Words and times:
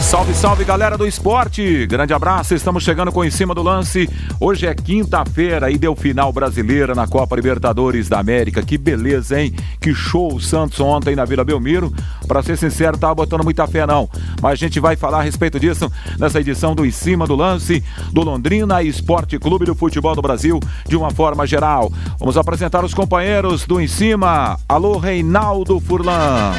Salve, 0.00 0.34
salve 0.34 0.64
galera 0.64 0.98
do 0.98 1.06
esporte! 1.06 1.86
Grande 1.86 2.12
abraço, 2.12 2.54
estamos 2.54 2.82
chegando 2.82 3.12
com 3.12 3.24
em 3.24 3.30
cima 3.30 3.54
do 3.54 3.62
lance. 3.62 4.08
Hoje 4.40 4.66
é 4.66 4.74
quinta-feira 4.74 5.70
e 5.70 5.78
deu 5.78 5.94
final 5.94 6.32
brasileira 6.32 6.94
na 6.94 7.06
Copa 7.06 7.36
Libertadores 7.36 8.08
da 8.08 8.18
América. 8.18 8.62
Que 8.62 8.76
beleza, 8.76 9.40
hein? 9.40 9.54
Que 9.80 9.94
show 9.94 10.34
o 10.34 10.40
Santos 10.40 10.80
ontem 10.80 11.14
na 11.14 11.24
Vila 11.24 11.44
Belmiro. 11.44 11.92
Para 12.26 12.42
ser 12.42 12.56
sincero, 12.56 12.98
tava 12.98 13.14
botando 13.14 13.44
muita 13.44 13.66
fé 13.68 13.86
não. 13.86 14.08
Mas 14.42 14.52
a 14.52 14.56
gente 14.56 14.80
vai 14.80 14.96
falar 14.96 15.20
a 15.20 15.22
respeito 15.22 15.60
disso 15.60 15.90
nessa 16.18 16.40
edição 16.40 16.74
do 16.74 16.84
Em 16.84 16.90
Cima 16.90 17.26
do 17.26 17.36
Lance 17.36 17.84
do 18.10 18.22
Londrina 18.22 18.82
Esporte 18.82 19.38
Clube 19.38 19.66
do 19.66 19.74
Futebol 19.74 20.16
do 20.16 20.22
Brasil 20.22 20.58
de 20.88 20.96
uma 20.96 21.10
forma 21.10 21.46
geral. 21.46 21.92
Vamos 22.18 22.36
apresentar 22.36 22.84
os 22.84 22.94
companheiros 22.94 23.64
do 23.64 23.80
Em 23.80 23.86
Cima. 23.86 24.58
Alô, 24.68 24.98
Reinaldo 24.98 25.78
Furlan. 25.78 26.52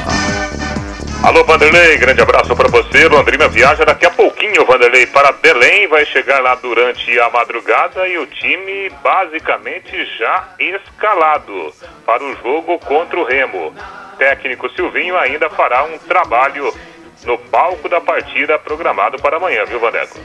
Alô, 1.22 1.44
Vanderlei, 1.44 1.96
grande 1.98 2.20
abraço 2.20 2.54
para 2.56 2.68
você. 2.68 3.06
Londrina 3.06 3.46
viaja 3.46 3.84
daqui 3.84 4.04
a 4.04 4.10
pouquinho, 4.10 4.66
Vanderlei, 4.66 5.06
para 5.06 5.30
Belém. 5.30 5.86
Vai 5.86 6.04
chegar 6.04 6.42
lá 6.42 6.56
durante 6.56 7.16
a 7.20 7.30
madrugada 7.30 8.08
e 8.08 8.18
o 8.18 8.26
time 8.26 8.90
basicamente 9.04 10.04
já 10.18 10.48
escalado 10.58 11.72
para 12.04 12.24
o 12.24 12.34
jogo 12.42 12.76
contra 12.80 13.20
o 13.20 13.24
Remo. 13.24 13.72
Técnico 14.18 14.68
Silvinho 14.70 15.16
ainda 15.16 15.48
fará 15.48 15.84
um 15.84 15.96
trabalho 15.96 16.74
no 17.24 17.38
palco 17.38 17.88
da 17.88 18.00
partida 18.00 18.58
programado 18.58 19.16
para 19.18 19.36
amanhã, 19.36 19.64
viu, 19.64 19.78
Vandeco? 19.78 20.18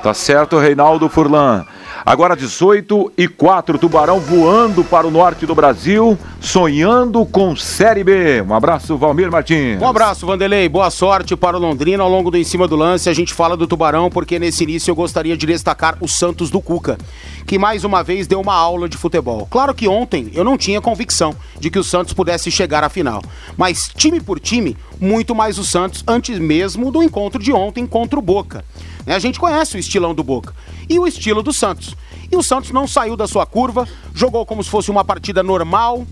Tá 0.00 0.14
certo, 0.14 0.58
Reinaldo 0.58 1.08
Furlan. 1.08 1.66
Agora 2.04 2.36
18 2.36 3.12
e 3.16 3.26
4, 3.28 3.78
Tubarão 3.78 4.20
voando 4.20 4.84
para 4.84 5.06
o 5.06 5.10
norte 5.10 5.46
do 5.46 5.54
Brasil, 5.54 6.18
sonhando 6.40 7.24
com 7.24 7.56
Série 7.56 8.04
B. 8.04 8.42
Um 8.42 8.54
abraço, 8.54 8.96
Valmir 8.96 9.30
Martins. 9.30 9.80
Um 9.80 9.88
abraço, 9.88 10.26
Vanderlei. 10.26 10.68
Boa 10.68 10.90
sorte 10.90 11.34
para 11.36 11.56
o 11.56 11.60
Londrina 11.60 12.02
ao 12.02 12.10
longo 12.10 12.30
do 12.30 12.36
em 12.36 12.44
cima 12.44 12.68
do 12.68 12.76
lance. 12.76 13.08
A 13.08 13.14
gente 13.14 13.32
fala 13.32 13.56
do 13.56 13.66
Tubarão 13.66 14.10
porque 14.10 14.38
nesse 14.38 14.64
início 14.64 14.90
eu 14.90 14.94
gostaria 14.94 15.36
de 15.36 15.46
destacar 15.46 15.96
o 16.00 16.08
Santos 16.08 16.50
do 16.50 16.60
Cuca, 16.60 16.98
que 17.46 17.58
mais 17.58 17.84
uma 17.84 18.02
vez 18.02 18.26
deu 18.26 18.40
uma 18.40 18.54
aula 18.54 18.88
de 18.88 18.96
futebol. 18.96 19.46
Claro 19.50 19.74
que 19.74 19.88
ontem 19.88 20.30
eu 20.34 20.44
não 20.44 20.58
tinha 20.58 20.80
convicção 20.80 21.34
de 21.58 21.70
que 21.70 21.78
o 21.78 21.84
Santos 21.84 22.12
pudesse 22.12 22.50
chegar 22.50 22.84
à 22.84 22.88
final, 22.88 23.22
mas 23.56 23.90
time 23.94 24.20
por 24.20 24.38
time, 24.38 24.76
muito 25.00 25.34
mais 25.34 25.58
o 25.58 25.64
Santos 25.64 26.04
antes 26.06 26.38
mesmo 26.38 26.90
do 26.90 27.02
encontro 27.02 27.42
de 27.42 27.52
ontem 27.52 27.86
contra 27.86 28.18
o 28.18 28.22
Boca. 28.22 28.64
Né, 29.06 29.14
a 29.14 29.18
gente 29.20 29.38
conhece 29.38 29.76
o 29.76 29.78
estilão 29.78 30.12
do 30.12 30.24
Boca 30.24 30.52
e 30.88 30.98
o 30.98 31.06
estilo 31.06 31.42
do 31.42 31.52
Santos. 31.52 31.96
E 32.30 32.36
o 32.36 32.42
Santos 32.42 32.72
não 32.72 32.88
saiu 32.88 33.16
da 33.16 33.28
sua 33.28 33.46
curva, 33.46 33.88
jogou 34.12 34.44
como 34.44 34.62
se 34.62 34.68
fosse 34.68 34.90
uma 34.90 35.04
partida 35.04 35.42
normal. 35.42 36.04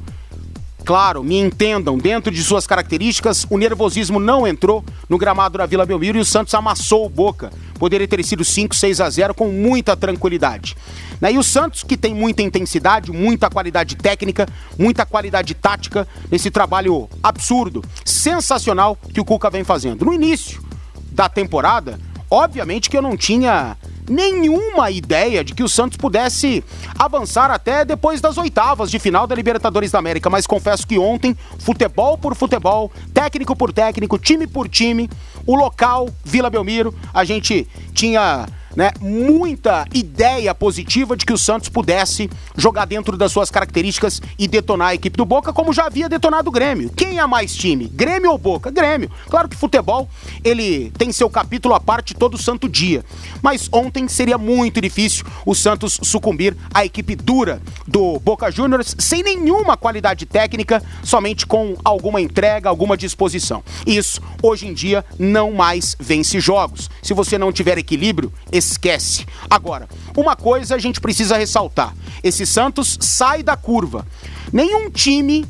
Claro, 0.85 1.25
me 1.25 1.39
entendam, 1.39 1.97
dentro 1.97 2.31
de 2.31 2.45
suas 2.45 2.67
características, 2.67 3.47
o 3.49 3.57
nervosismo 3.57 4.21
não 4.21 4.47
entrou 4.47 4.85
no 5.09 5.17
gramado 5.17 5.57
da 5.57 5.65
Vila 5.65 5.87
Belmiro 5.87 6.19
e 6.19 6.21
o 6.21 6.25
Santos 6.27 6.53
amassou 6.53 7.07
o 7.07 7.09
Boca. 7.09 7.51
Poderia 7.79 8.07
ter 8.07 8.23
sido 8.23 8.45
5, 8.45 8.77
6 8.77 9.01
a 9.01 9.09
0 9.09 9.35
com 9.35 9.49
muita 9.49 9.97
tranquilidade. 9.97 10.77
Né, 11.21 11.33
e 11.33 11.39
o 11.39 11.43
Santos, 11.43 11.83
que 11.83 11.97
tem 11.97 12.15
muita 12.15 12.43
intensidade, 12.43 13.11
muita 13.11 13.49
qualidade 13.49 13.97
técnica, 13.97 14.47
muita 14.79 15.07
qualidade 15.07 15.55
tática, 15.55 16.07
nesse 16.31 16.51
trabalho 16.51 17.09
absurdo, 17.23 17.83
sensacional 18.05 18.97
que 19.13 19.21
o 19.21 19.25
Cuca 19.25 19.49
vem 19.49 19.65
fazendo. 19.65 20.05
No 20.05 20.13
início 20.13 20.63
da 21.11 21.31
temporada, 21.31 21.99
Obviamente 22.35 22.91
que 22.91 22.97
eu 22.97 23.01
não 23.01 23.17
tinha 23.17 23.77
nenhuma 24.11 24.91
ideia 24.91 25.45
de 25.45 25.55
que 25.55 25.63
o 25.63 25.69
Santos 25.69 25.97
pudesse 25.97 26.65
avançar 26.99 27.49
até 27.49 27.85
depois 27.85 28.21
das 28.21 28.37
oitavas 28.37 28.91
de 28.91 28.99
final 28.99 29.25
da 29.25 29.37
Libertadores 29.37 29.93
da 29.93 30.01
América, 30.01 30.29
mas 30.29 30.45
confesso 30.45 30.85
que 30.85 30.99
ontem, 30.99 31.37
futebol 31.61 32.19
por 32.19 32.35
futebol, 32.35 32.91
técnico 33.15 33.55
por 33.55 33.73
técnico, 33.73 34.19
time 34.19 34.49
por 34.49 34.69
time, 34.69 35.09
o 35.47 35.55
local, 35.55 36.09
Vila 36.25 36.51
Belmiro, 36.51 36.93
a 37.15 37.25
gente 37.25 37.69
tinha 37.93 38.49
né, 38.77 38.91
muita 39.01 39.85
ideia 39.95 40.55
positiva 40.55 41.17
de 41.17 41.25
que 41.25 41.33
o 41.33 41.39
Santos 41.39 41.69
pudesse 41.69 42.31
jogar 42.57 42.85
dentro 42.85 43.17
das 43.17 43.33
suas 43.33 43.51
características 43.51 44.21
e 44.39 44.47
detonar 44.49 44.89
a 44.89 44.95
equipe 44.95 45.17
do 45.17 45.25
Boca, 45.25 45.53
como 45.53 45.73
já 45.73 45.87
havia 45.87 46.09
detonado 46.09 46.49
o 46.49 46.53
Grêmio. 46.53 46.91
Quem 46.91 47.19
é 47.19 47.27
mais 47.27 47.55
time? 47.55 47.87
Grêmio 47.87 48.31
ou 48.31 48.39
Boca? 48.39 48.71
Grêmio. 48.71 49.11
Claro 49.29 49.49
que 49.49 49.57
futebol, 49.57 50.09
ele 50.43 50.93
tem 50.99 51.13
seu 51.13 51.31
capítulo 51.31 51.75
à 51.75 51.81
parte 51.81 52.15
todo 52.15 52.39
santo 52.39 52.69
dia. 52.69 53.05
Mas 53.43 53.69
ontem 53.73 54.09
seria 54.09 54.39
muito 54.39 54.81
difícil 54.81 55.25
o 55.47 55.55
Santos 55.55 55.99
sucumbir 56.03 56.57
à 56.73 56.85
equipe 56.85 57.17
dura 57.17 57.61
do 57.87 58.19
Boca 58.21 58.51
Juniors, 58.51 58.95
sem 58.99 59.23
nenhuma 59.23 59.77
qualidade 59.77 60.27
técnica, 60.27 60.83
somente 61.03 61.47
com 61.47 61.77
alguma 61.85 62.21
entrega, 62.21 62.69
alguma 62.69 62.97
disposição. 62.97 63.63
Isso, 63.87 64.21
hoje 64.43 64.67
em 64.67 64.75
dia, 64.75 65.05
não 65.19 65.53
mais 65.53 65.97
vence 65.99 66.41
jogos. 66.41 66.91
Se 67.03 67.15
você 67.15 67.39
não 67.39 67.53
tiver 67.53 67.79
equilíbrio, 67.79 68.33
esquece. 68.73 69.27
Agora, 69.49 69.89
uma 70.17 70.37
coisa 70.37 70.75
a 70.75 70.79
gente 70.79 71.01
precisa 71.01 71.37
ressaltar: 71.37 71.95
esse 72.23 72.47
Santos 72.47 72.99
sai 73.01 73.43
da 73.43 73.57
curva. 73.57 74.07
Nenhum 74.53 74.91
time 74.91 75.47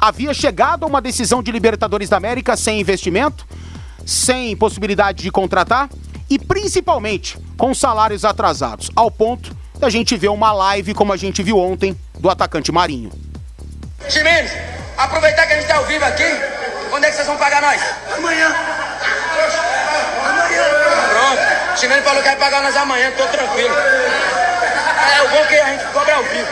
havia 0.00 0.34
chegado 0.34 0.84
a 0.84 0.86
uma 0.86 1.00
decisão 1.00 1.42
de 1.42 1.50
Libertadores 1.50 2.08
da 2.08 2.16
América 2.16 2.56
sem 2.56 2.80
investimento, 2.80 3.46
sem 4.04 4.56
possibilidade 4.56 5.22
de 5.22 5.30
contratar 5.30 5.88
e 6.28 6.38
principalmente 6.38 7.38
com 7.56 7.74
salários 7.74 8.24
atrasados, 8.24 8.90
ao 8.94 9.10
ponto 9.10 9.54
da 9.78 9.90
gente 9.90 10.16
ver 10.16 10.28
uma 10.28 10.52
live 10.52 10.94
como 10.94 11.12
a 11.12 11.16
gente 11.16 11.42
viu 11.42 11.58
ontem 11.58 11.96
do 12.18 12.30
atacante 12.30 12.72
Marinho. 12.72 13.10
Ximenes, 14.08 14.50
aproveitar 14.96 15.46
que 15.46 15.52
a 15.52 15.56
gente 15.56 15.64
está 15.64 15.76
ao 15.76 15.86
vivo 15.86 16.04
aqui, 16.04 16.24
quando 16.90 17.04
é 17.04 17.10
que 17.10 17.16
vocês 17.16 17.26
vão 17.26 17.36
pagar 17.36 17.60
nós? 17.62 17.80
Amanhã. 18.16 18.54
Pronto. 21.74 21.80
Chimene 21.80 22.02
falou 22.02 22.22
que 22.22 22.28
vai 22.28 22.36
pagar 22.36 22.62
nós 22.62 22.76
amanhã, 22.76 23.10
tô 23.16 23.26
tranquilo. 23.26 23.74
É 25.16 25.22
o 25.22 25.28
bom 25.28 25.46
que 25.46 25.54
a 25.54 25.66
gente 25.66 25.84
cobra 25.92 26.14
ao 26.14 26.24
vivo. 26.24 26.48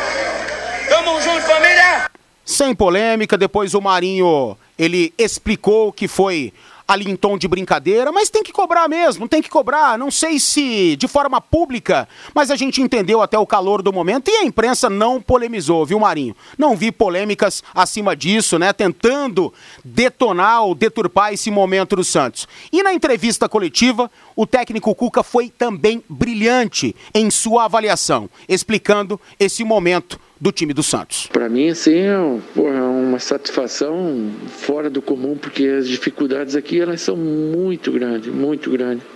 Tamo 0.88 1.20
junto, 1.20 1.42
família! 1.42 2.10
Sem 2.44 2.74
polêmica, 2.74 3.38
depois 3.38 3.72
o 3.74 3.80
Marinho, 3.80 4.58
ele 4.76 5.14
explicou 5.16 5.92
que 5.92 6.08
foi 6.08 6.52
ali 6.92 7.10
em 7.10 7.16
tom 7.16 7.38
de 7.38 7.48
brincadeira, 7.48 8.12
mas 8.12 8.28
tem 8.28 8.42
que 8.42 8.52
cobrar 8.52 8.88
mesmo, 8.88 9.28
tem 9.28 9.40
que 9.42 9.48
cobrar. 9.48 9.98
Não 9.98 10.10
sei 10.10 10.38
se 10.38 10.94
de 10.96 11.08
forma 11.08 11.40
pública, 11.40 12.08
mas 12.34 12.50
a 12.50 12.56
gente 12.56 12.82
entendeu 12.82 13.22
até 13.22 13.38
o 13.38 13.46
calor 13.46 13.82
do 13.82 13.92
momento 13.92 14.30
e 14.30 14.36
a 14.36 14.44
imprensa 14.44 14.90
não 14.90 15.20
polemizou, 15.20 15.84
viu, 15.86 15.98
Marinho? 15.98 16.36
Não 16.58 16.76
vi 16.76 16.92
polêmicas 16.92 17.62
acima 17.74 18.14
disso, 18.14 18.58
né? 18.58 18.72
Tentando 18.72 19.52
detonar 19.84 20.64
ou 20.64 20.74
deturpar 20.74 21.32
esse 21.32 21.50
momento 21.50 21.96
do 21.96 22.04
Santos. 22.04 22.46
E 22.70 22.82
na 22.82 22.92
entrevista 22.92 23.48
coletiva, 23.48 24.10
o 24.36 24.46
técnico 24.46 24.94
Cuca 24.94 25.22
foi 25.22 25.48
também 25.48 26.04
brilhante 26.08 26.94
em 27.14 27.30
sua 27.30 27.64
avaliação, 27.64 28.28
explicando 28.48 29.20
esse 29.38 29.64
momento 29.64 30.20
do 30.42 30.50
time 30.50 30.74
do 30.74 30.82
Santos. 30.82 31.28
Para 31.28 31.48
mim, 31.48 31.68
assim, 31.68 31.98
é 32.00 32.18
uma 32.18 33.20
satisfação 33.20 34.28
fora 34.48 34.90
do 34.90 35.00
comum, 35.00 35.36
porque 35.36 35.68
as 35.68 35.86
dificuldades 35.86 36.56
aqui 36.56 36.80
elas 36.80 37.00
são 37.00 37.16
muito 37.16 37.92
grandes, 37.92 38.34
muito 38.34 38.68
grandes. 38.68 39.06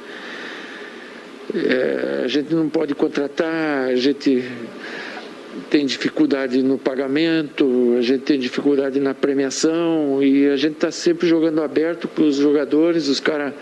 É, 1.53 2.23
a 2.25 2.29
gente 2.29 2.55
não 2.55 2.69
pode 2.69 2.95
contratar, 2.95 3.89
a 3.89 3.97
gente 3.97 4.45
tem 5.69 5.85
dificuldade 5.85 6.63
no 6.63 6.79
pagamento, 6.79 7.97
a 7.99 8.03
gente 8.03 8.21
tem 8.21 8.39
dificuldade 8.39 9.01
na 9.01 9.13
premiação 9.13 10.23
e 10.23 10.47
a 10.47 10.57
gente 10.57 10.75
está 10.75 10.93
sempre 10.93 11.27
jogando 11.27 11.61
aberto 11.61 12.07
para 12.07 12.23
os 12.23 12.37
jogadores, 12.37 13.09
os 13.09 13.19
caras 13.19 13.53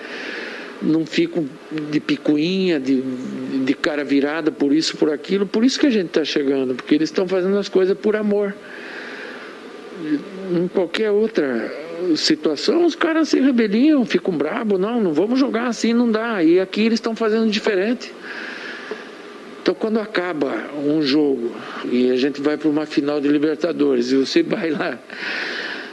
não 0.85 1.07
ficam 1.07 1.49
de 1.91 2.01
picuinha, 2.01 2.79
de, 2.79 3.01
de 3.65 3.75
cara 3.75 4.05
virada 4.05 4.53
por 4.53 4.73
isso, 4.73 4.97
por 4.97 5.11
aquilo. 5.11 5.47
Por 5.47 5.65
isso 5.65 5.79
que 5.79 5.87
a 5.87 5.91
gente 5.91 6.07
está 6.07 6.25
chegando, 6.25 6.75
porque 6.75 6.95
eles 6.95 7.09
estão 7.09 7.27
fazendo 7.27 7.57
as 7.59 7.69
coisas 7.69 7.97
por 7.97 8.15
amor. 8.17 8.55
Em 10.53 10.69
qualquer 10.69 11.11
outra 11.11 11.73
situação, 12.17 12.85
os 12.85 12.95
caras 12.95 13.31
se 13.31 13.41
rebeliam, 13.41 14.05
ficam 14.05 14.37
bravos. 14.37 14.79
Não, 14.79 15.01
não 15.01 15.13
vamos 15.13 15.39
jogar 15.39 15.67
assim, 15.67 15.93
não 15.93 16.11
dá. 16.11 16.43
E 16.43 16.61
aqui 16.61 16.83
eles 16.83 16.99
estão 16.99 17.17
fazendo 17.17 17.51
diferente. 17.51 18.13
Então, 19.63 19.75
quando 19.75 19.99
acaba 19.99 20.53
um 20.77 21.01
jogo 21.01 21.57
e 21.91 22.11
a 22.11 22.17
gente 22.17 22.39
vai 22.43 22.59
para 22.59 22.69
uma 22.69 22.85
final 22.85 23.19
de 23.19 23.29
Libertadores 23.29 24.13
e 24.13 24.17
você 24.17 24.43
vai 24.43 24.69
lá 24.69 24.99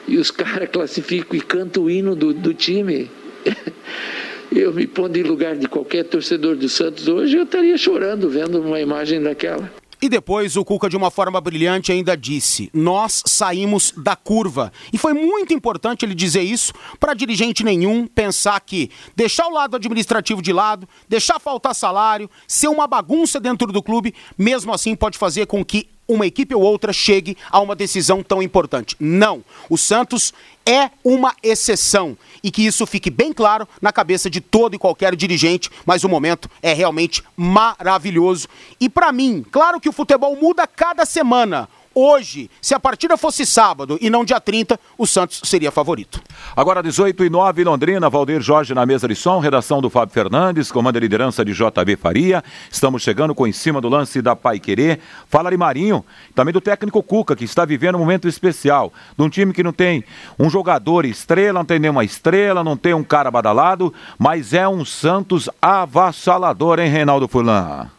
e 0.07 0.17
os 0.17 0.29
caras 0.31 0.69
classificam 0.69 1.37
e 1.37 1.41
cantam 1.41 1.83
o 1.83 1.89
hino 1.89 2.13
do, 2.13 2.33
do 2.33 2.53
time. 2.53 3.09
eu 4.51 4.73
me 4.73 4.85
pondo 4.85 5.17
em 5.17 5.23
lugar 5.23 5.55
de 5.55 5.67
qualquer 5.67 6.03
torcedor 6.03 6.55
do 6.55 6.67
Santos 6.67 7.07
hoje, 7.07 7.37
eu 7.37 7.43
estaria 7.43 7.77
chorando 7.77 8.29
vendo 8.29 8.59
uma 8.61 8.79
imagem 8.79 9.21
daquela. 9.21 9.71
E 10.01 10.09
depois 10.09 10.57
o 10.57 10.65
Cuca, 10.65 10.89
de 10.89 10.97
uma 10.97 11.11
forma 11.11 11.39
brilhante, 11.39 11.91
ainda 11.91 12.17
disse: 12.17 12.71
Nós 12.73 13.21
saímos 13.23 13.93
da 13.95 14.15
curva. 14.15 14.73
E 14.91 14.97
foi 14.97 15.13
muito 15.13 15.53
importante 15.53 16.03
ele 16.03 16.15
dizer 16.15 16.41
isso 16.41 16.73
para 16.99 17.13
dirigente 17.13 17.63
nenhum 17.63 18.07
pensar 18.07 18.59
que 18.61 18.89
deixar 19.15 19.45
o 19.45 19.53
lado 19.53 19.75
administrativo 19.75 20.41
de 20.41 20.51
lado, 20.51 20.89
deixar 21.07 21.39
faltar 21.39 21.75
salário, 21.75 22.27
ser 22.47 22.67
uma 22.67 22.87
bagunça 22.87 23.39
dentro 23.39 23.71
do 23.71 23.83
clube, 23.83 24.15
mesmo 24.35 24.73
assim 24.73 24.95
pode 24.95 25.19
fazer 25.19 25.45
com 25.45 25.63
que 25.63 25.87
uma 26.13 26.27
equipe 26.27 26.53
ou 26.53 26.61
outra 26.61 26.91
chegue 26.93 27.37
a 27.49 27.59
uma 27.59 27.75
decisão 27.75 28.21
tão 28.23 28.41
importante. 28.41 28.95
Não. 28.99 29.43
O 29.69 29.77
Santos 29.77 30.33
é 30.65 30.91
uma 31.03 31.35
exceção 31.41 32.17
e 32.43 32.51
que 32.51 32.65
isso 32.65 32.85
fique 32.85 33.09
bem 33.09 33.33
claro 33.33 33.67
na 33.81 33.91
cabeça 33.91 34.29
de 34.29 34.41
todo 34.41 34.75
e 34.75 34.79
qualquer 34.79 35.15
dirigente, 35.15 35.69
mas 35.85 36.03
o 36.03 36.09
momento 36.09 36.49
é 36.61 36.73
realmente 36.73 37.23
maravilhoso. 37.35 38.47
E 38.79 38.89
para 38.89 39.11
mim, 39.11 39.45
claro 39.49 39.79
que 39.79 39.89
o 39.89 39.93
futebol 39.93 40.35
muda 40.35 40.67
cada 40.67 41.05
semana. 41.05 41.67
Hoje, 41.93 42.49
se 42.61 42.73
a 42.73 42.79
partida 42.79 43.17
fosse 43.17 43.45
sábado 43.45 43.97
e 43.99 44.09
não 44.09 44.23
dia 44.23 44.39
30, 44.39 44.79
o 44.97 45.05
Santos 45.05 45.41
seria 45.43 45.71
favorito. 45.71 46.21
Agora 46.55 46.81
18 46.81 47.25
e 47.25 47.29
9, 47.29 47.63
Londrina, 47.65 48.09
Valdeir 48.09 48.39
Jorge 48.39 48.73
na 48.73 48.85
mesa 48.85 49.09
de 49.09 49.15
som, 49.15 49.39
redação 49.39 49.81
do 49.81 49.89
Fábio 49.89 50.13
Fernandes, 50.13 50.71
comando 50.71 50.95
e 50.95 50.99
liderança 51.01 51.43
de 51.43 51.51
JB 51.51 51.97
Faria. 51.97 52.41
Estamos 52.71 53.01
chegando 53.01 53.35
com 53.35 53.45
em 53.45 53.51
cima 53.51 53.81
do 53.81 53.89
lance 53.89 54.21
da 54.21 54.37
Pai 54.37 54.57
Querer. 54.57 54.99
Fala 55.27 55.51
de 55.51 55.57
Marinho, 55.57 56.05
também 56.33 56.53
do 56.53 56.61
técnico 56.61 57.03
Cuca, 57.03 57.35
que 57.35 57.43
está 57.43 57.65
vivendo 57.65 57.95
um 57.95 57.99
momento 57.99 58.25
especial. 58.25 58.93
De 59.17 59.23
um 59.23 59.29
time 59.29 59.51
que 59.51 59.61
não 59.61 59.73
tem 59.73 60.03
um 60.39 60.49
jogador 60.49 61.05
estrela, 61.05 61.59
não 61.59 61.65
tem 61.65 61.77
nenhuma 61.77 62.05
estrela, 62.05 62.63
não 62.63 62.77
tem 62.77 62.93
um 62.93 63.03
cara 63.03 63.29
badalado, 63.29 63.93
mas 64.17 64.53
é 64.53 64.65
um 64.65 64.85
Santos 64.85 65.49
avassalador, 65.61 66.79
hein, 66.79 66.89
Reinaldo 66.89 67.27
Fulan? 67.27 67.89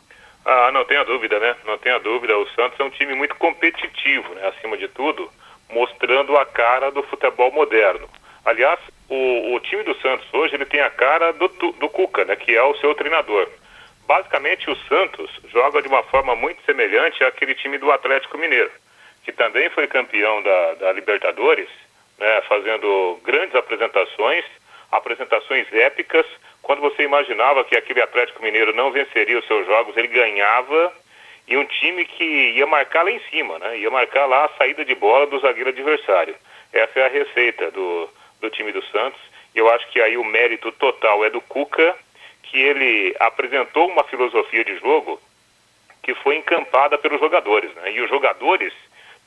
Ah, 0.44 0.73
não 0.73 0.85
tenha 0.85 1.05
dúvida, 1.05 1.39
né? 1.39 1.55
Não 1.65 1.79
tenha 1.79 1.99
dúvida. 1.99 2.37
O 2.37 2.49
Santos 2.50 2.79
é 2.79 2.85
um 2.85 2.91
time 2.91 3.15
muito 3.15 3.35
competitivo, 3.37 4.35
né? 4.35 4.49
Acima 4.49 4.77
de 4.77 4.89
tudo, 4.89 5.31
mostrando 5.71 6.37
a 6.37 6.44
cara 6.44 6.91
do 6.91 7.03
futebol 7.05 7.53
moderno. 7.53 8.09
Aliás, 8.44 8.81
o, 9.09 9.55
o 9.55 9.61
time 9.61 9.85
do 9.85 9.94
Santos 10.00 10.27
hoje 10.33 10.55
ele 10.55 10.67
tem 10.67 10.81
a 10.81 10.91
cara 10.91 11.33
do, 11.33 11.49
do 11.49 11.89
Cuca, 11.89 12.25
né? 12.25 12.35
Que 12.35 12.56
é 12.56 12.62
o 12.62 12.77
seu 12.77 12.94
treinador. 12.94 13.49
Basicamente, 14.06 14.69
o 14.69 14.77
Santos 14.89 15.31
joga 15.49 15.81
de 15.81 15.89
uma 15.89 16.03
forma 16.03 16.35
muito 16.35 16.61
semelhante 16.65 17.23
àquele 17.23 17.55
time 17.55 17.79
do 17.79 17.93
Atlético 17.93 18.37
Mineiro, 18.37 18.71
que 19.25 19.31
também 19.31 19.71
foi 19.71 19.87
campeão 19.87 20.43
da, 20.43 20.75
da 20.75 20.93
Libertadores, 20.93 21.69
né? 22.19 22.43
Fazendo 22.49 23.21
grandes 23.23 23.55
apresentações, 23.55 24.44
apresentações 24.91 25.73
épicas 25.73 26.27
quando 26.62 26.81
você 26.81 27.03
imaginava 27.03 27.64
que 27.64 27.76
aquele 27.76 28.00
Atlético 28.00 28.43
Mineiro 28.43 28.73
não 28.73 28.93
venceria 28.93 29.38
os 29.38 29.47
seus 29.47 29.67
jogos, 29.67 29.97
ele 29.97 30.09
ganhava 30.09 30.93
e 31.47 31.56
um 31.56 31.64
time 31.64 32.05
que 32.05 32.25
ia 32.25 32.67
marcar 32.67 33.03
lá 33.03 33.11
em 33.11 33.20
cima, 33.31 33.59
né? 33.59 33.79
Ia 33.79 33.91
marcar 33.91 34.26
lá 34.26 34.44
a 34.44 34.56
saída 34.56 34.85
de 34.85 34.94
bola 34.94 35.26
do 35.26 35.41
zagueiro 35.41 35.70
adversário. 35.70 36.37
Essa 36.73 37.00
é 37.00 37.06
a 37.06 37.09
receita 37.09 37.70
do, 37.73 38.09
do 38.41 38.49
time 38.49 38.70
do 38.70 38.82
Santos. 38.87 39.20
Eu 39.55 39.69
acho 39.70 39.88
que 39.88 40.00
aí 40.00 40.17
o 40.17 40.25
mérito 40.25 40.70
total 40.73 41.25
é 41.25 41.31
do 41.31 41.41
Cuca, 41.41 41.97
que 42.44 42.61
ele 42.61 43.15
apresentou 43.19 43.88
uma 43.88 44.05
filosofia 44.05 44.65
de 44.65 44.79
jogo 44.79 45.20
que 46.03 46.15
foi 46.17 46.37
encampada 46.37 46.97
pelos 46.97 47.20
jogadores, 47.20 47.73
né? 47.75 47.93
E 47.93 48.00
os 48.00 48.08
jogadores 48.08 48.73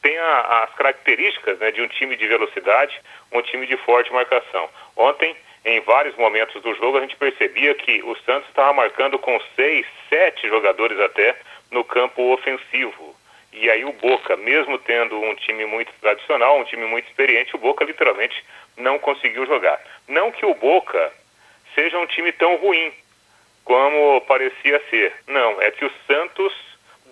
têm 0.02 0.18
a, 0.18 0.64
as 0.64 0.74
características 0.76 1.58
né, 1.60 1.72
de 1.72 1.82
um 1.82 1.88
time 1.88 2.16
de 2.16 2.28
velocidade, 2.28 3.00
um 3.32 3.42
time 3.42 3.66
de 3.66 3.78
forte 3.78 4.12
marcação. 4.12 4.70
Ontem 4.96 5.36
em 5.66 5.80
vários 5.82 6.16
momentos 6.16 6.62
do 6.62 6.76
jogo, 6.76 6.98
a 6.98 7.02
gente 7.02 7.16
percebia 7.16 7.74
que 7.74 8.02
o 8.04 8.16
Santos 8.18 8.48
estava 8.48 8.72
marcando 8.72 9.18
com 9.18 9.40
seis, 9.56 9.86
sete 10.08 10.48
jogadores 10.48 11.00
até 11.00 11.36
no 11.72 11.84
campo 11.84 12.32
ofensivo. 12.32 13.16
E 13.52 13.70
aí 13.70 13.84
o 13.84 13.92
Boca, 13.94 14.38
mesmo 14.38 14.78
tendo 14.78 15.20
um 15.20 15.34
time 15.34 15.66
muito 15.66 15.92
tradicional, 16.00 16.60
um 16.60 16.66
time 16.66 16.86
muito 16.86 17.08
experiente, 17.08 17.56
o 17.56 17.60
Boca 17.60 17.84
literalmente 17.84 18.46
não 18.78 19.00
conseguiu 19.00 19.46
jogar. 19.48 19.82
Não 20.08 20.32
que 20.32 20.46
o 20.46 20.54
Boca 20.54 21.12
seja 21.74 21.98
um 21.98 22.06
time 22.06 22.32
tão 22.32 22.58
ruim 22.58 22.94
como 23.64 24.22
parecia 24.22 24.80
ser. 24.92 25.14
Não, 25.26 25.60
é 25.60 25.72
que 25.72 25.84
o 25.84 25.92
Santos 26.06 26.54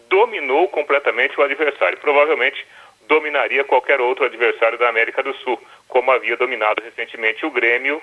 dominou 0.09 0.67
completamente 0.67 1.39
o 1.39 1.43
adversário. 1.43 1.97
Provavelmente 1.97 2.63
dominaria 3.07 3.63
qualquer 3.63 3.99
outro 3.99 4.25
adversário 4.25 4.77
da 4.77 4.89
América 4.89 5.23
do 5.23 5.33
Sul, 5.37 5.59
como 5.87 6.11
havia 6.11 6.37
dominado 6.37 6.83
recentemente 6.83 7.45
o 7.45 7.51
Grêmio 7.51 7.99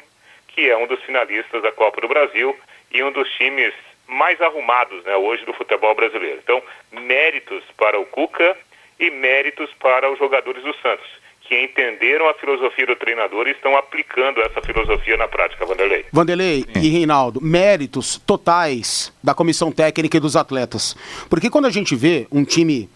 que 0.55 0.69
é 0.69 0.77
um 0.77 0.87
dos 0.87 1.03
finalistas 1.03 1.63
da 1.63 1.73
Copa 1.73 2.01
do 2.01 2.09
Brasil 2.09 2.57
e 2.93 3.03
um 3.03 3.13
dos 3.13 3.29
times 3.33 3.73
mais 4.07 4.41
arrumados 4.41 5.05
né, 5.05 5.17
hoje 5.17 5.45
do 5.45 5.53
futebol 5.53 5.95
brasileiro. 5.95 6.41
Então, 6.43 6.63
méritos 6.93 7.63
para 7.77 7.99
o 7.99 8.05
Cuca 8.07 8.57
e 8.99 9.11
méritos 9.11 9.71
para 9.81 10.11
os 10.13 10.19
jogadores 10.19 10.63
do 10.63 10.75
Santos, 10.83 11.07
que 11.43 11.57
entenderam 11.57 12.29
a 12.29 12.35
filosofia 12.35 12.87
do 12.87 12.97
treinador 12.97 13.47
e 13.47 13.53
estão 13.53 13.77
aplicando 13.77 14.41
essa 14.43 14.61
filosofia 14.61 15.17
na 15.17 15.29
prática, 15.29 15.65
Vanderlei. 15.65 16.05
Vanderlei 16.13 16.65
Sim. 16.75 16.81
e 16.81 16.89
Reinaldo, 16.89 17.41
méritos 17.41 18.19
totais 18.19 19.13
da 19.23 19.33
comissão 19.33 19.71
técnica 19.71 20.17
e 20.17 20.21
dos 20.21 20.37
atletas. 20.37 20.97
Porque 21.29 21.49
quando 21.49 21.67
a 21.67 21.71
gente 21.71 21.95
vê 21.95 22.27
um 22.31 22.45
time 22.45 22.91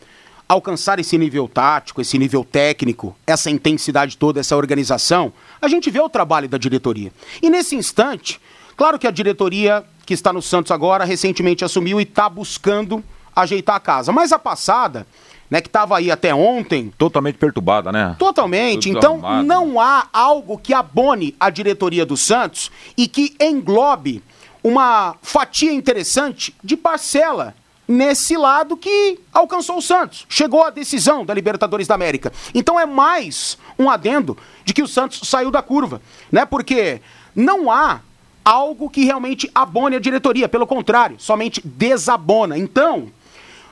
alcançar 0.48 0.98
esse 0.98 1.16
nível 1.16 1.48
tático, 1.48 2.00
esse 2.00 2.18
nível 2.18 2.44
técnico, 2.44 3.16
essa 3.26 3.50
intensidade 3.50 4.16
toda, 4.16 4.40
essa 4.40 4.56
organização, 4.56 5.32
a 5.64 5.68
gente 5.68 5.90
vê 5.90 6.00
o 6.00 6.08
trabalho 6.08 6.48
da 6.48 6.58
diretoria. 6.58 7.12
E 7.42 7.50
nesse 7.50 7.74
instante, 7.74 8.40
claro 8.76 8.98
que 8.98 9.06
a 9.06 9.10
diretoria 9.10 9.84
que 10.04 10.14
está 10.14 10.32
no 10.32 10.42
Santos 10.42 10.70
agora 10.70 11.04
recentemente 11.04 11.64
assumiu 11.64 11.98
e 11.98 12.02
está 12.02 12.28
buscando 12.28 13.02
ajeitar 13.34 13.76
a 13.76 13.80
casa. 13.80 14.12
Mas 14.12 14.32
a 14.32 14.38
passada, 14.38 15.06
né, 15.50 15.60
que 15.60 15.68
estava 15.68 15.96
aí 15.96 16.10
até 16.10 16.34
ontem. 16.34 16.92
Totalmente 16.96 17.38
perturbada, 17.38 17.90
né? 17.90 18.14
Totalmente. 18.18 18.88
Tudo 18.88 18.98
então, 18.98 19.14
arrumado. 19.14 19.46
não 19.46 19.80
há 19.80 20.06
algo 20.12 20.58
que 20.58 20.74
abone 20.74 21.34
a 21.40 21.50
diretoria 21.50 22.04
do 22.04 22.16
Santos 22.16 22.70
e 22.96 23.08
que 23.08 23.34
englobe 23.40 24.22
uma 24.62 25.16
fatia 25.22 25.72
interessante 25.72 26.54
de 26.62 26.76
parcela 26.76 27.54
nesse 27.86 28.36
lado 28.36 28.76
que 28.76 29.18
alcançou 29.32 29.78
o 29.78 29.82
Santos. 29.82 30.26
Chegou 30.28 30.64
a 30.64 30.70
decisão 30.70 31.24
da 31.24 31.34
Libertadores 31.34 31.86
da 31.86 31.94
América. 31.94 32.32
Então 32.54 32.78
é 32.78 32.86
mais 32.86 33.58
um 33.78 33.90
adendo 33.90 34.36
de 34.64 34.72
que 34.72 34.82
o 34.82 34.88
Santos 34.88 35.28
saiu 35.28 35.50
da 35.50 35.62
curva, 35.62 36.00
né? 36.30 36.44
Porque 36.44 37.00
não 37.34 37.70
há 37.70 38.00
algo 38.44 38.90
que 38.90 39.04
realmente 39.04 39.50
abone 39.54 39.96
a 39.96 40.00
diretoria, 40.00 40.48
pelo 40.48 40.66
contrário, 40.66 41.16
somente 41.18 41.60
desabona. 41.64 42.58
Então, 42.58 43.08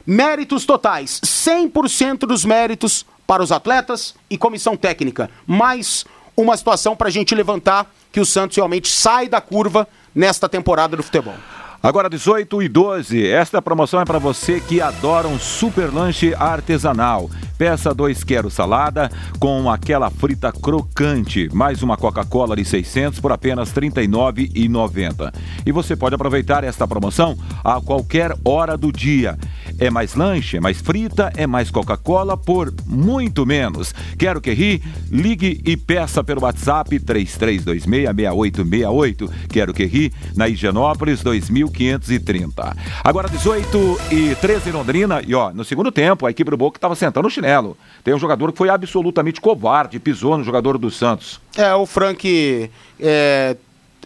méritos 0.06 0.64
totais, 0.64 1.20
100% 1.24 2.20
dos 2.20 2.44
méritos 2.44 3.04
para 3.26 3.42
os 3.42 3.52
atletas 3.52 4.14
e 4.28 4.38
comissão 4.38 4.76
técnica. 4.76 5.30
Mais 5.46 6.04
uma 6.36 6.56
situação 6.56 6.96
para 6.96 7.08
a 7.08 7.10
gente 7.10 7.34
levantar 7.34 7.92
que 8.10 8.20
o 8.20 8.26
Santos 8.26 8.56
realmente 8.56 8.88
sai 8.88 9.28
da 9.28 9.40
curva 9.40 9.86
nesta 10.14 10.48
temporada 10.48 10.96
do 10.96 11.02
futebol. 11.02 11.36
Agora 11.82 12.08
18 12.08 12.62
e 12.62 12.68
12. 12.68 13.26
Esta 13.26 13.60
promoção 13.60 14.00
é 14.00 14.04
para 14.04 14.20
você 14.20 14.60
que 14.60 14.80
adora 14.80 15.26
um 15.26 15.36
super 15.36 15.92
lanche 15.92 16.32
artesanal. 16.32 17.28
Peça 17.58 17.92
dois 17.92 18.22
quero 18.22 18.48
salada 18.48 19.10
com 19.40 19.68
aquela 19.68 20.08
frita 20.08 20.52
crocante, 20.52 21.48
mais 21.52 21.82
uma 21.82 21.96
Coca-Cola 21.96 22.54
de 22.54 22.64
600 22.64 23.18
por 23.18 23.32
apenas 23.32 23.72
R$ 23.72 23.90
39,90. 23.90 25.34
E 25.66 25.72
você 25.72 25.96
pode 25.96 26.14
aproveitar 26.14 26.62
esta 26.62 26.86
promoção 26.86 27.36
a 27.64 27.80
qualquer 27.80 28.32
hora 28.44 28.76
do 28.76 28.92
dia. 28.92 29.36
É 29.82 29.90
mais 29.90 30.14
lanche, 30.14 30.58
é 30.58 30.60
mais 30.60 30.80
frita, 30.80 31.32
é 31.36 31.44
mais 31.44 31.68
Coca-Cola 31.68 32.36
por 32.36 32.72
muito 32.86 33.44
menos. 33.44 33.92
Quero 34.16 34.40
que 34.40 34.52
ri? 34.52 34.80
Ligue 35.10 35.60
e 35.66 35.76
peça 35.76 36.22
pelo 36.22 36.42
WhatsApp 36.42 37.00
33266868. 37.00 39.28
Quero 39.48 39.74
que 39.74 39.84
ri 39.84 40.12
na 40.36 40.48
Higienópolis 40.48 41.24
2530. 41.24 42.76
Agora 43.02 43.28
18 43.28 43.98
e 44.12 44.36
13 44.36 44.68
em 44.68 44.72
Londrina. 44.72 45.20
E 45.26 45.34
ó, 45.34 45.52
no 45.52 45.64
segundo 45.64 45.90
tempo, 45.90 46.26
a 46.26 46.30
equipe 46.30 46.48
do 46.48 46.56
Boca 46.56 46.78
estava 46.78 46.94
sentando 46.94 47.26
o 47.26 47.30
chinelo. 47.30 47.76
Tem 48.04 48.14
um 48.14 48.20
jogador 48.20 48.52
que 48.52 48.58
foi 48.58 48.68
absolutamente 48.68 49.40
covarde, 49.40 49.98
pisou 49.98 50.38
no 50.38 50.44
jogador 50.44 50.78
do 50.78 50.92
Santos. 50.92 51.40
É, 51.56 51.74
o 51.74 51.86
Frank. 51.86 52.70
É, 53.00 53.56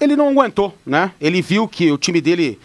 ele 0.01 0.17
não 0.17 0.31
aguentou, 0.31 0.75
né? 0.87 1.13
Ele 1.21 1.43
viu 1.43 1.69
que 1.69 1.93
o 1.93 1.99
time 1.99 2.23
dele 2.23 2.59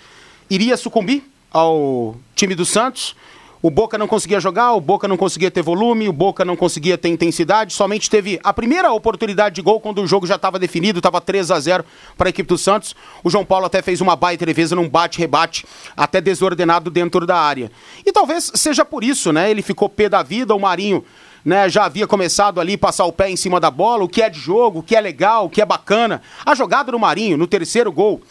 iria 0.50 0.78
sucumbir 0.78 1.30
ao 1.52 2.16
time 2.36 2.56
do 2.56 2.66
Santos. 2.66 3.16
O 3.64 3.70
Boca 3.70 3.96
não 3.96 4.08
conseguia 4.08 4.40
jogar, 4.40 4.74
o 4.74 4.82
Boca 4.82 5.08
não 5.08 5.16
conseguia 5.16 5.52
ter 5.52 5.62
volume, 5.62 6.10
o 6.10 6.14
Boca 6.14 6.44
não 6.44 6.56
conseguia 6.56 6.98
ter 6.98 7.10
intensidade, 7.10 7.74
somente 7.74 8.10
teve 8.10 8.40
a 8.44 8.52
primeira 8.52 8.92
oportunidade 8.92 9.54
de 9.54 9.62
gol 9.62 9.80
quando 9.80 10.02
o 10.02 10.08
jogo 10.08 10.26
já 10.26 10.34
estava 10.34 10.58
definido, 10.58 10.98
estava 10.98 11.22
3 11.22 11.52
a 11.52 11.60
0 11.60 11.86
para 12.18 12.28
a 12.28 12.32
equipe 12.32 12.48
do 12.48 12.58
Santos. 12.58 12.96
O 13.24 13.30
João 13.30 13.46
Paulo 13.46 13.68
até 13.68 13.84
fez 13.84 14.02
uma 14.02 14.16
baita 14.16 14.48
defesa 14.48 14.76
num 14.76 14.90
bate-rebate, 14.90 15.64
até 15.96 16.20
desordenado 16.20 16.90
dentro 16.90 17.24
da 17.28 17.38
área. 17.38 17.72
E 18.04 18.12
talvez 18.12 18.52
seja 18.56 18.84
por 18.84 19.04
isso, 19.04 19.32
né? 19.32 19.52
Ele 19.52 19.62
ficou 19.62 19.88
pé 19.88 20.10
da 20.10 20.24
vida, 20.24 20.56
o 20.56 20.60
Marinho 20.60 21.06
né, 21.46 21.70
já 21.70 21.86
havia 21.86 22.08
começado 22.08 22.60
ali 22.60 22.78
passar 22.78 23.06
o 23.06 23.14
pé 23.14 23.30
em 23.30 23.36
cima 23.36 23.60
da 23.60 23.70
bola, 23.70 24.04
o 24.04 24.10
que 24.10 24.24
é 24.24 24.30
de 24.30 24.40
jogo, 24.40 24.80
o 24.80 24.84
que 24.84 24.96
é 24.96 25.02
legal, 25.02 25.46
o 25.46 25.50
que 25.50 25.62
é 25.62 25.66
bacana. 25.66 26.22
A 26.44 26.56
jogada 26.56 26.92
do 26.92 26.98
Marinho 26.98 27.38
no 27.38 27.46
terceiro 27.46 27.92
gol 27.92 28.22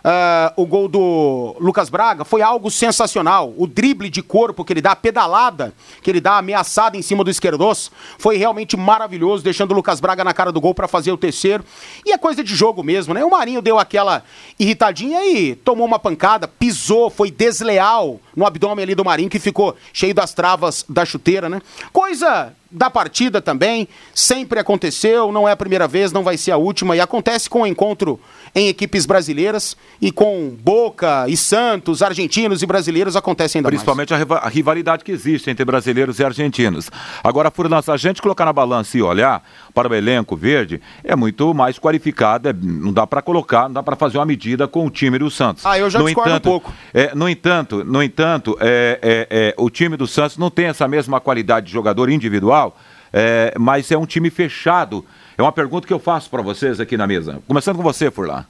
Uh, 0.00 0.62
o 0.62 0.66
gol 0.66 0.88
do 0.88 1.56
Lucas 1.60 1.90
Braga 1.90 2.24
foi 2.24 2.40
algo 2.42 2.70
sensacional. 2.70 3.52
O 3.56 3.66
drible 3.66 4.08
de 4.08 4.22
corpo 4.22 4.64
que 4.64 4.72
ele 4.72 4.80
dá, 4.80 4.92
a 4.92 4.96
pedalada 4.96 5.74
que 6.02 6.10
ele 6.10 6.20
dá, 6.20 6.38
ameaçada 6.38 6.96
em 6.96 7.02
cima 7.02 7.22
do 7.22 7.30
esquerdoço, 7.30 7.90
foi 8.18 8.36
realmente 8.36 8.76
maravilhoso, 8.76 9.44
deixando 9.44 9.72
o 9.72 9.74
Lucas 9.74 10.00
Braga 10.00 10.24
na 10.24 10.32
cara 10.32 10.50
do 10.50 10.60
gol 10.60 10.74
para 10.74 10.88
fazer 10.88 11.12
o 11.12 11.18
terceiro. 11.18 11.64
E 12.04 12.12
é 12.12 12.18
coisa 12.18 12.42
de 12.42 12.54
jogo 12.54 12.82
mesmo, 12.82 13.12
né? 13.12 13.24
O 13.24 13.30
Marinho 13.30 13.60
deu 13.60 13.78
aquela 13.78 14.22
irritadinha 14.58 15.24
e 15.24 15.54
tomou 15.54 15.86
uma 15.86 15.98
pancada, 15.98 16.48
pisou, 16.48 17.10
foi 17.10 17.30
desleal 17.30 18.20
no 18.34 18.46
abdômen 18.46 18.82
ali 18.82 18.94
do 18.94 19.04
Marinho, 19.04 19.28
que 19.28 19.38
ficou 19.38 19.76
cheio 19.92 20.14
das 20.14 20.32
travas 20.32 20.84
da 20.88 21.04
chuteira, 21.04 21.48
né? 21.48 21.60
Coisa 21.92 22.54
da 22.70 22.88
partida 22.88 23.42
também, 23.42 23.88
sempre 24.14 24.60
aconteceu, 24.60 25.32
não 25.32 25.48
é 25.48 25.52
a 25.52 25.56
primeira 25.56 25.88
vez, 25.88 26.12
não 26.12 26.22
vai 26.22 26.36
ser 26.36 26.52
a 26.52 26.56
última, 26.56 26.94
e 26.94 27.00
acontece 27.00 27.50
com 27.50 27.62
o 27.62 27.66
encontro 27.66 28.20
em 28.54 28.68
equipes 28.68 29.06
brasileiras 29.06 29.76
e 30.00 30.10
com 30.10 30.56
Boca 30.62 31.28
e 31.28 31.36
Santos, 31.36 32.02
argentinos 32.02 32.62
e 32.62 32.66
brasileiros 32.66 33.16
acontece 33.16 33.58
ainda 33.58 33.68
Principalmente 33.68 34.10
mais. 34.10 34.22
Principalmente 34.22 34.46
a 34.46 34.48
rivalidade 34.48 35.04
que 35.04 35.12
existe 35.12 35.50
entre 35.50 35.64
brasileiros 35.64 36.18
e 36.18 36.24
argentinos. 36.24 36.90
Agora, 37.22 37.50
Furlan, 37.50 37.82
se 37.82 37.90
a 37.90 37.96
gente 37.96 38.20
colocar 38.20 38.44
na 38.44 38.52
balança 38.52 38.96
e 38.96 39.02
olhar 39.02 39.42
para 39.74 39.88
o 39.88 39.94
elenco 39.94 40.36
verde, 40.36 40.80
é 41.04 41.14
muito 41.14 41.52
mais 41.54 41.78
qualificado, 41.78 42.48
é, 42.48 42.52
não 42.52 42.92
dá 42.92 43.06
para 43.06 43.22
colocar, 43.22 43.64
não 43.64 43.74
dá 43.74 43.82
para 43.82 43.96
fazer 43.96 44.18
uma 44.18 44.26
medida 44.26 44.66
com 44.66 44.86
o 44.86 44.90
time 44.90 45.18
do 45.18 45.30
Santos. 45.30 45.64
Ah, 45.64 45.78
eu 45.78 45.88
já 45.88 45.98
no 45.98 46.06
discordo 46.06 46.30
entanto, 46.30 46.48
um 46.48 46.50
pouco. 46.50 46.72
É, 46.92 47.14
no 47.14 47.28
entanto, 47.28 47.84
no 47.84 48.02
entanto 48.02 48.56
é, 48.60 48.98
é, 49.02 49.26
é, 49.30 49.54
o 49.56 49.70
time 49.70 49.96
do 49.96 50.06
Santos 50.06 50.36
não 50.36 50.50
tem 50.50 50.66
essa 50.66 50.88
mesma 50.88 51.20
qualidade 51.20 51.66
de 51.66 51.72
jogador 51.72 52.10
individual, 52.10 52.76
é, 53.12 53.54
mas 53.58 53.90
é 53.90 53.98
um 53.98 54.06
time 54.06 54.30
fechado 54.30 55.04
é 55.40 55.42
uma 55.42 55.52
pergunta 55.52 55.86
que 55.86 55.92
eu 55.92 55.98
faço 55.98 56.30
para 56.30 56.42
vocês 56.42 56.80
aqui 56.80 56.96
na 56.96 57.06
mesa. 57.06 57.42
Começando 57.48 57.76
com 57.76 57.82
você, 57.82 58.10
Furlan. 58.10 58.44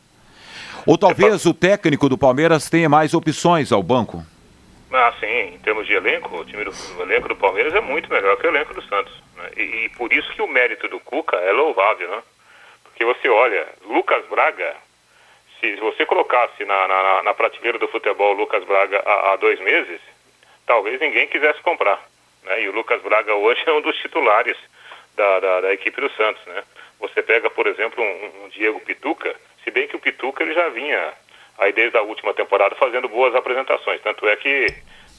Ou 0.87 0.99
talvez 0.99 1.47
o 1.47 1.55
técnico 1.55 2.09
do 2.09 2.19
Palmeiras 2.19 2.69
tenha 2.69 2.89
mais 2.89 3.15
opções 3.15 3.71
ao 3.71 3.83
banco? 3.83 4.25
Ah, 4.93 5.13
sim. 5.21 5.55
Em 5.55 5.59
termos 5.59 5.87
de 5.87 5.93
elenco, 5.93 6.37
o 6.37 6.45
time 6.45 6.65
do 6.65 6.71
o 6.71 7.03
elenco 7.03 7.29
do 7.29 7.37
Palmeiras 7.37 7.75
é 7.75 7.81
muito 7.81 8.11
melhor 8.11 8.37
que 8.37 8.47
o 8.47 8.51
elenco 8.51 8.75
do 8.75 8.83
Santos. 8.83 9.13
Né? 9.37 9.51
E, 9.57 9.63
e, 9.85 9.89
por 9.91 10.13
isso 10.13 10.33
que 10.33 10.43
o 10.43 10.49
mérito 10.49 10.89
do 10.89 10.99
Cuca 10.99 11.37
é 11.37 11.53
louvável, 11.53 12.11
né? 12.11 12.23
Porque 12.83 13.05
você 13.05 13.29
olha, 13.29 13.69
Lucas 13.87 14.27
Braga, 14.29 14.75
se 15.61 15.77
você 15.77 16.05
colocasse 16.05 16.65
na, 16.65 16.89
na, 16.89 17.23
na 17.23 17.35
prateleira 17.35 17.79
do 17.79 17.89
futebol 17.89 18.33
Lucas 18.33 18.65
Braga 18.65 19.03
há, 19.07 19.33
há, 19.33 19.37
dois 19.37 19.61
meses, 19.61 20.01
talvez 20.67 21.01
ninguém 21.01 21.29
quisesse 21.29 21.61
comprar. 21.61 22.03
Né? 22.45 22.63
E 22.63 22.69
o 22.69 22.73
Lucas 22.73 23.01
Braga 23.03 23.35
hoje 23.35 23.63
é 23.67 23.73
um 23.73 23.81
dos 23.81 23.97
titulares 23.99 24.57
da, 25.17 25.41
da, 25.41 25.61
da 25.61 25.73
equipe 25.73 26.01
do 26.01 26.11
Santos, 26.13 26.45
né? 26.47 26.65
Você 27.01 27.23
pega, 27.23 27.51
por 27.51 27.67
exemplo, 27.67 28.03
um, 28.03 28.45
um, 28.45 28.49
Diego 28.51 28.81
Pituca, 28.81 29.35
se 29.65 29.71
bem 29.71 29.89
que 29.89 29.97
o 29.97 30.01
Pituca 30.01 30.43
ele 30.43 30.55
já 30.55 30.69
vinha 30.69 31.13
aí 31.59 31.73
desde 31.73 31.97
a 31.97 32.03
última 32.03 32.33
temporada 32.35 32.75
fazendo 32.77 33.09
boas 33.09 33.35
apresentações, 33.35 34.01
tanto 34.03 34.27
é 34.29 34.37
que 34.37 34.67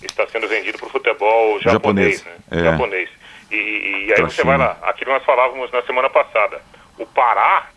está 0.01 0.27
sendo 0.27 0.47
vendido 0.47 0.77
para 0.77 0.87
o 0.87 0.91
futebol 0.91 1.59
japonês, 1.59 2.19
japonês. 2.19 2.25
Né? 2.25 2.37
É. 2.51 2.63
japonês. 2.71 3.09
E, 3.51 3.55
e, 3.55 4.05
e 4.07 4.13
aí 4.13 4.21
você 4.21 4.43
vai 4.43 4.57
lá, 4.57 4.77
aquilo 4.83 5.11
nós 5.11 5.23
falávamos 5.25 5.71
na 5.71 5.81
semana 5.83 6.09
passada, 6.09 6.61
o 6.97 7.05
Pará 7.05 7.69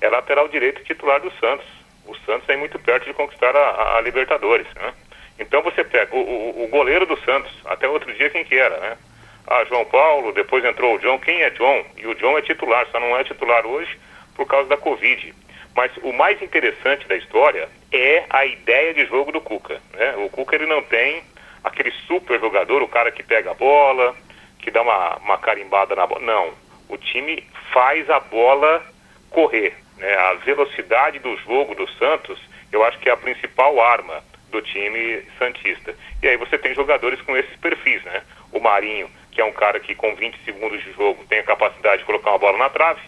é 0.00 0.08
lateral 0.08 0.48
direito 0.48 0.82
titular 0.84 1.20
do 1.20 1.30
Santos. 1.38 1.66
O 2.04 2.16
Santos 2.26 2.48
é 2.48 2.56
muito 2.56 2.78
perto 2.80 3.04
de 3.04 3.14
conquistar 3.14 3.54
a, 3.54 3.60
a, 3.60 3.98
a 3.98 4.00
Libertadores, 4.00 4.66
né? 4.74 4.92
Então 5.38 5.62
você 5.62 5.84
pega 5.84 6.14
o, 6.14 6.20
o, 6.20 6.64
o, 6.64 6.68
goleiro 6.68 7.06
do 7.06 7.16
Santos, 7.20 7.52
até 7.64 7.88
outro 7.88 8.12
dia 8.14 8.28
quem 8.28 8.44
que 8.44 8.56
era, 8.56 8.76
né? 8.78 8.98
Ah, 9.46 9.64
João 9.64 9.84
Paulo, 9.84 10.32
depois 10.32 10.64
entrou 10.64 10.94
o 10.94 10.98
John. 10.98 11.18
Quem 11.18 11.42
é 11.42 11.50
John? 11.50 11.84
E 11.96 12.06
o 12.06 12.14
John 12.14 12.38
é 12.38 12.42
titular, 12.42 12.86
só 12.90 13.00
não 13.00 13.16
é 13.16 13.24
titular 13.24 13.66
hoje 13.66 13.98
por 14.34 14.46
causa 14.46 14.68
da 14.68 14.76
Covid. 14.76 15.34
Mas 15.74 15.90
o 16.02 16.12
mais 16.12 16.40
interessante 16.42 17.06
da 17.06 17.16
história 17.16 17.68
é 17.90 18.24
a 18.28 18.44
ideia 18.44 18.94
de 18.94 19.06
jogo 19.06 19.32
do 19.32 19.40
Cuca. 19.40 19.80
Né? 19.94 20.14
O 20.16 20.28
Cuca 20.28 20.54
ele 20.54 20.66
não 20.66 20.82
tem 20.82 21.22
aquele 21.64 21.90
super 22.06 22.38
jogador, 22.40 22.82
o 22.82 22.88
cara 22.88 23.10
que 23.10 23.22
pega 23.22 23.50
a 23.50 23.54
bola, 23.54 24.14
que 24.58 24.70
dá 24.70 24.82
uma, 24.82 25.16
uma 25.16 25.38
carimbada 25.38 25.94
na 25.94 26.06
bola. 26.06 26.20
Não. 26.20 26.52
O 26.88 26.96
time 26.96 27.42
faz 27.72 28.08
a 28.10 28.20
bola 28.20 28.84
correr. 29.30 29.74
Né? 29.96 30.14
A 30.14 30.34
velocidade 30.34 31.18
do 31.18 31.36
jogo 31.38 31.74
do 31.74 31.88
Santos, 31.92 32.38
eu 32.70 32.84
acho 32.84 32.98
que 32.98 33.08
é 33.08 33.12
a 33.12 33.16
principal 33.16 33.80
arma 33.80 34.22
do 34.50 34.60
time 34.60 35.22
Santista. 35.38 35.94
E 36.22 36.28
aí 36.28 36.36
você 36.36 36.58
tem 36.58 36.74
jogadores 36.74 37.20
com 37.22 37.36
esses 37.36 37.56
perfis, 37.56 38.02
né? 38.04 38.22
O 38.52 38.60
Marinho 38.60 39.10
que 39.32 39.40
é 39.40 39.44
um 39.44 39.52
cara 39.52 39.80
que 39.80 39.94
com 39.94 40.14
20 40.14 40.44
segundos 40.44 40.82
de 40.84 40.92
jogo 40.92 41.24
tem 41.28 41.40
a 41.40 41.44
capacidade 41.44 41.98
de 41.98 42.04
colocar 42.04 42.30
uma 42.30 42.38
bola 42.38 42.58
na 42.58 42.68
trave. 42.68 43.00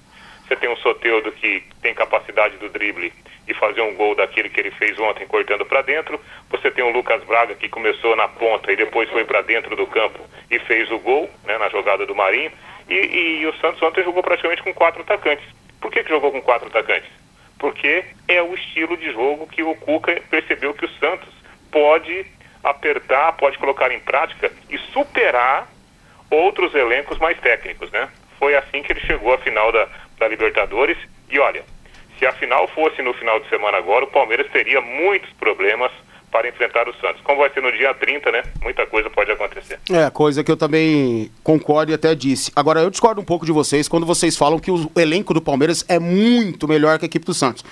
Você 0.46 0.56
tem 0.56 0.68
um 0.68 0.76
Soteudo 0.76 1.32
que 1.32 1.62
tem 1.80 1.94
capacidade 1.94 2.56
do 2.56 2.68
drible 2.68 3.12
e 3.46 3.54
fazer 3.54 3.82
um 3.82 3.94
gol 3.94 4.14
daquele 4.14 4.48
que 4.48 4.60
ele 4.60 4.70
fez 4.72 4.98
ontem 4.98 5.26
cortando 5.26 5.64
para 5.64 5.82
dentro. 5.82 6.20
Você 6.50 6.70
tem 6.70 6.84
o 6.84 6.90
Lucas 6.90 7.22
Braga 7.24 7.54
que 7.54 7.68
começou 7.68 8.16
na 8.16 8.28
ponta 8.28 8.72
e 8.72 8.76
depois 8.76 9.08
foi 9.10 9.24
para 9.24 9.42
dentro 9.42 9.76
do 9.76 9.86
campo 9.86 10.20
e 10.50 10.58
fez 10.58 10.90
o 10.90 10.98
gol 10.98 11.30
né, 11.44 11.56
na 11.58 11.68
jogada 11.68 12.04
do 12.06 12.14
Marinho. 12.14 12.52
E, 12.88 12.94
e, 12.94 13.40
e, 13.40 13.46
o 13.46 13.54
Santos 13.56 13.80
ontem 13.82 14.04
jogou 14.04 14.22
praticamente 14.22 14.62
com 14.62 14.74
quatro 14.74 15.02
atacantes. 15.02 15.46
Por 15.80 15.90
que, 15.90 16.02
que 16.02 16.10
jogou 16.10 16.32
com 16.32 16.42
quatro 16.42 16.68
atacantes? 16.68 17.10
Porque 17.58 18.04
é 18.28 18.42
o 18.42 18.54
estilo 18.54 18.96
de 18.96 19.12
jogo 19.12 19.46
que 19.46 19.62
o 19.62 19.74
Cuca 19.76 20.20
percebeu 20.30 20.74
que 20.74 20.84
o 20.84 20.90
Santos 20.98 21.32
pode 21.70 22.26
apertar, 22.62 23.32
pode 23.32 23.58
colocar 23.58 23.90
em 23.92 24.00
prática 24.00 24.50
e 24.70 24.78
superar 24.92 25.68
outros 26.30 26.74
elencos 26.74 27.18
mais 27.18 27.38
técnicos, 27.40 27.90
né? 27.90 28.08
Foi 28.38 28.54
assim 28.56 28.82
que 28.82 28.92
ele 28.92 29.00
chegou 29.00 29.32
à 29.32 29.38
final 29.38 29.70
da, 29.72 29.88
da 30.18 30.28
Libertadores. 30.28 30.98
E 31.30 31.38
olha, 31.38 31.64
se 32.18 32.26
a 32.26 32.32
final 32.32 32.68
fosse 32.68 33.02
no 33.02 33.14
final 33.14 33.40
de 33.40 33.48
semana 33.48 33.78
agora, 33.78 34.04
o 34.04 34.10
Palmeiras 34.10 34.50
teria 34.50 34.80
muitos 34.80 35.30
problemas 35.34 35.90
para 36.34 36.48
enfrentar 36.48 36.88
o 36.88 36.94
Santos. 36.96 37.20
Como 37.22 37.38
vai 37.38 37.50
ser 37.50 37.62
no 37.62 37.70
dia 37.70 37.94
30, 37.94 38.32
né? 38.32 38.42
Muita 38.60 38.84
coisa 38.86 39.08
pode 39.08 39.30
acontecer. 39.30 39.78
É, 39.88 40.10
coisa 40.10 40.42
que 40.42 40.50
eu 40.50 40.56
também 40.56 41.30
concordo 41.44 41.92
e 41.92 41.94
até 41.94 42.12
disse. 42.12 42.50
Agora, 42.56 42.80
eu 42.80 42.90
discordo 42.90 43.20
um 43.20 43.24
pouco 43.24 43.46
de 43.46 43.52
vocês 43.52 43.86
quando 43.86 44.04
vocês 44.04 44.36
falam 44.36 44.58
que 44.58 44.68
o 44.68 44.90
elenco 44.96 45.32
do 45.32 45.40
Palmeiras 45.40 45.84
é 45.88 45.98
muito 46.00 46.66
melhor 46.66 46.98
que 46.98 47.04
a 47.04 47.06
equipe 47.06 47.24
do 47.24 47.32
Santos. 47.32 47.64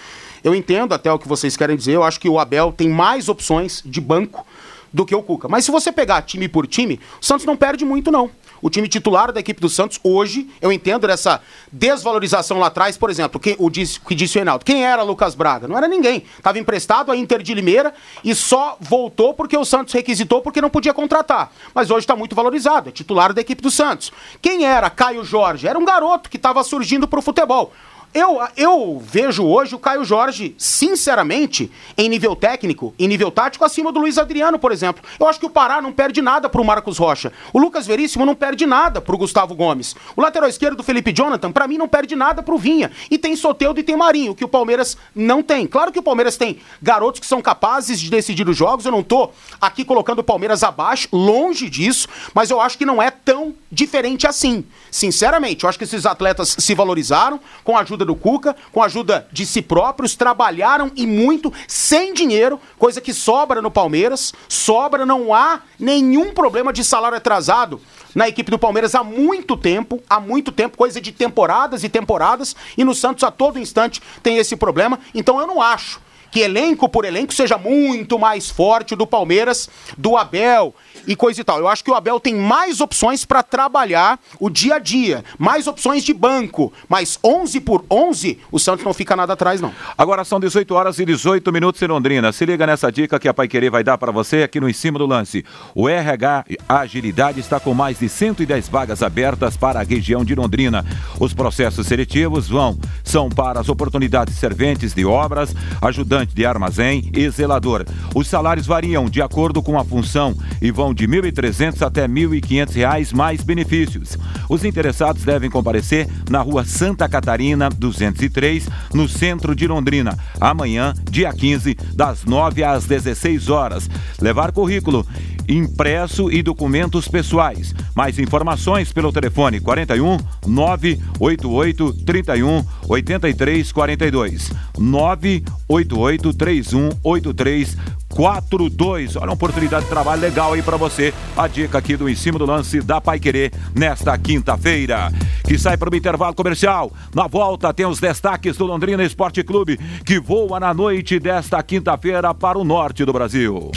Eu 0.44 0.54
entendo 0.54 0.94
até 0.94 1.11
o 1.11 1.18
que 1.18 1.26
vocês 1.26 1.56
querem 1.56 1.76
dizer, 1.76 1.94
eu 1.94 2.04
acho 2.04 2.21
que 2.21 2.28
o 2.28 2.38
Abel 2.38 2.73
tem 2.73 2.88
mais 2.88 3.28
opções 3.28 3.82
de 3.85 4.00
banco 4.00 4.47
do 4.92 5.04
que 5.04 5.14
o 5.14 5.23
Cuca. 5.23 5.49
Mas 5.49 5.64
se 5.64 5.73
você 5.73 5.90
pegar 5.90 6.23
time 6.23 6.49
por 6.49 6.64
time, 6.66 7.00
o 7.21 7.25
Santos 7.25 7.44
não 7.44 7.56
perde 7.56 7.85
muito, 7.85 8.12
não. 8.12 8.30
O 8.62 8.71
time 8.71 8.87
titular 8.87 9.33
da 9.33 9.40
equipe 9.40 9.61
do 9.61 9.69
Santos 9.69 9.99
hoje, 10.04 10.49
eu 10.61 10.71
entendo 10.71 11.04
dessa 11.07 11.42
desvalorização 11.71 12.61
lá 12.61 12.69
atrás, 12.69 12.97
por 12.97 13.11
exemplo, 13.11 13.38
o 13.59 13.69
que 13.69 14.14
disse 14.14 14.37
o 14.37 14.38
Reinaldo. 14.38 14.64
Quem 14.64 14.85
era 14.85 15.02
Lucas 15.02 15.35
Braga? 15.35 15.66
Não 15.66 15.76
era 15.76 15.88
ninguém. 15.88 16.25
Estava 16.38 16.61
emprestado 16.61 17.11
à 17.11 17.16
Inter 17.16 17.42
de 17.42 17.52
Limeira 17.54 17.92
e 18.23 18.35
só 18.37 18.76
voltou 18.81 19.35
porque 19.35 19.57
o 19.57 19.64
Santos 19.64 19.92
requisitou 19.92 20.40
porque 20.40 20.61
não 20.61 20.71
podia 20.71 20.95
contratar. 20.95 21.52
Mas 21.75 21.90
hoje 21.90 22.04
está 22.04 22.14
muito 22.14 22.37
valorizado, 22.37 22.88
é 22.88 22.92
titular 22.92 23.33
da 23.33 23.40
equipe 23.40 23.61
do 23.61 23.71
Santos. 23.71 24.12
Quem 24.40 24.64
era 24.64 24.88
Caio 24.88 25.25
Jorge? 25.25 25.66
Era 25.66 25.76
um 25.76 25.85
garoto 25.85 26.31
que 26.31 26.37
estava 26.37 26.62
surgindo 26.62 27.09
para 27.09 27.19
o 27.19 27.23
futebol. 27.23 27.73
Eu, 28.14 28.40
eu 28.59 29.02
vejo 29.02 29.42
hoje 29.42 29.75
o 29.75 29.78
Caio 29.78 30.04
Jorge, 30.04 30.54
sinceramente, 30.59 31.73
em 31.97 32.11
nível 32.11 32.37
técnico, 32.37 32.95
em 32.99 33.09
nível 33.09 33.31
tático, 33.31 33.64
acima 33.64 33.90
do 33.90 33.99
Luiz 33.99 34.19
Adriano, 34.19 34.59
por 34.59 34.71
exemplo. 34.71 35.02
Eu 35.19 35.26
acho 35.26 35.40
que 35.40 35.47
o 35.47 35.50
Pará 35.50 35.81
não 35.81 35.90
perde 35.90 36.21
nada 36.21 36.47
pro 36.47 36.62
Marcos 36.62 36.99
Rocha. 36.99 37.33
O 37.54 37.59
Lucas 37.59 37.87
Veríssimo 37.87 38.26
não 38.26 38.35
perde 38.35 38.66
nada 38.66 39.00
pro 39.00 39.16
Gustavo 39.16 39.54
Gomes. 39.54 39.97
O 40.14 40.21
lateral 40.21 40.47
esquerdo 40.47 40.76
do 40.76 40.83
Felipe 40.83 41.11
Jonathan, 41.11 41.50
para 41.50 41.66
mim, 41.66 41.78
não 41.78 41.88
perde 41.88 42.14
nada 42.14 42.42
pro 42.42 42.59
Vinha. 42.59 42.90
E 43.11 43.16
tem 43.16 43.35
Soteudo 43.35 43.81
e 43.81 43.83
tem 43.83 43.97
Marinho, 43.97 44.35
que 44.35 44.45
o 44.45 44.49
Palmeiras 44.49 44.95
não 45.14 45.42
tem. 45.42 45.66
Claro 45.66 45.90
que 45.90 45.99
o 45.99 46.02
Palmeiras 46.02 46.37
tem 46.37 46.59
garotos 46.83 47.19
que 47.19 47.26
são 47.26 47.40
capazes 47.40 47.99
de 47.99 48.11
decidir 48.11 48.47
os 48.47 48.57
jogos. 48.59 48.85
Eu 48.85 48.92
não 48.92 49.02
tô 49.02 49.31
aqui 49.59 49.87
colocando 49.87 50.19
o 50.19 50.25
Palmeiras 50.25 50.62
abaixo, 50.62 51.09
longe 51.11 51.71
disso, 51.71 52.07
mas 52.35 52.50
eu 52.50 52.61
acho 52.61 52.76
que 52.76 52.85
não 52.85 53.02
é 53.02 53.11
tão 53.11 53.54
diferente 53.71 54.26
assim. 54.26 54.66
Sinceramente, 54.90 55.64
eu 55.64 55.71
acho 55.71 55.78
que 55.78 55.85
esses 55.85 56.04
atletas 56.04 56.54
se 56.59 56.75
valorizaram 56.75 57.40
com 57.64 57.75
a 57.75 57.81
ajuda 57.81 58.01
ajuda 58.02 58.04
do 58.04 58.14
Cuca, 58.14 58.56
com 58.73 58.82
a 58.82 58.87
ajuda 58.87 59.26
de 59.32 59.47
si 59.47 59.62
próprios, 59.62 60.14
trabalharam 60.14 60.90
e 60.94 61.06
muito, 61.06 61.52
sem 61.66 62.12
dinheiro, 62.12 62.61
coisa 62.78 63.00
que 63.00 63.14
sobra 63.14 63.62
no 63.62 63.71
Palmeiras, 63.71 64.32
sobra, 64.49 65.06
não 65.06 65.32
há 65.32 65.61
nenhum 65.78 66.32
problema 66.32 66.73
de 66.73 66.85
salário 66.85 67.16
atrasado 67.16 67.80
na 68.14 68.28
equipe 68.28 68.50
do 68.50 68.59
Palmeiras 68.59 68.94
há 68.94 69.02
muito 69.02 69.56
tempo, 69.56 70.02
há 70.09 70.21
muito 70.21 70.52
tempo, 70.52 70.76
coisa 70.76 71.00
de 71.00 71.12
temporadas 71.12 71.82
e 71.82 71.88
temporadas, 71.88 72.54
e 72.76 72.85
no 72.85 72.94
Santos 72.94 73.25
a 73.25 73.30
todo 73.30 73.59
instante 73.59 74.02
tem 74.23 74.37
esse 74.37 74.54
problema, 74.54 74.99
então 75.14 75.40
eu 75.40 75.47
não 75.47 75.62
acho 75.62 76.00
que 76.33 76.41
elenco 76.41 76.89
por 76.89 77.05
elenco 77.05 77.33
seja 77.33 77.59
muito 77.59 78.19
mais 78.19 78.51
forte 78.51 78.97
do 78.97 79.07
Palmeiras, 79.07 79.69
do 79.97 80.17
Abel 80.17 80.75
e 81.07 81.15
coisa 81.15 81.41
e 81.41 81.45
tal. 81.45 81.59
Eu 81.59 81.69
acho 81.69 81.85
que 81.85 81.91
o 81.91 81.95
Abel 81.95 82.19
tem 82.19 82.35
mais 82.35 82.81
opções 82.81 83.25
para 83.25 83.43
trabalhar 83.43 84.19
o 84.41 84.49
dia 84.49 84.77
a 84.77 84.79
dia, 84.79 85.23
mais 85.39 85.67
opções 85.67 86.03
de 86.03 86.15
banco, 86.15 86.73
mas 86.89 87.19
11 87.23 87.61
por 87.61 87.85
11, 87.91 88.39
o 88.51 88.59
Santos 88.59 88.85
não 88.85 88.95
fica 88.95 89.15
nada 89.15 89.35
atrás 89.35 89.61
não. 89.61 89.73
Agora 89.97 90.25
são 90.25 90.41
18 90.41 90.75
horas 90.75 90.99
e 90.99 91.05
18 91.05 91.53
minutos 91.53 91.83
em 91.83 91.87
Londrina. 91.87 92.33
Se 92.33 92.47
liga 92.47 92.67
nessa 92.67 92.91
dica 92.91 93.21
que 93.21 93.29
a 93.29 93.35
Pai 93.35 93.47
Querer 93.47 93.71
vai 93.71 93.85
dar 93.85 93.99
para 93.99 94.11
você 94.11 94.43
aqui 94.43 94.59
no 94.59 94.69
Em 94.69 94.73
Cima 94.73 94.99
do 94.99 95.07
Lance. 95.07 95.45
O 95.75 95.89
RH 95.89 96.45
Agilidade 96.67 97.41
está 97.41 97.61
com 97.61 97.75
mais 97.75 97.99
de 97.99 98.09
110 98.09 98.69
vagas 98.71 99.03
abertas 99.03 99.55
para 99.55 99.81
a 99.81 99.85
região 99.85 100.25
de 100.25 100.35
Londrina. 100.35 100.85
Os 101.21 101.35
processos 101.35 101.87
seletivos 101.87 102.49
vão 102.49 102.79
são 103.05 103.29
para 103.29 103.61
as 103.61 103.69
oportunidades 103.69 104.35
serventes 104.37 104.95
de 104.95 105.05
obras, 105.05 105.55
ajudantes 105.81 106.22
ajudante 106.23 106.35
de 106.35 106.47
armazém 106.47 107.11
e 107.14 107.29
zelador. 107.29 107.85
Os 108.14 108.29
salários 108.29 108.67
variam 108.67 109.09
de 109.09 109.21
acordo 109.21 109.62
com 109.62 109.79
a 109.79 109.85
função 109.85 110.35
e 110.61 110.71
vão 110.71 110.95
de 110.95 111.07
R$ 111.07 111.23
1.300 111.23 111.83
até 111.83 112.02
R$ 112.02 112.09
1.500 112.09 113.14
mais 113.14 113.43
benefícios. 113.43 114.17
Os 114.49 114.64
interessados 114.64 115.25
devem 115.25 115.50
comparecer 115.50 116.09
na 116.31 116.41
rua 116.41 116.64
Santa 116.64 117.09
Catarina, 117.09 117.69
203, 117.69 118.69
no 118.95 119.09
centro 119.09 119.55
de 119.55 119.67
Londrina, 119.67 120.17
amanhã, 120.41 120.95
dia 121.11 121.33
15, 121.33 121.76
das 121.95 122.25
9 122.25 122.64
às 122.64 122.87
16 122.87 123.49
horas. 123.49 123.91
Levar 124.21 124.52
currículo 124.52 125.07
impresso 125.49 126.30
e 126.30 126.42
documentos 126.42 127.08
pessoais. 127.08 127.75
Mais 127.94 128.18
informações 128.18 128.92
pelo 128.92 129.12
telefone 129.12 129.61
41 129.61 130.18
988 130.46 131.92
31 132.04 132.64
83 132.88 133.72
42 133.72 134.50
988 134.78 136.34
31 136.34 136.90
83 137.02 137.76
42. 138.12 139.16
Olha 139.16 139.26
uma 139.26 139.32
oportunidade 139.32 139.84
de 139.84 139.90
trabalho 139.90 140.20
legal 140.20 140.52
aí 140.52 140.62
para 140.62 140.76
você. 140.76 141.12
A 141.37 141.49
dica 141.49 141.78
aqui 141.78 141.96
do 141.96 142.08
em 142.08 142.14
cima 142.14 142.38
do 142.38 142.46
lance 142.46 142.80
da 142.80 143.00
Pai 143.00 143.18
Querer 143.18 143.52
nesta 143.75 144.16
quinta-feira. 144.16 145.11
Que 145.46 145.58
sai 145.58 145.76
para 145.76 145.90
o 145.90 145.96
intervalo 145.96 146.34
comercial. 146.34 146.92
Na 147.14 147.26
volta 147.26 147.72
tem 147.72 147.87
os 147.87 147.99
destaques 148.00 148.56
do 148.56 148.66
Londrina 148.66 149.02
Esporte 149.02 149.42
Clube 149.42 149.78
que 150.04 150.20
voa 150.20 150.61
na 150.61 150.72
noite 150.72 151.18
desta 151.18 151.62
quinta-feira 151.62 152.34
para 152.34 152.58
o 152.58 152.64
norte 152.64 153.04
do 153.04 153.12
Brasil. 153.12 153.70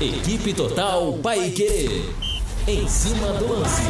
Equipe 0.00 0.54
Total 0.54 1.12
Paique. 1.22 2.08
Em 2.66 2.88
cima 2.88 3.34
do 3.34 3.52
lance. 3.52 3.82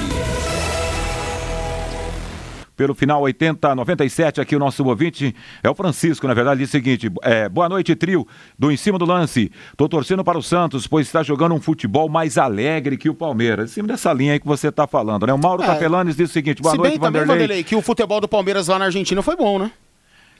Pelo 2.76 2.96
final 2.96 3.22
80 3.22 3.76
97 3.76 4.40
aqui 4.40 4.56
o 4.56 4.58
nosso 4.58 4.84
ouvinte 4.84 5.32
é 5.62 5.70
o 5.70 5.74
Francisco, 5.74 6.26
na 6.26 6.34
verdade, 6.34 6.58
diz 6.58 6.68
o 6.68 6.72
seguinte: 6.72 7.08
é, 7.22 7.48
boa 7.48 7.68
noite, 7.68 7.94
trio 7.94 8.26
do 8.58 8.72
em 8.72 8.76
cima 8.76 8.98
do 8.98 9.04
lance. 9.04 9.52
Tô 9.76 9.88
torcendo 9.88 10.24
para 10.24 10.36
o 10.36 10.42
Santos, 10.42 10.84
pois 10.88 11.06
está 11.06 11.22
jogando 11.22 11.54
um 11.54 11.60
futebol 11.60 12.08
mais 12.08 12.36
alegre 12.36 12.96
que 12.96 13.08
o 13.08 13.14
Palmeiras. 13.14 13.70
Em 13.70 13.74
cima 13.74 13.86
dessa 13.86 14.12
linha 14.12 14.32
aí 14.32 14.40
que 14.40 14.46
você 14.48 14.66
está 14.66 14.88
falando, 14.88 15.28
né? 15.28 15.32
O 15.32 15.38
Mauro 15.38 15.62
é, 15.62 15.66
Capelanes 15.66 16.16
diz 16.16 16.28
o 16.28 16.32
seguinte: 16.32 16.60
boa 16.60 16.72
se 16.72 16.78
noite, 16.78 16.90
bem 16.90 16.98
Vanderlei. 16.98 17.22
Também, 17.22 17.36
Vanderlei. 17.36 17.62
Que 17.62 17.76
o 17.76 17.82
futebol 17.82 18.20
do 18.20 18.26
Palmeiras 18.26 18.66
lá 18.66 18.80
na 18.80 18.86
Argentina 18.86 19.22
foi 19.22 19.36
bom, 19.36 19.60
né? 19.60 19.70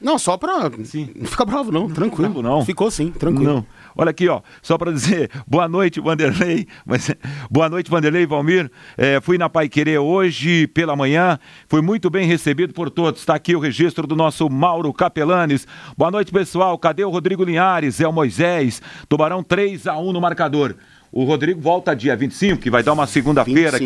Não, 0.00 0.19
só 0.19 0.37
pra. 0.37 0.71
Sim. 0.83 1.11
Não 1.15 1.27
fica 1.27 1.45
bravo, 1.45 1.71
não. 1.71 1.89
Tranquilo. 1.89 2.43
Não, 2.43 2.57
não. 2.57 2.65
Ficou 2.65 2.91
sim, 2.91 3.11
tranquilo. 3.11 3.55
Não. 3.55 3.67
Olha 3.97 4.11
aqui, 4.11 4.29
ó. 4.29 4.41
Só 4.63 4.77
para 4.79 4.93
dizer, 4.93 5.31
boa 5.47 5.69
noite, 5.69 6.01
Vanderlei. 6.01 6.67
Mas, 6.85 7.11
boa 7.51 7.69
noite, 7.69 7.91
Vanderlei 7.91 8.27
Valmir. 8.27 8.71
É, 8.97 9.21
fui 9.21 9.39
na 9.39 9.49
Pai 9.49 9.69
Querer 9.69 9.99
hoje 9.99 10.67
pela 10.69 10.97
manhã. 10.97 11.39
Fui 11.69 11.81
muito 11.81 12.11
bem 12.11 12.27
recebido 12.27 12.73
por 12.73 12.91
todos. 12.91 13.21
Está 13.21 13.35
aqui 13.35 13.55
o 13.55 13.61
registro 13.61 14.07
do 14.07 14.17
nosso 14.17 14.49
Mauro 14.49 14.93
Capelanes. 14.93 15.67
Boa 15.97 16.11
noite, 16.11 16.33
pessoal. 16.33 16.79
Cadê 16.79 17.05
o 17.05 17.11
Rodrigo 17.11 17.45
Linhares? 17.45 18.01
É 18.01 18.09
o 18.09 18.13
Moisés. 18.13 18.83
Tubarão 19.09 19.43
3 19.43 19.87
a 19.87 19.97
1 19.99 20.13
no 20.13 20.21
marcador. 20.21 20.75
O 21.13 21.25
Rodrigo 21.25 21.61
volta 21.61 21.95
dia 21.95 22.17
25, 22.17 22.63
que 22.63 22.71
vai 22.71 22.83
dar 22.83 22.93
uma 22.93 23.07
segunda-feira. 23.07 23.79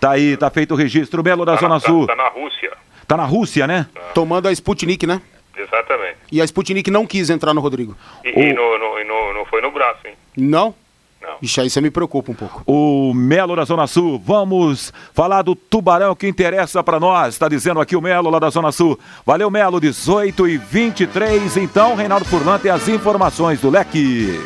Tá 0.00 0.12
aí, 0.12 0.36
tá 0.36 0.48
feito 0.50 0.72
o 0.72 0.76
registro. 0.76 1.22
Belo 1.22 1.44
da 1.44 1.54
tá 1.54 1.60
Zona 1.60 1.74
na, 1.74 1.80
Sul. 1.80 2.06
Tá 2.06 2.16
na 2.16 2.28
Rússia. 2.28 2.72
Tá 3.06 3.16
na 3.16 3.24
Rússia, 3.24 3.66
né? 3.66 3.86
Tomando 4.14 4.48
a 4.48 4.52
Sputnik, 4.52 5.06
né? 5.06 5.20
Exatamente. 5.56 6.16
E 6.30 6.40
a 6.40 6.44
Sputnik 6.44 6.90
não 6.90 7.06
quis 7.06 7.30
entrar 7.30 7.52
no 7.52 7.60
Rodrigo. 7.60 7.96
E, 8.24 8.30
o... 8.30 8.38
e 8.40 8.52
no, 8.52 8.78
no, 8.78 9.04
no, 9.04 9.34
não 9.34 9.44
foi 9.44 9.60
no 9.60 9.70
braço, 9.70 10.06
hein? 10.06 10.14
Não? 10.36 10.74
Não. 11.22 11.36
Ixi, 11.40 11.60
aí 11.60 11.70
você 11.70 11.80
me 11.80 11.90
preocupa 11.90 12.32
um 12.32 12.34
pouco. 12.34 12.62
O 12.66 13.14
Melo 13.14 13.54
da 13.54 13.64
Zona 13.64 13.86
Sul, 13.86 14.20
vamos 14.24 14.92
falar 15.14 15.42
do 15.42 15.54
Tubarão 15.54 16.16
que 16.16 16.26
interessa 16.26 16.82
para 16.82 16.98
nós. 16.98 17.34
Está 17.34 17.48
dizendo 17.48 17.80
aqui 17.80 17.94
o 17.94 18.00
Melo 18.02 18.28
lá 18.28 18.40
da 18.40 18.50
Zona 18.50 18.72
Sul. 18.72 18.98
Valeu, 19.24 19.48
Melo, 19.48 19.80
18 19.80 20.48
e 20.48 20.58
23. 20.58 21.56
Então, 21.58 21.94
Reinaldo 21.94 22.24
Furlan 22.24 22.58
tem 22.58 22.72
as 22.72 22.88
informações 22.88 23.60
do 23.60 23.70
leque. 23.70 24.40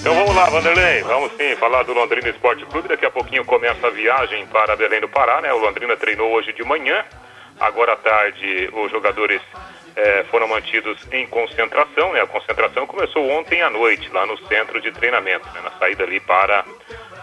Então 0.00 0.14
vamos 0.14 0.36
lá, 0.36 0.50
Vanderlei. 0.50 1.02
Vamos 1.02 1.32
sim 1.32 1.56
falar 1.56 1.82
do 1.84 1.94
Londrina 1.94 2.28
Esporte 2.28 2.66
Clube. 2.66 2.88
Daqui 2.88 3.06
a 3.06 3.10
pouquinho 3.10 3.42
começa 3.42 3.86
a 3.86 3.90
viagem 3.90 4.46
para 4.48 4.76
Belém 4.76 5.00
do 5.00 5.08
Pará, 5.08 5.40
né? 5.40 5.50
O 5.54 5.58
Londrina 5.58 5.96
treinou 5.96 6.30
hoje 6.30 6.52
de 6.52 6.62
manhã. 6.62 7.02
Agora 7.60 7.92
à 7.92 7.96
tarde, 7.96 8.68
os 8.72 8.90
jogadores 8.90 9.40
é, 9.96 10.24
foram 10.24 10.48
mantidos 10.48 10.98
em 11.12 11.26
concentração. 11.26 12.12
Né? 12.12 12.20
A 12.20 12.26
concentração 12.26 12.86
começou 12.86 13.28
ontem 13.30 13.62
à 13.62 13.70
noite, 13.70 14.08
lá 14.12 14.26
no 14.26 14.36
centro 14.46 14.80
de 14.80 14.90
treinamento, 14.92 15.46
né? 15.52 15.60
na 15.62 15.70
saída 15.72 16.04
ali 16.04 16.20
para 16.20 16.64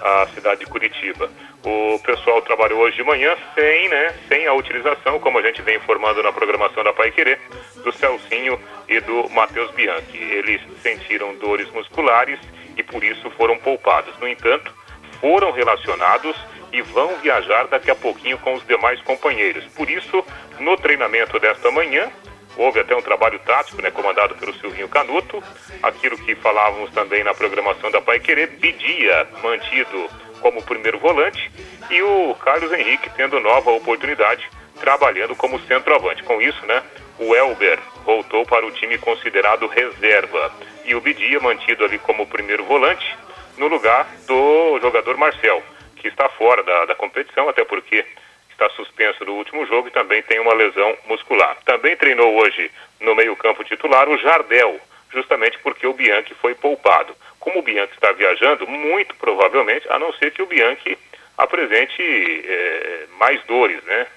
a 0.01 0.27
cidade 0.33 0.61
de 0.61 0.65
Curitiba. 0.65 1.29
O 1.63 1.99
pessoal 1.99 2.41
trabalhou 2.41 2.79
hoje 2.79 2.97
de 2.97 3.03
manhã 3.03 3.35
sem, 3.53 3.87
né, 3.87 4.15
sem 4.27 4.47
a 4.47 4.53
utilização, 4.53 5.19
como 5.19 5.37
a 5.37 5.43
gente 5.43 5.61
vem 5.61 5.77
informando 5.77 6.23
na 6.23 6.31
programação 6.31 6.83
da 6.83 6.91
Pai 6.91 7.11
Querer, 7.11 7.39
do 7.83 7.91
Celcinho 7.91 8.59
e 8.89 8.99
do 8.99 9.29
Matheus 9.29 9.69
Bianchi. 9.71 10.17
Eles 10.17 10.59
sentiram 10.81 11.35
dores 11.35 11.69
musculares 11.71 12.39
e 12.75 12.81
por 12.81 13.03
isso 13.03 13.29
foram 13.31 13.57
poupados. 13.59 14.17
No 14.17 14.27
entanto, 14.27 14.73
foram 15.19 15.51
relacionados 15.51 16.35
e 16.71 16.81
vão 16.81 17.17
viajar 17.17 17.67
daqui 17.67 17.91
a 17.91 17.95
pouquinho 17.95 18.37
com 18.37 18.53
os 18.53 18.65
demais 18.65 19.01
companheiros. 19.01 19.65
Por 19.75 19.89
isso, 19.89 20.23
no 20.59 20.77
treinamento 20.77 21.39
desta 21.39 21.71
manhã, 21.71 22.11
houve 22.57 22.79
até 22.79 22.95
um 22.95 23.01
trabalho 23.01 23.39
tático, 23.39 23.81
né, 23.81 23.91
comandado 23.91 24.35
pelo 24.35 24.53
Silvinho 24.55 24.87
Canuto, 24.87 25.43
aquilo 25.81 26.17
que 26.17 26.35
falávamos 26.35 26.91
também 26.91 27.23
na 27.23 27.33
programação 27.33 27.89
da 27.91 28.01
Pai 28.01 28.19
Querer, 28.19 28.47
Bidia 28.47 29.27
mantido 29.41 30.09
como 30.39 30.61
primeiro 30.63 30.97
volante 30.97 31.51
e 31.89 32.01
o 32.01 32.35
Carlos 32.35 32.71
Henrique 32.71 33.09
tendo 33.15 33.39
nova 33.39 33.71
oportunidade 33.71 34.47
trabalhando 34.79 35.35
como 35.35 35.59
centroavante. 35.61 36.23
Com 36.23 36.41
isso, 36.41 36.65
né, 36.65 36.81
o 37.19 37.35
Elber 37.35 37.79
voltou 38.03 38.45
para 38.45 38.65
o 38.65 38.71
time 38.71 38.97
considerado 38.97 39.67
reserva 39.67 40.51
e 40.85 40.95
o 40.95 41.01
Bidia 41.01 41.39
mantido 41.39 41.85
ali 41.85 41.99
como 41.99 42.25
primeiro 42.25 42.63
volante 42.63 43.15
no 43.57 43.67
lugar 43.67 44.07
do 44.27 44.79
jogador 44.81 45.17
Marcel 45.17 45.61
que 46.01 46.07
está 46.07 46.27
fora 46.29 46.63
da, 46.63 46.85
da 46.85 46.95
competição, 46.95 47.47
até 47.47 47.63
porque 47.63 48.03
está 48.49 48.69
suspenso 48.71 49.23
do 49.23 49.33
último 49.33 49.65
jogo 49.65 49.87
e 49.87 49.91
também 49.91 50.21
tem 50.23 50.39
uma 50.39 50.53
lesão 50.53 50.97
muscular. 51.05 51.57
Também 51.63 51.95
treinou 51.95 52.35
hoje 52.35 52.69
no 52.99 53.15
meio-campo 53.15 53.63
titular 53.63 54.09
o 54.09 54.17
Jardel, 54.17 54.79
justamente 55.13 55.57
porque 55.59 55.85
o 55.85 55.93
Bianchi 55.93 56.33
foi 56.35 56.55
poupado. 56.55 57.15
Como 57.39 57.59
o 57.59 57.61
Bianchi 57.61 57.93
está 57.93 58.11
viajando, 58.11 58.67
muito 58.67 59.15
provavelmente, 59.15 59.87
a 59.89 59.97
não 59.97 60.11
ser 60.13 60.31
que 60.31 60.41
o 60.41 60.45
Bianchi 60.45 60.97
apresente 61.37 62.01
é, 62.01 63.05
mais 63.17 63.41
dores, 63.45 63.83
né? 63.83 64.07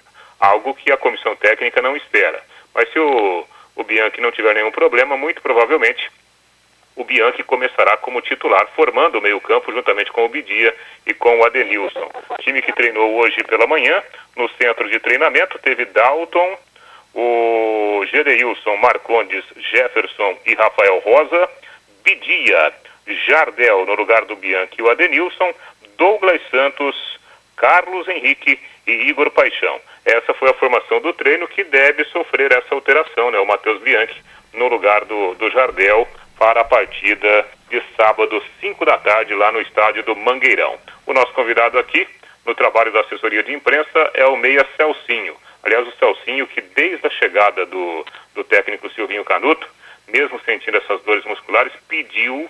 Algo 0.40 0.74
que 0.74 0.92
a 0.92 0.96
comissão 0.96 1.34
técnica 1.36 1.80
não 1.80 1.96
espera. 1.96 2.42
Mas 2.74 2.90
se 2.92 2.98
o, 2.98 3.46
o 3.76 3.84
Bianchi 3.84 4.20
não 4.20 4.32
tiver 4.32 4.54
nenhum 4.54 4.70
problema, 4.70 5.16
muito 5.16 5.40
provavelmente 5.40 6.10
o 6.96 7.04
Bianchi 7.04 7.42
começará 7.42 7.96
como 7.96 8.20
titular, 8.20 8.68
formando 8.76 9.18
o 9.18 9.22
meio-campo 9.22 9.72
juntamente 9.72 10.12
com 10.12 10.24
o 10.24 10.28
Bidia 10.28 10.74
e 11.06 11.12
com 11.12 11.38
o 11.38 11.44
Adenilson. 11.44 12.10
Time 12.40 12.62
que 12.62 12.72
treinou 12.72 13.14
hoje 13.16 13.42
pela 13.44 13.66
manhã 13.66 14.02
no 14.36 14.48
centro 14.50 14.88
de 14.88 14.98
treinamento 15.00 15.58
teve 15.58 15.84
Dalton, 15.86 16.58
o 17.14 18.04
Gereilson, 18.10 18.76
Marcondes, 18.76 19.44
Jefferson 19.56 20.38
e 20.46 20.54
Rafael 20.54 20.98
Rosa, 21.00 21.48
Bidia, 22.04 22.72
Jardel 23.26 23.86
no 23.86 23.94
lugar 23.94 24.24
do 24.24 24.36
Bianchi 24.36 24.74
e 24.78 24.82
o 24.82 24.90
Adenilson, 24.90 25.52
Douglas 25.96 26.40
Santos, 26.50 27.18
Carlos 27.56 28.06
Henrique 28.08 28.58
e 28.86 28.92
Igor 29.08 29.30
Paixão. 29.30 29.80
Essa 30.04 30.34
foi 30.34 30.50
a 30.50 30.54
formação 30.54 31.00
do 31.00 31.12
treino 31.12 31.48
que 31.48 31.64
deve 31.64 32.04
sofrer 32.06 32.52
essa 32.52 32.74
alteração, 32.74 33.30
né? 33.30 33.38
O 33.38 33.46
Matheus 33.46 33.80
Bianchi 33.80 34.22
no 34.52 34.68
lugar 34.68 35.04
do, 35.04 35.34
do 35.34 35.50
Jardel 35.50 36.06
para 36.38 36.60
a 36.60 36.64
partida 36.64 37.46
de 37.70 37.82
sábado, 37.96 38.42
5 38.60 38.84
da 38.84 38.98
tarde, 38.98 39.34
lá 39.34 39.50
no 39.52 39.60
estádio 39.60 40.02
do 40.02 40.16
Mangueirão. 40.16 40.78
O 41.06 41.12
nosso 41.12 41.32
convidado 41.32 41.78
aqui, 41.78 42.06
no 42.44 42.54
trabalho 42.54 42.92
da 42.92 43.00
assessoria 43.00 43.42
de 43.42 43.52
imprensa, 43.52 44.10
é 44.14 44.26
o 44.26 44.36
Meia 44.36 44.66
Celcinho. 44.76 45.36
Aliás, 45.62 45.86
o 45.86 45.96
Celcinho, 45.98 46.46
que 46.46 46.60
desde 46.60 47.06
a 47.06 47.10
chegada 47.10 47.64
do, 47.64 48.04
do 48.34 48.44
técnico 48.44 48.90
Silvinho 48.90 49.24
Canuto, 49.24 49.66
mesmo 50.08 50.38
sentindo 50.44 50.76
essas 50.76 51.00
dores 51.02 51.24
musculares, 51.24 51.72
pediu 51.88 52.48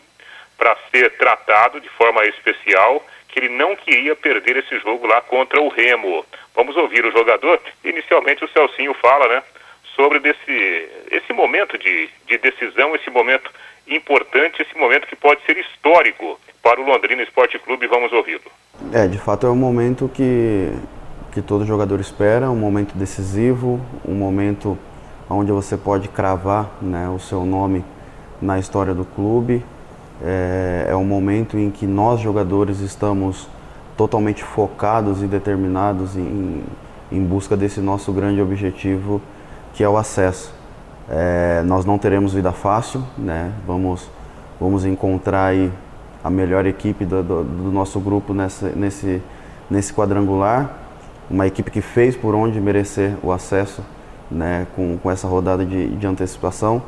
para 0.58 0.76
ser 0.90 1.16
tratado 1.16 1.80
de 1.80 1.88
forma 1.90 2.24
especial, 2.26 3.04
que 3.28 3.38
ele 3.38 3.48
não 3.48 3.74
queria 3.76 4.14
perder 4.14 4.56
esse 4.56 4.78
jogo 4.80 5.06
lá 5.06 5.20
contra 5.20 5.60
o 5.60 5.68
Remo. 5.68 6.24
Vamos 6.54 6.76
ouvir 6.76 7.04
o 7.04 7.12
jogador. 7.12 7.60
Inicialmente 7.84 8.44
o 8.44 8.48
Celcinho 8.48 8.94
fala, 8.94 9.28
né, 9.28 9.42
sobre 9.94 10.18
desse, 10.18 10.88
esse 11.10 11.32
momento 11.32 11.78
de, 11.78 12.08
de 12.26 12.38
decisão, 12.38 12.94
esse 12.94 13.10
momento 13.10 13.50
importante, 13.88 14.62
esse 14.62 14.76
momento 14.78 15.06
que 15.06 15.16
pode 15.16 15.44
ser 15.44 15.56
histórico 15.56 16.38
para 16.62 16.80
o 16.80 16.84
Londrina 16.84 17.22
Esporte 17.22 17.58
Clube. 17.58 17.86
Vamos 17.86 18.12
ouvi-lo. 18.12 18.50
É, 18.92 19.06
de 19.06 19.18
fato 19.18 19.46
é 19.46 19.50
um 19.50 19.56
momento 19.56 20.10
que, 20.12 20.72
que 21.32 21.42
todo 21.42 21.64
jogador 21.64 22.00
espera, 22.00 22.50
um 22.50 22.56
momento 22.56 22.94
decisivo, 22.96 23.80
um 24.06 24.14
momento 24.14 24.78
onde 25.28 25.52
você 25.52 25.76
pode 25.76 26.08
cravar 26.08 26.70
né, 26.80 27.08
o 27.08 27.18
seu 27.18 27.44
nome 27.44 27.84
na 28.40 28.58
história 28.58 28.94
do 28.94 29.04
clube. 29.04 29.64
É, 30.22 30.86
é 30.90 30.96
um 30.96 31.04
momento 31.04 31.58
em 31.58 31.70
que 31.70 31.86
nós 31.86 32.20
jogadores 32.20 32.80
estamos 32.80 33.48
totalmente 33.96 34.42
focados 34.42 35.22
e 35.22 35.26
determinados 35.26 36.16
em, 36.16 36.62
em 37.10 37.22
busca 37.22 37.56
desse 37.56 37.80
nosso 37.80 38.12
grande 38.12 38.40
objetivo, 38.40 39.20
que 39.72 39.84
é 39.84 39.88
o 39.88 39.96
acesso. 39.96 40.52
É, 41.08 41.62
nós 41.64 41.84
não 41.84 41.98
teremos 41.98 42.32
vida 42.32 42.52
fácil, 42.52 43.02
né? 43.18 43.52
Vamos, 43.66 44.08
vamos 44.60 44.84
encontrar 44.84 45.46
aí 45.46 45.70
a 46.22 46.30
melhor 46.30 46.64
equipe 46.64 47.04
do, 47.04 47.22
do, 47.22 47.44
do 47.44 47.72
nosso 47.72 48.00
grupo 48.00 48.32
nessa, 48.32 48.70
nesse, 48.70 49.20
nesse 49.70 49.92
quadrangular. 49.92 50.70
Uma 51.30 51.46
equipe 51.46 51.70
que 51.70 51.80
fez 51.80 52.16
por 52.16 52.34
onde 52.34 52.60
merecer 52.60 53.14
o 53.22 53.30
acesso 53.30 53.82
né, 54.30 54.66
com, 54.74 54.96
com 54.96 55.10
essa 55.10 55.28
rodada 55.28 55.64
de, 55.64 55.88
de 55.88 56.06
antecipação. 56.06 56.82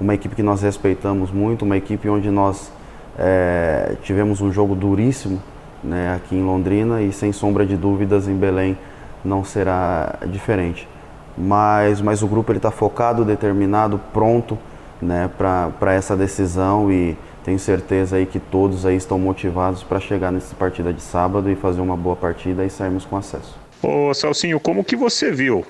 Uma 0.00 0.14
equipe 0.14 0.34
que 0.34 0.42
nós 0.42 0.62
respeitamos 0.62 1.30
muito, 1.30 1.64
uma 1.64 1.76
equipe 1.76 2.08
onde 2.08 2.30
nós 2.30 2.70
é, 3.18 3.96
tivemos 4.02 4.40
um 4.40 4.52
jogo 4.52 4.74
duríssimo 4.74 5.40
né, 5.82 6.14
aqui 6.14 6.36
em 6.36 6.42
Londrina 6.42 7.02
e 7.02 7.12
sem 7.12 7.32
sombra 7.32 7.66
de 7.66 7.76
dúvidas 7.76 8.28
em 8.28 8.36
Belém 8.36 8.76
não 9.24 9.44
será 9.44 10.18
diferente. 10.26 10.88
Mas, 11.36 12.00
mas 12.00 12.22
o 12.22 12.26
grupo 12.26 12.52
está 12.52 12.70
focado, 12.70 13.24
determinado, 13.24 14.00
pronto 14.12 14.58
né, 15.00 15.28
para 15.38 15.92
essa 15.94 16.16
decisão 16.16 16.90
e 16.92 17.16
tenho 17.44 17.58
certeza 17.58 18.16
aí 18.16 18.26
que 18.26 18.38
todos 18.38 18.86
aí 18.86 18.96
estão 18.96 19.18
motivados 19.18 19.82
para 19.82 19.98
chegar 19.98 20.30
nessa 20.30 20.54
partida 20.54 20.92
de 20.92 21.02
sábado 21.02 21.50
e 21.50 21.56
fazer 21.56 21.80
uma 21.80 21.96
boa 21.96 22.14
partida 22.14 22.64
e 22.64 22.70
sairmos 22.70 23.04
com 23.04 23.16
acesso. 23.16 23.56
Ô 23.82 24.14
Celcinho, 24.14 24.60
como 24.60 24.84
que 24.84 24.94
você 24.94 25.32
viu 25.32 25.64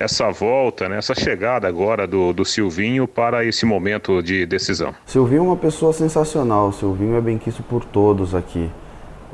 essa 0.00 0.30
volta, 0.30 0.88
né, 0.88 0.96
essa 0.96 1.14
chegada 1.14 1.68
agora 1.68 2.06
do, 2.06 2.32
do 2.32 2.44
Silvinho 2.44 3.06
para 3.06 3.44
esse 3.44 3.66
momento 3.66 4.22
de 4.22 4.46
decisão? 4.46 4.94
Silvinho 5.04 5.40
é 5.40 5.42
uma 5.42 5.56
pessoa 5.56 5.92
sensacional, 5.92 6.72
Silvinho 6.72 7.16
é 7.16 7.20
benquisto 7.20 7.62
por 7.62 7.84
todos 7.84 8.34
aqui. 8.34 8.70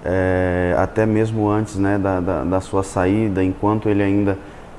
É, 0.07 0.75
até 0.77 1.07
mesmo 1.07 1.49
antes 1.49 1.77
né, 1.77 1.97
da, 1.97 2.21
da, 2.21 2.45
da, 2.45 2.61
sua 2.61 2.83
saída, 2.83 3.43
enquanto 3.43 3.89
ele 3.89 4.03
ainda 4.03 4.37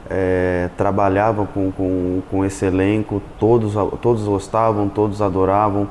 é, 0.09 0.69
trabalhava 0.77 1.45
com, 1.45 1.71
com, 1.71 2.21
com 2.29 2.45
esse 2.45 2.65
elenco, 2.65 3.21
todos, 3.39 3.73
todos 4.01 4.23
gostavam, 4.23 4.87
todos 4.87 5.21
adoravam. 5.21 5.87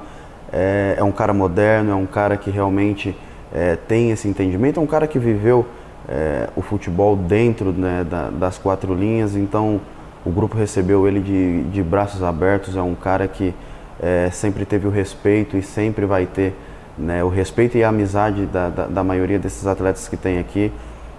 É, 0.52 0.94
é 0.98 1.04
um 1.04 1.12
cara 1.12 1.32
moderno, 1.32 1.90
é 1.90 1.94
um 1.94 2.06
cara 2.06 2.36
que 2.36 2.50
realmente 2.50 3.16
é, 3.52 3.76
tem 3.76 4.10
esse 4.10 4.28
entendimento, 4.28 4.78
é 4.78 4.82
um 4.82 4.86
cara 4.86 5.06
que 5.06 5.18
viveu 5.18 5.66
é, 6.08 6.48
o 6.54 6.62
futebol 6.62 7.16
dentro 7.16 7.72
né, 7.72 8.04
da, 8.08 8.30
das 8.30 8.58
quatro 8.58 8.94
linhas, 8.94 9.34
então 9.34 9.80
o 10.24 10.30
grupo 10.30 10.56
recebeu 10.56 11.06
ele 11.06 11.20
de, 11.20 11.62
de 11.64 11.82
braços 11.82 12.22
abertos, 12.22 12.76
é 12.76 12.82
um 12.82 12.94
cara 12.94 13.26
que 13.26 13.54
é, 14.00 14.30
sempre 14.30 14.64
teve 14.64 14.86
o 14.86 14.90
respeito 14.90 15.56
e 15.56 15.62
sempre 15.62 16.06
vai 16.06 16.26
ter 16.26 16.54
né, 16.96 17.24
o 17.24 17.28
respeito 17.28 17.76
e 17.76 17.84
a 17.84 17.88
amizade 17.88 18.46
da, 18.46 18.68
da, 18.68 18.86
da, 18.86 19.04
maioria 19.04 19.38
desses 19.38 19.66
atletas 19.66 20.08
que 20.08 20.16
tem 20.16 20.38
aqui. 20.38 20.72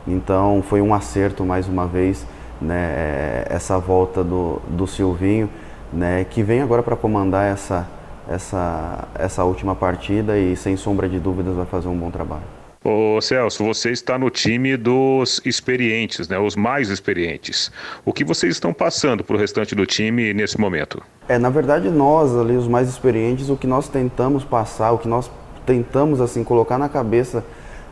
Então 0.08 0.64
foi 0.68 0.82
um 0.82 0.94
acerto 0.94 1.44
mais 1.44 1.68
uma 1.68 1.86
vez 1.86 2.26
né, 2.62 3.46
essa 3.50 3.78
volta 3.78 4.24
do, 4.24 4.62
do 4.68 4.88
Silvinho, 4.88 5.50
né, 5.92 6.26
que 6.30 6.44
vem 6.44 6.62
agora 6.62 6.84
para 6.84 6.96
comandar 6.96 7.52
essa, 7.52 7.88
essa, 8.30 9.08
essa 9.16 9.44
última 9.44 9.76
partida 9.76 10.38
e 10.38 10.56
sem 10.56 10.76
sombra 10.76 11.08
de 11.08 11.20
dúvidas 11.20 11.56
vai 11.56 11.66
fazer 11.66 11.88
um 11.88 11.98
bom 11.98 12.12
trabalho. 12.12 12.44
Ô 12.88 13.20
Celso, 13.20 13.64
você 13.64 13.90
está 13.90 14.16
no 14.16 14.30
time 14.30 14.78
dos 14.78 15.42
experientes, 15.44 16.30
né? 16.30 16.38
Os 16.38 16.56
mais 16.56 16.92
experientes. 16.92 17.72
O 18.06 18.14
que 18.14 18.24
vocês 18.24 18.54
estão 18.54 18.72
passando 18.72 19.24
para 19.24 19.36
o 19.36 19.40
restante 19.40 19.74
do 19.74 19.88
time 19.88 20.36
nesse 20.36 20.60
momento? 20.60 21.02
É, 21.28 21.40
na 21.40 21.50
verdade, 21.50 21.90
nós 21.90 22.38
ali, 22.38 22.56
os 22.56 22.68
mais 22.68 22.88
experientes, 22.88 23.50
o 23.50 23.58
que 23.58 23.66
nós 23.66 23.88
tentamos 23.88 24.44
passar, 24.44 24.92
o 24.92 25.00
que 25.00 25.08
nós 25.08 25.32
tentamos 25.66 26.22
assim 26.22 26.44
colocar 26.44 26.78
na 26.78 26.88
cabeça 26.88 27.44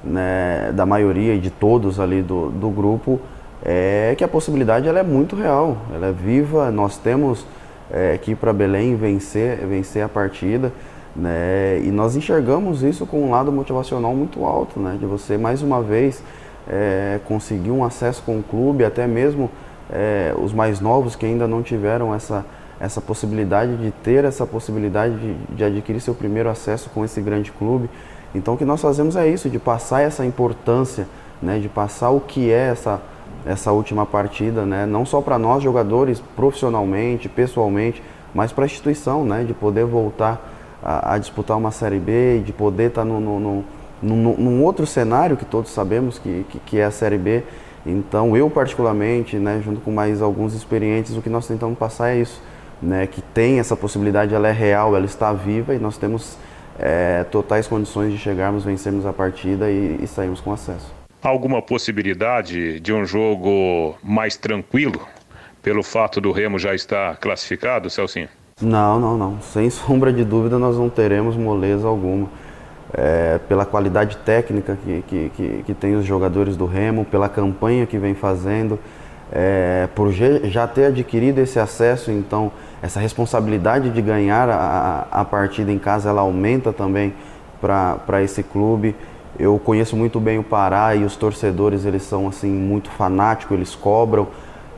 né, 0.04 0.72
da 0.76 0.86
maioria 0.86 1.34
e 1.34 1.40
de 1.40 1.50
todos 1.50 2.00
ali 2.00 2.22
do, 2.22 2.50
do 2.50 2.70
grupo 2.70 3.20
é 3.66 4.14
que 4.18 4.24
a 4.24 4.28
possibilidade 4.28 4.88
ela 4.88 5.00
é 5.00 5.04
muito 5.04 5.36
real, 5.36 5.78
ela 5.94 6.08
é 6.08 6.12
viva. 6.12 6.70
Nós 6.70 6.98
temos 6.98 7.46
é, 7.90 8.14
aqui 8.14 8.36
para 8.36 8.52
Belém 8.52 8.96
vencer, 8.96 9.58
vencer 9.66 10.04
a 10.04 10.10
partida. 10.10 10.72
Né? 11.16 11.82
E 11.84 11.92
nós 11.92 12.16
enxergamos 12.16 12.84
isso 12.84 13.06
com 13.06 13.24
um 13.24 13.32
lado 13.32 13.52
motivacional 13.52 14.14
muito 14.14 14.44
alto, 14.46 14.80
né? 14.80 14.98
de 15.00 15.06
você 15.06 15.38
mais 15.38 15.62
uma 15.62 15.82
vez 15.82 16.22
é, 16.68 17.20
conseguir 17.26 17.72
um 17.72 17.84
acesso 17.86 18.22
com 18.24 18.40
o 18.40 18.44
clube, 18.44 18.84
até 18.84 19.08
mesmo 19.08 19.50
é, 19.92 20.34
os 20.38 20.52
mais 20.52 20.80
novos 20.82 21.16
que 21.16 21.26
ainda 21.26 21.48
não 21.48 21.62
tiveram 21.62 22.14
essa, 22.14 22.44
essa 22.80 23.00
possibilidade 23.00 23.78
de 23.78 23.92
ter 23.92 24.26
essa 24.26 24.46
possibilidade 24.46 25.16
de, 25.16 25.34
de 25.56 25.64
adquirir 25.64 26.02
seu 26.02 26.16
primeiro 26.16 26.50
acesso 26.50 26.90
com 26.90 27.06
esse 27.06 27.22
grande 27.22 27.52
clube. 27.52 27.90
Então 28.34 28.56
o 28.56 28.58
que 28.58 28.66
nós 28.66 28.82
fazemos 28.82 29.16
é 29.16 29.28
isso, 29.28 29.50
de 29.50 29.60
passar 29.60 30.02
essa 30.02 30.26
importância, 30.26 31.08
né? 31.42 31.60
de 31.60 31.70
passar 31.70 32.10
o 32.10 32.20
que 32.20 32.52
é 32.52 32.70
essa 32.70 33.00
essa 33.46 33.72
última 33.72 34.06
partida, 34.06 34.66
né? 34.66 34.86
não 34.86 35.06
só 35.06 35.22
para 35.22 35.38
nós 35.38 35.64
jogadores 35.64 36.22
profissionalmente, 36.36 37.28
pessoalmente, 37.28 38.02
mas 38.34 38.52
para 38.52 38.64
a 38.64 38.68
instituição, 38.68 39.26
né? 39.26 39.44
de 39.44 39.54
poder 39.54 39.86
voltar 39.86 40.50
a, 40.82 41.14
a, 41.14 41.18
disputar 41.18 41.58
uma 41.58 41.72
Série 41.72 42.00
B, 42.00 42.42
de 42.46 42.54
poder 42.54 42.90
estar 42.90 43.02
tá 43.02 43.06
no, 43.06 43.20
no, 43.20 43.40
no, 43.40 43.66
no, 44.02 44.38
num 44.38 44.64
outro 44.64 44.86
cenário 44.86 45.38
que 45.38 45.46
todos 45.46 45.72
sabemos 45.72 46.18
que, 46.20 46.46
que, 46.50 46.60
que, 46.60 46.80
é 46.80 46.86
a 46.86 46.92
Série 46.92 47.18
B. 47.18 47.44
Então 47.86 48.36
eu 48.36 48.50
particularmente, 48.50 49.38
né, 49.38 49.62
junto 49.64 49.82
com 49.82 49.92
mais 49.92 50.22
alguns 50.22 50.54
experientes, 50.54 51.16
o 51.18 51.22
que 51.22 51.30
nós 51.30 51.48
tentamos 51.48 51.78
passar 51.78 52.12
é 52.12 52.18
isso, 52.18 52.42
né, 52.82 53.08
que 53.08 53.22
tem 53.22 53.60
essa 53.60 53.76
possibilidade, 53.76 54.34
ela 54.34 54.48
é 54.48 54.54
real, 54.54 54.96
ela 54.96 55.06
está 55.06 55.34
viva 55.34 55.76
e 55.76 55.80
nós 55.80 55.98
temos 55.98 56.38
é, 56.80 57.26
totais 57.26 57.68
condições 57.68 58.12
de 58.12 58.18
chegarmos, 58.18 58.64
vencermos 58.64 59.06
a 59.06 59.12
partida 59.12 59.70
e, 59.70 60.00
e 60.02 60.08
sairmos 60.08 60.40
com 60.40 60.52
acesso 60.52 61.03
alguma 61.30 61.62
possibilidade 61.62 62.80
de 62.80 62.94
um 62.94 63.06
jogo 63.06 63.96
mais 64.04 64.36
tranquilo, 64.36 65.08
pelo 65.62 65.82
fato 65.82 66.20
do 66.20 66.32
Remo 66.32 66.60
já 66.60 66.76
estar 66.76 67.18
classificado, 67.18 67.90
Celcinho? 67.90 68.28
Não, 68.62 69.00
não, 69.00 69.18
não. 69.18 69.42
Sem 69.42 69.70
sombra 69.72 70.12
de 70.12 70.24
dúvida 70.24 70.60
nós 70.60 70.78
não 70.78 70.90
teremos 70.90 71.36
moleza 71.36 71.88
alguma. 71.88 72.30
É, 72.96 73.40
pela 73.50 73.66
qualidade 73.66 74.18
técnica 74.18 74.78
que, 74.86 75.04
que, 75.08 75.32
que, 75.36 75.64
que, 75.66 75.74
tem 75.74 75.96
os 75.96 76.06
jogadores 76.06 76.56
do 76.56 76.68
Remo, 76.68 77.04
pela 77.04 77.28
campanha 77.28 77.88
que 77.88 77.98
vem 77.98 78.14
fazendo, 78.14 78.78
é, 79.32 79.88
por 79.96 80.12
já 80.12 80.68
ter 80.68 80.86
adquirido 80.86 81.40
esse 81.40 81.58
acesso, 81.58 82.12
então 82.12 82.52
essa 82.84 83.00
responsabilidade 83.00 83.90
de 83.90 84.00
ganhar 84.00 84.48
a, 84.48 85.08
a 85.10 85.26
partida 85.26 85.72
em 85.72 85.80
casa 85.80 86.10
ela 86.10 86.22
aumenta 86.22 86.72
também 86.72 87.14
para 87.60 88.22
esse 88.22 88.44
clube. 88.44 88.96
Eu 89.40 89.58
conheço 89.58 89.96
muito 89.96 90.20
bem 90.20 90.38
o 90.38 90.44
Pará 90.44 90.96
e 90.96 91.04
os 91.04 91.16
torcedores, 91.16 91.86
eles 91.86 92.04
são 92.04 92.28
assim 92.28 92.52
muito 92.52 92.90
fanáticos, 92.92 93.56
eles 93.56 93.74
cobram. 93.74 94.28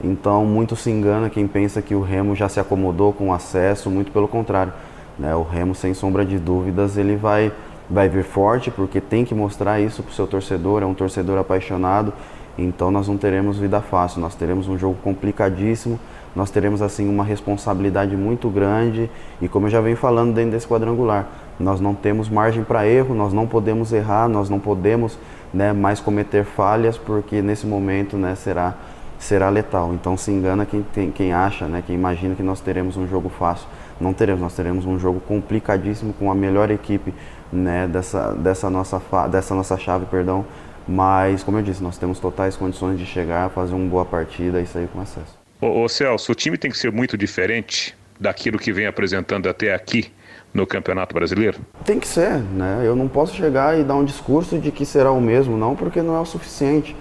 Então, 0.01 0.45
muito 0.45 0.75
se 0.75 0.89
engana 0.89 1.29
quem 1.29 1.45
pensa 1.47 1.81
que 1.81 1.93
o 1.93 2.01
Remo 2.01 2.35
já 2.35 2.47
se 2.47 2.59
acomodou 2.59 3.11
com 3.11 3.29
o 3.29 3.33
acesso, 3.33 3.89
muito 3.89 4.11
pelo 4.11 4.27
contrário. 4.27 4.71
Né? 5.19 5.35
O 5.35 5.43
Remo, 5.43 5.75
sem 5.75 5.93
sombra 5.93 6.25
de 6.25 6.37
dúvidas, 6.37 6.97
ele 6.97 7.15
vai, 7.15 7.51
vai 7.89 8.07
vir 8.07 8.23
forte, 8.23 8.71
porque 8.71 9.01
tem 9.01 9.25
que 9.25 9.35
mostrar 9.35 9.79
isso 9.79 10.01
para 10.03 10.11
o 10.11 10.13
seu 10.13 10.27
torcedor, 10.27 10.83
é 10.83 10.85
um 10.85 10.93
torcedor 10.93 11.37
apaixonado. 11.37 12.13
Então, 12.57 12.91
nós 12.91 13.07
não 13.09 13.17
teremos 13.17 13.57
vida 13.57 13.81
fácil, 13.81 14.21
nós 14.21 14.35
teremos 14.35 14.69
um 14.69 14.77
jogo 14.77 14.95
complicadíssimo, 15.03 15.99
nós 16.35 16.51
teremos 16.51 16.81
assim 16.81 17.07
uma 17.07 17.23
responsabilidade 17.23 18.15
muito 18.15 18.49
grande 18.49 19.09
e 19.41 19.47
como 19.47 19.67
eu 19.67 19.71
já 19.71 19.79
venho 19.79 19.95
falando 19.95 20.33
dentro 20.33 20.51
desse 20.51 20.67
quadrangular, 20.67 21.27
nós 21.59 21.79
não 21.79 21.95
temos 21.95 22.27
margem 22.27 22.63
para 22.63 22.85
erro, 22.85 23.15
nós 23.15 23.31
não 23.31 23.47
podemos 23.47 23.93
errar, 23.93 24.27
nós 24.27 24.49
não 24.49 24.59
podemos 24.59 25.17
né, 25.53 25.71
mais 25.71 26.01
cometer 26.01 26.43
falhas, 26.43 26.97
porque 26.97 27.41
nesse 27.41 27.65
momento 27.65 28.17
né, 28.17 28.35
será, 28.35 28.73
será 29.17 29.47
letal. 29.49 29.93
Então 29.93 30.17
se 30.17 30.29
engana 30.29 30.65
quem, 30.65 30.83
quem 31.11 31.31
acha, 31.31 31.65
né, 31.67 31.81
quem 31.85 31.95
imagina 31.95 32.35
que 32.35 32.43
nós 32.43 32.59
teremos 32.59 32.97
um 32.97 33.07
jogo 33.07 33.29
fácil. 33.29 33.67
Não 33.99 34.11
teremos, 34.11 34.41
nós 34.41 34.53
teremos 34.53 34.85
um 34.85 34.99
jogo 34.99 35.21
complicadíssimo 35.21 36.11
com 36.11 36.29
a 36.29 36.35
melhor 36.35 36.69
equipe 36.69 37.13
né, 37.51 37.87
dessa, 37.87 38.33
dessa, 38.33 38.69
nossa, 38.69 39.01
dessa 39.31 39.55
nossa 39.55 39.77
chave, 39.77 40.05
perdão. 40.07 40.45
Mas, 40.85 41.41
como 41.41 41.57
eu 41.57 41.63
disse, 41.63 41.81
nós 41.81 41.97
temos 41.97 42.19
totais 42.19 42.57
condições 42.57 42.99
de 42.99 43.05
chegar, 43.05 43.49
fazer 43.49 43.73
uma 43.73 43.89
boa 43.89 44.03
partida 44.03 44.59
e 44.59 44.67
sair 44.67 44.87
com 44.89 44.99
acesso. 44.99 45.44
Ô, 45.61 45.83
ô 45.83 45.89
Celso, 45.89 46.31
o 46.31 46.35
time 46.35 46.57
tem 46.57 46.69
que 46.69 46.77
ser 46.77 46.91
muito 46.91 47.17
diferente 47.17 47.95
daquilo 48.19 48.57
que 48.57 48.73
vem 48.73 48.87
apresentando 48.87 49.47
até 49.47 49.73
aqui 49.73 50.11
no 50.53 50.65
Campeonato 50.65 51.13
Brasileiro? 51.13 51.59
Tem 51.85 51.99
que 51.99 52.07
ser, 52.07 52.39
né? 52.39 52.81
Eu 52.83 52.95
não 52.95 53.07
posso 53.07 53.35
chegar 53.35 53.77
e 53.79 53.83
dar 53.83 53.95
um 53.95 54.05
discurso 54.05 54.57
de 54.57 54.71
que 54.71 54.85
será 54.85 55.11
o 55.11 55.21
mesmo, 55.21 55.57
não, 55.57 55.75
porque 55.75 56.01
não 56.01 56.15
é 56.15 56.19
o 56.19 56.25
suficiente. 56.25 56.95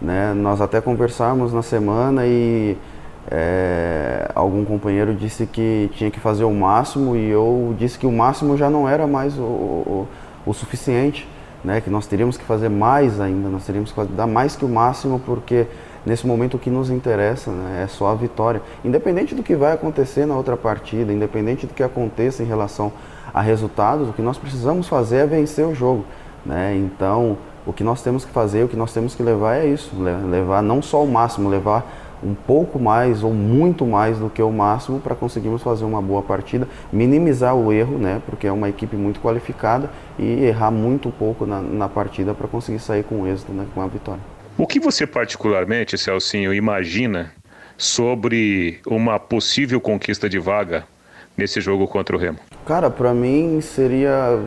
Né? 0.00 0.34
Nós 0.34 0.60
até 0.60 0.80
conversamos 0.80 1.52
na 1.52 1.62
semana 1.62 2.26
e 2.26 2.76
é, 3.30 4.30
algum 4.34 4.64
companheiro 4.64 5.14
disse 5.14 5.46
que 5.46 5.90
tinha 5.94 6.10
que 6.10 6.20
fazer 6.20 6.44
o 6.44 6.52
máximo 6.52 7.16
e 7.16 7.30
eu 7.30 7.74
disse 7.78 7.98
que 7.98 8.06
o 8.06 8.12
máximo 8.12 8.56
já 8.56 8.68
não 8.68 8.88
era 8.88 9.06
mais 9.06 9.38
o, 9.38 9.42
o, 9.42 10.08
o 10.44 10.52
suficiente, 10.52 11.26
né? 11.64 11.80
Que 11.80 11.88
nós 11.88 12.06
teríamos 12.06 12.36
que 12.36 12.44
fazer 12.44 12.68
mais 12.68 13.18
ainda, 13.18 13.48
nós 13.48 13.64
teríamos 13.64 13.92
que 13.92 14.04
dar 14.04 14.26
mais 14.26 14.56
que 14.56 14.64
o 14.64 14.68
máximo 14.68 15.20
porque 15.24 15.66
nesse 16.04 16.26
momento 16.26 16.54
o 16.54 16.58
que 16.58 16.70
nos 16.70 16.90
interessa 16.90 17.50
né, 17.50 17.82
é 17.84 17.86
só 17.86 18.08
a 18.08 18.14
vitória. 18.14 18.62
Independente 18.84 19.34
do 19.34 19.42
que 19.42 19.54
vai 19.54 19.72
acontecer 19.72 20.26
na 20.26 20.36
outra 20.36 20.56
partida, 20.56 21.12
independente 21.12 21.66
do 21.66 21.74
que 21.74 21.82
aconteça 21.82 22.42
em 22.42 22.46
relação 22.46 22.92
a 23.32 23.40
resultados, 23.40 24.08
o 24.08 24.12
que 24.12 24.22
nós 24.22 24.38
precisamos 24.38 24.86
fazer 24.86 25.16
é 25.18 25.26
vencer 25.26 25.66
o 25.66 25.74
jogo. 25.74 26.04
Né? 26.44 26.76
Então, 26.76 27.36
o 27.66 27.72
que 27.72 27.82
nós 27.82 28.02
temos 28.02 28.24
que 28.24 28.30
fazer, 28.30 28.64
o 28.64 28.68
que 28.68 28.76
nós 28.76 28.92
temos 28.92 29.14
que 29.14 29.22
levar 29.22 29.56
é 29.56 29.66
isso, 29.66 29.90
levar 30.30 30.62
não 30.62 30.82
só 30.82 31.02
o 31.02 31.08
máximo, 31.08 31.48
levar 31.48 31.90
um 32.22 32.34
pouco 32.34 32.78
mais 32.78 33.22
ou 33.22 33.32
muito 33.32 33.84
mais 33.84 34.18
do 34.18 34.30
que 34.30 34.42
o 34.42 34.50
máximo 34.50 34.98
para 34.98 35.14
conseguirmos 35.14 35.62
fazer 35.62 35.84
uma 35.84 36.00
boa 36.00 36.22
partida, 36.22 36.66
minimizar 36.92 37.54
o 37.54 37.72
erro, 37.72 37.98
né, 37.98 38.22
porque 38.26 38.46
é 38.46 38.52
uma 38.52 38.68
equipe 38.68 38.96
muito 38.96 39.20
qualificada 39.20 39.90
e 40.18 40.44
errar 40.44 40.70
muito 40.70 41.10
pouco 41.10 41.44
na, 41.44 41.60
na 41.60 41.88
partida 41.88 42.32
para 42.32 42.48
conseguir 42.48 42.78
sair 42.78 43.04
com 43.04 43.26
êxito, 43.26 43.52
né, 43.52 43.66
com 43.74 43.82
a 43.82 43.86
vitória. 43.86 44.33
O 44.56 44.68
que 44.68 44.78
você 44.78 45.04
particularmente, 45.04 45.98
Celcinho, 45.98 46.54
imagina 46.54 47.32
sobre 47.76 48.80
uma 48.86 49.18
possível 49.18 49.80
conquista 49.80 50.28
de 50.28 50.38
vaga 50.38 50.84
nesse 51.36 51.60
jogo 51.60 51.88
contra 51.88 52.14
o 52.14 52.18
Remo? 52.18 52.38
Cara, 52.64 52.88
para 52.88 53.12
mim 53.12 53.60
seria 53.60 54.38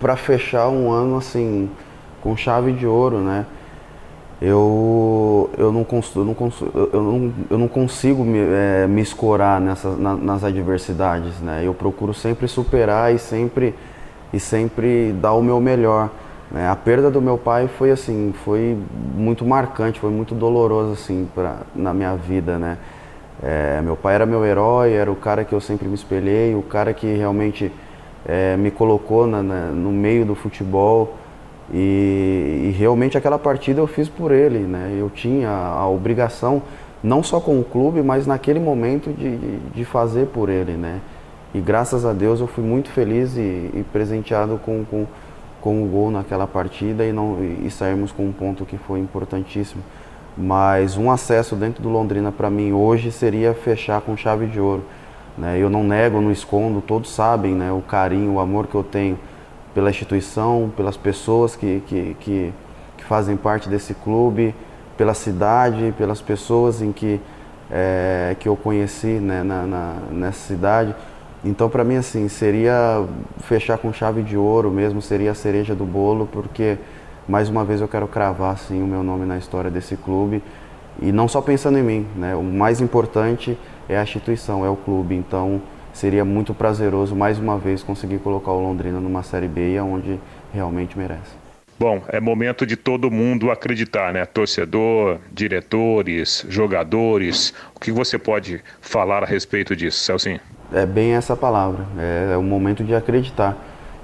para 0.00 0.16
fechar 0.16 0.70
um 0.70 0.90
ano 0.90 1.18
assim 1.18 1.68
com 2.22 2.34
chave 2.34 2.72
de 2.72 2.86
ouro, 2.86 3.18
né? 3.18 3.44
Eu, 4.40 5.50
eu, 5.58 5.70
não, 5.70 5.86
eu, 5.90 6.24
não, 6.24 6.36
eu, 6.74 7.02
não, 7.02 7.34
eu 7.50 7.58
não 7.58 7.68
consigo 7.68 8.24
me, 8.24 8.38
é, 8.38 8.86
me 8.86 9.02
escorar 9.02 9.60
nessa, 9.60 9.90
na, 9.96 10.14
nas 10.14 10.44
adversidades, 10.44 11.40
né? 11.40 11.62
Eu 11.62 11.74
procuro 11.74 12.14
sempre 12.14 12.48
superar 12.48 13.14
e 13.14 13.18
sempre, 13.18 13.74
e 14.32 14.40
sempre 14.40 15.12
dar 15.20 15.34
o 15.34 15.42
meu 15.42 15.60
melhor. 15.60 16.08
Né? 16.50 16.68
A 16.68 16.76
perda 16.76 17.10
do 17.10 17.20
meu 17.20 17.36
pai 17.36 17.68
foi 17.68 17.90
assim, 17.90 18.32
foi 18.44 18.76
muito 19.14 19.44
marcante, 19.44 20.00
foi 20.00 20.10
muito 20.10 20.34
doloroso 20.34 20.92
assim 20.92 21.28
pra, 21.34 21.58
na 21.74 21.92
minha 21.92 22.16
vida, 22.16 22.58
né? 22.58 22.78
É, 23.42 23.80
meu 23.82 23.96
pai 23.96 24.16
era 24.16 24.26
meu 24.26 24.44
herói, 24.44 24.94
era 24.94 25.10
o 25.10 25.16
cara 25.16 25.44
que 25.44 25.52
eu 25.52 25.60
sempre 25.60 25.86
me 25.86 25.94
espelhei, 25.94 26.54
o 26.54 26.62
cara 26.62 26.92
que 26.92 27.06
realmente 27.14 27.70
é, 28.26 28.56
me 28.56 28.70
colocou 28.70 29.26
na, 29.26 29.42
na, 29.42 29.66
no 29.66 29.92
meio 29.92 30.24
do 30.24 30.34
futebol. 30.34 31.16
E, 31.72 32.70
e, 32.70 32.76
realmente 32.78 33.18
aquela 33.18 33.38
partida 33.38 33.80
eu 33.80 33.86
fiz 33.86 34.08
por 34.08 34.32
ele, 34.32 34.60
né? 34.60 34.96
Eu 34.98 35.10
tinha 35.10 35.50
a 35.50 35.86
obrigação, 35.86 36.62
não 37.02 37.22
só 37.22 37.40
com 37.40 37.60
o 37.60 37.64
clube, 37.64 38.02
mas 38.02 38.26
naquele 38.26 38.58
momento 38.58 39.12
de, 39.12 39.36
de, 39.36 39.58
de 39.58 39.84
fazer 39.84 40.28
por 40.28 40.48
ele, 40.48 40.72
né? 40.72 41.00
E 41.54 41.60
graças 41.60 42.06
a 42.06 42.12
Deus 42.12 42.40
eu 42.40 42.46
fui 42.46 42.64
muito 42.64 42.88
feliz 42.90 43.36
e, 43.36 43.40
e 43.40 43.84
presenteado 43.92 44.58
com, 44.64 44.84
com, 44.90 45.06
com 45.68 45.84
o 45.84 45.86
gol 45.86 46.10
naquela 46.10 46.46
partida 46.46 47.04
e, 47.04 47.12
não, 47.12 47.36
e 47.62 47.70
sairmos 47.70 48.10
com 48.10 48.24
um 48.24 48.32
ponto 48.32 48.64
que 48.64 48.78
foi 48.78 49.00
importantíssimo. 49.00 49.82
Mas 50.34 50.96
um 50.96 51.10
acesso 51.10 51.54
dentro 51.54 51.82
do 51.82 51.90
Londrina 51.90 52.32
para 52.32 52.48
mim 52.48 52.72
hoje 52.72 53.12
seria 53.12 53.52
fechar 53.52 54.00
com 54.00 54.16
chave 54.16 54.46
de 54.46 54.58
ouro. 54.58 54.82
Né? 55.36 55.58
Eu 55.58 55.68
não 55.68 55.84
nego, 55.84 56.22
não 56.22 56.32
escondo, 56.32 56.80
todos 56.80 57.10
sabem 57.10 57.54
né? 57.54 57.70
o 57.70 57.82
carinho, 57.82 58.32
o 58.32 58.40
amor 58.40 58.66
que 58.66 58.74
eu 58.74 58.82
tenho 58.82 59.18
pela 59.74 59.90
instituição, 59.90 60.72
pelas 60.74 60.96
pessoas 60.96 61.54
que, 61.54 61.82
que, 61.86 62.16
que, 62.18 62.54
que 62.96 63.04
fazem 63.04 63.36
parte 63.36 63.68
desse 63.68 63.92
clube, 63.92 64.54
pela 64.96 65.12
cidade, 65.12 65.92
pelas 65.98 66.22
pessoas 66.22 66.80
em 66.80 66.92
que, 66.92 67.20
é, 67.70 68.34
que 68.40 68.48
eu 68.48 68.56
conheci 68.56 69.20
né, 69.20 69.42
na, 69.42 69.66
na, 69.66 69.94
nessa 70.12 70.46
cidade. 70.46 70.96
Então, 71.44 71.70
para 71.70 71.84
mim, 71.84 71.96
assim, 71.96 72.28
seria 72.28 73.04
fechar 73.40 73.78
com 73.78 73.92
chave 73.92 74.22
de 74.22 74.36
ouro 74.36 74.70
mesmo, 74.70 75.00
seria 75.00 75.30
a 75.30 75.34
cereja 75.34 75.74
do 75.74 75.84
bolo, 75.84 76.28
porque, 76.30 76.76
mais 77.28 77.48
uma 77.48 77.64
vez, 77.64 77.80
eu 77.80 77.86
quero 77.86 78.08
cravar, 78.08 78.54
assim, 78.54 78.82
o 78.82 78.86
meu 78.86 79.02
nome 79.02 79.24
na 79.24 79.38
história 79.38 79.70
desse 79.70 79.96
clube. 79.96 80.42
E 81.00 81.12
não 81.12 81.28
só 81.28 81.40
pensando 81.40 81.78
em 81.78 81.82
mim, 81.82 82.06
né? 82.16 82.34
O 82.34 82.42
mais 82.42 82.80
importante 82.80 83.56
é 83.88 83.96
a 83.96 84.02
instituição, 84.02 84.66
é 84.66 84.68
o 84.68 84.74
clube. 84.74 85.14
Então, 85.14 85.62
seria 85.92 86.24
muito 86.24 86.52
prazeroso 86.52 87.14
mais 87.14 87.38
uma 87.38 87.56
vez 87.56 87.84
conseguir 87.84 88.18
colocar 88.18 88.50
o 88.50 88.60
Londrina 88.60 88.98
numa 88.98 89.22
Série 89.22 89.46
B 89.46 89.80
onde 89.80 90.18
realmente 90.52 90.98
merece. 90.98 91.36
Bom, 91.78 92.02
é 92.08 92.18
momento 92.18 92.66
de 92.66 92.76
todo 92.76 93.08
mundo 93.08 93.52
acreditar, 93.52 94.12
né? 94.12 94.26
Torcedor, 94.26 95.18
diretores, 95.32 96.44
jogadores. 96.48 97.54
O 97.76 97.78
que 97.78 97.92
você 97.92 98.18
pode 98.18 98.60
falar 98.80 99.22
a 99.22 99.26
respeito 99.26 99.76
disso, 99.76 100.00
Celcinho? 100.00 100.40
É 100.72 100.84
bem 100.84 101.12
essa 101.12 101.36
palavra. 101.36 101.84
É, 101.98 102.32
é 102.34 102.36
o 102.36 102.42
momento 102.42 102.84
de 102.84 102.94
acreditar. 102.94 103.56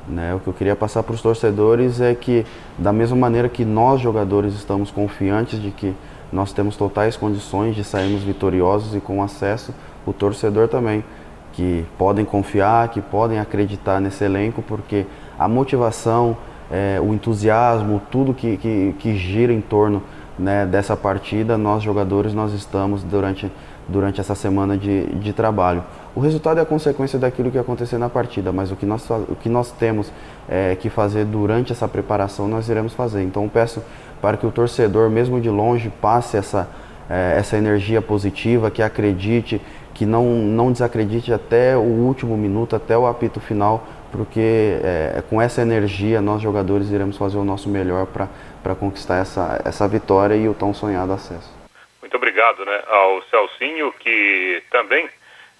Né? 0.09 0.35
O 0.35 0.41
que 0.41 0.49
eu 0.49 0.53
queria 0.53 0.77
passar 0.77 1.03
para 1.03 1.15
os 1.15 1.23
torcedores 1.23 2.01
é 2.01 2.15
que, 2.15 2.45
da 2.79 2.93
mesma 2.93 3.17
maneira 3.17 3.49
que 3.49 3.65
nós, 3.65 4.01
jogadores, 4.01 4.55
estamos 4.55 4.91
confiantes 4.91 5.61
de 5.61 5.71
que 5.71 5.95
nós 6.33 6.53
temos 6.53 6.77
totais 6.77 7.17
condições 7.17 7.77
de 7.77 7.85
sairmos 7.85 8.23
vitoriosos 8.23 8.95
e 8.95 9.01
com 9.01 9.23
acesso, 9.23 9.73
o 10.07 10.13
torcedor 10.13 10.69
também 10.69 11.05
que 11.53 11.87
podem 11.97 12.25
confiar, 12.25 12.89
que 12.89 13.01
podem 13.01 13.39
acreditar 13.39 14.01
nesse 14.01 14.25
elenco, 14.25 14.61
porque 14.61 15.07
a 15.39 15.47
motivação, 15.47 16.37
é, 16.71 16.99
o 17.01 17.15
entusiasmo, 17.15 18.03
tudo 18.11 18.35
que, 18.35 18.57
que, 18.57 18.95
que 18.99 19.17
gira 19.17 19.53
em 19.53 19.61
torno 19.61 20.03
né, 20.37 20.67
dessa 20.67 20.97
partida, 20.97 21.57
nós 21.57 21.83
jogadores 21.83 22.35
nós 22.35 22.53
estamos 22.53 23.05
durante, 23.05 23.51
durante 23.89 24.21
essa 24.21 24.35
semana 24.35 24.77
de, 24.77 25.07
de 25.07 25.33
trabalho. 25.33 25.85
O 26.15 26.21
resultado 26.21 26.59
é 26.59 26.63
a 26.63 26.67
consequência 26.67 27.19
daquilo 27.19 27.51
que 27.51 27.59
acontecer 27.59 27.99
na 27.99 28.09
partida, 28.09 28.53
mas 28.53 28.71
o 28.71 28.77
que 28.77 28.87
nós, 28.87 29.09
o 29.11 29.35
que 29.35 29.49
nós 29.49 29.73
temos 29.73 30.13
é, 30.49 30.77
que 30.77 30.89
fazer 30.89 31.25
durante 31.25 31.73
essa 31.73 31.89
preparação 31.89 32.47
nós 32.47 32.69
iremos 32.69 32.95
fazer. 32.95 33.23
Então 33.23 33.49
peço 33.49 33.83
para 34.23 34.37
que 34.37 34.47
o 34.47 34.53
torcedor, 34.53 35.11
mesmo 35.11 35.41
de 35.41 35.51
longe, 35.51 35.91
passe 36.01 36.37
essa, 36.37 36.71
é, 37.11 37.35
essa 37.37 37.57
energia 37.57 38.01
positiva, 38.01 38.71
que 38.71 38.81
acredite, 38.81 39.61
que 39.93 40.07
não, 40.07 40.25
não 40.25 40.71
desacredite 40.71 41.33
até 41.33 41.77
o 41.77 41.81
último 41.81 42.37
minuto, 42.37 42.77
até 42.77 42.97
o 42.97 43.09
apito 43.09 43.41
final, 43.41 43.85
porque 44.13 44.79
é, 44.85 45.21
com 45.29 45.43
essa 45.43 45.63
energia 45.63 46.21
nós 46.21 46.41
jogadores 46.41 46.93
iremos 46.93 47.17
fazer 47.17 47.39
o 47.39 47.45
nosso 47.45 47.69
melhor 47.69 48.07
para 48.07 48.75
conquistar 48.77 49.17
essa, 49.17 49.61
essa 49.65 49.89
vitória 49.89 50.37
e 50.37 50.49
o 50.49 50.55
tão 50.55 50.73
sonhado 50.73 51.13
acesso. 51.13 51.53
Muito 52.01 52.17
obrigado 52.17 52.65
né, 52.65 52.83
ao 52.87 53.21
Celcinho, 53.25 53.93
que 53.99 54.63
também 54.71 55.09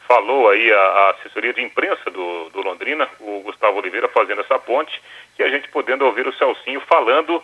falou 0.07 0.51
aí 0.51 0.73
a, 0.73 0.79
a 0.79 1.11
assessoria 1.11 1.53
de 1.53 1.63
imprensa 1.63 2.11
do, 2.11 2.51
do 2.51 2.63
Londrina, 2.63 3.09
o 3.21 3.41
Gustavo 3.41 3.79
Oliveira 3.79 4.09
fazendo 4.09 4.41
essa 4.41 4.59
ponte, 4.59 5.01
e 5.39 5.43
a 5.43 5.49
gente 5.49 5.69
podendo 5.69 6.05
ouvir 6.05 6.27
o 6.27 6.35
Celcinho 6.35 6.81
falando 6.81 7.43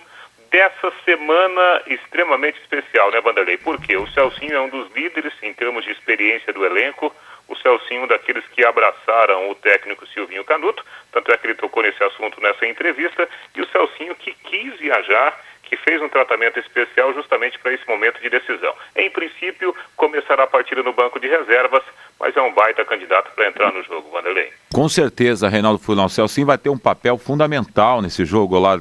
dessa 0.50 0.92
semana 1.04 1.82
extremamente 1.86 2.60
especial, 2.60 3.10
né, 3.10 3.20
Vanderlei? 3.20 3.56
Porque 3.56 3.96
o 3.96 4.06
Celcinho 4.08 4.54
é 4.54 4.60
um 4.60 4.68
dos 4.68 4.90
líderes 4.92 5.32
em 5.42 5.54
termos 5.54 5.84
de 5.84 5.92
experiência 5.92 6.52
do 6.52 6.64
elenco, 6.64 7.14
o 7.48 7.56
Celcinho 7.56 8.06
daqueles 8.06 8.46
que 8.48 8.64
abraçaram 8.64 9.50
o 9.50 9.54
técnico 9.54 10.06
Silvinho 10.08 10.44
Canuto, 10.44 10.84
tanto 11.12 11.32
é 11.32 11.36
que 11.36 11.46
ele 11.46 11.54
tocou 11.54 11.82
nesse 11.82 12.02
assunto 12.02 12.40
nessa 12.40 12.66
entrevista, 12.66 13.28
e 13.54 13.60
o 13.60 13.68
Celcinho 13.68 14.14
que 14.16 14.32
quis 14.32 14.76
viajar, 14.78 15.38
que 15.70 15.76
fez 15.76 16.02
um 16.02 16.08
tratamento 16.08 16.58
especial 16.58 17.14
justamente 17.14 17.56
para 17.60 17.72
esse 17.72 17.86
momento 17.86 18.20
de 18.20 18.28
decisão. 18.28 18.74
Em 18.96 19.08
princípio, 19.08 19.72
começará 19.96 20.42
a 20.42 20.46
partida 20.48 20.82
no 20.82 20.92
banco 20.92 21.20
de 21.20 21.28
reservas, 21.28 21.84
mas 22.18 22.36
é 22.36 22.42
um 22.42 22.52
baita 22.52 22.84
candidato 22.84 23.30
para 23.36 23.46
entrar 23.48 23.72
no 23.72 23.80
jogo, 23.84 24.10
Vanderlei. 24.10 24.48
Com 24.74 24.88
certeza, 24.88 25.48
Reinaldo 25.48 25.78
Fulão, 25.78 26.06
o 26.06 26.10
Celcinho 26.10 26.48
vai 26.48 26.58
ter 26.58 26.70
um 26.70 26.76
papel 26.76 27.16
fundamental 27.16 28.02
nesse 28.02 28.24
jogo 28.24 28.58
lá 28.58 28.80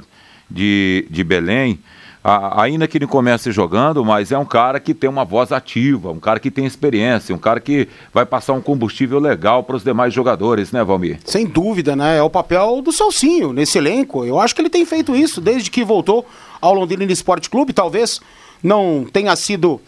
de, 0.50 1.06
de 1.08 1.22
Belém, 1.22 1.78
a, 2.24 2.62
ainda 2.62 2.88
que 2.88 2.98
ele 2.98 3.06
comece 3.06 3.52
jogando, 3.52 4.04
mas 4.04 4.32
é 4.32 4.36
um 4.36 4.44
cara 4.44 4.80
que 4.80 4.92
tem 4.92 5.08
uma 5.08 5.24
voz 5.24 5.52
ativa, 5.52 6.10
um 6.10 6.18
cara 6.18 6.40
que 6.40 6.50
tem 6.50 6.66
experiência, 6.66 7.34
um 7.34 7.38
cara 7.38 7.60
que 7.60 7.88
vai 8.12 8.26
passar 8.26 8.52
um 8.52 8.60
combustível 8.60 9.20
legal 9.20 9.62
para 9.62 9.76
os 9.76 9.84
demais 9.84 10.12
jogadores, 10.12 10.72
né, 10.72 10.82
Valmir? 10.82 11.18
Sem 11.24 11.46
dúvida, 11.46 11.94
né? 11.94 12.18
É 12.18 12.22
o 12.22 12.28
papel 12.28 12.82
do 12.82 12.92
Salsinho 12.92 13.52
nesse 13.52 13.78
elenco. 13.78 14.24
Eu 14.24 14.40
acho 14.40 14.54
que 14.54 14.60
ele 14.60 14.68
tem 14.68 14.84
feito 14.84 15.14
isso 15.14 15.40
desde 15.40 15.70
que 15.70 15.84
voltou 15.84 16.26
ao 16.60 16.74
Londrina 16.74 17.10
Esporte 17.12 17.48
Clube. 17.48 17.72
Talvez 17.72 18.20
não 18.62 19.06
tenha 19.10 19.34
sido. 19.36 19.80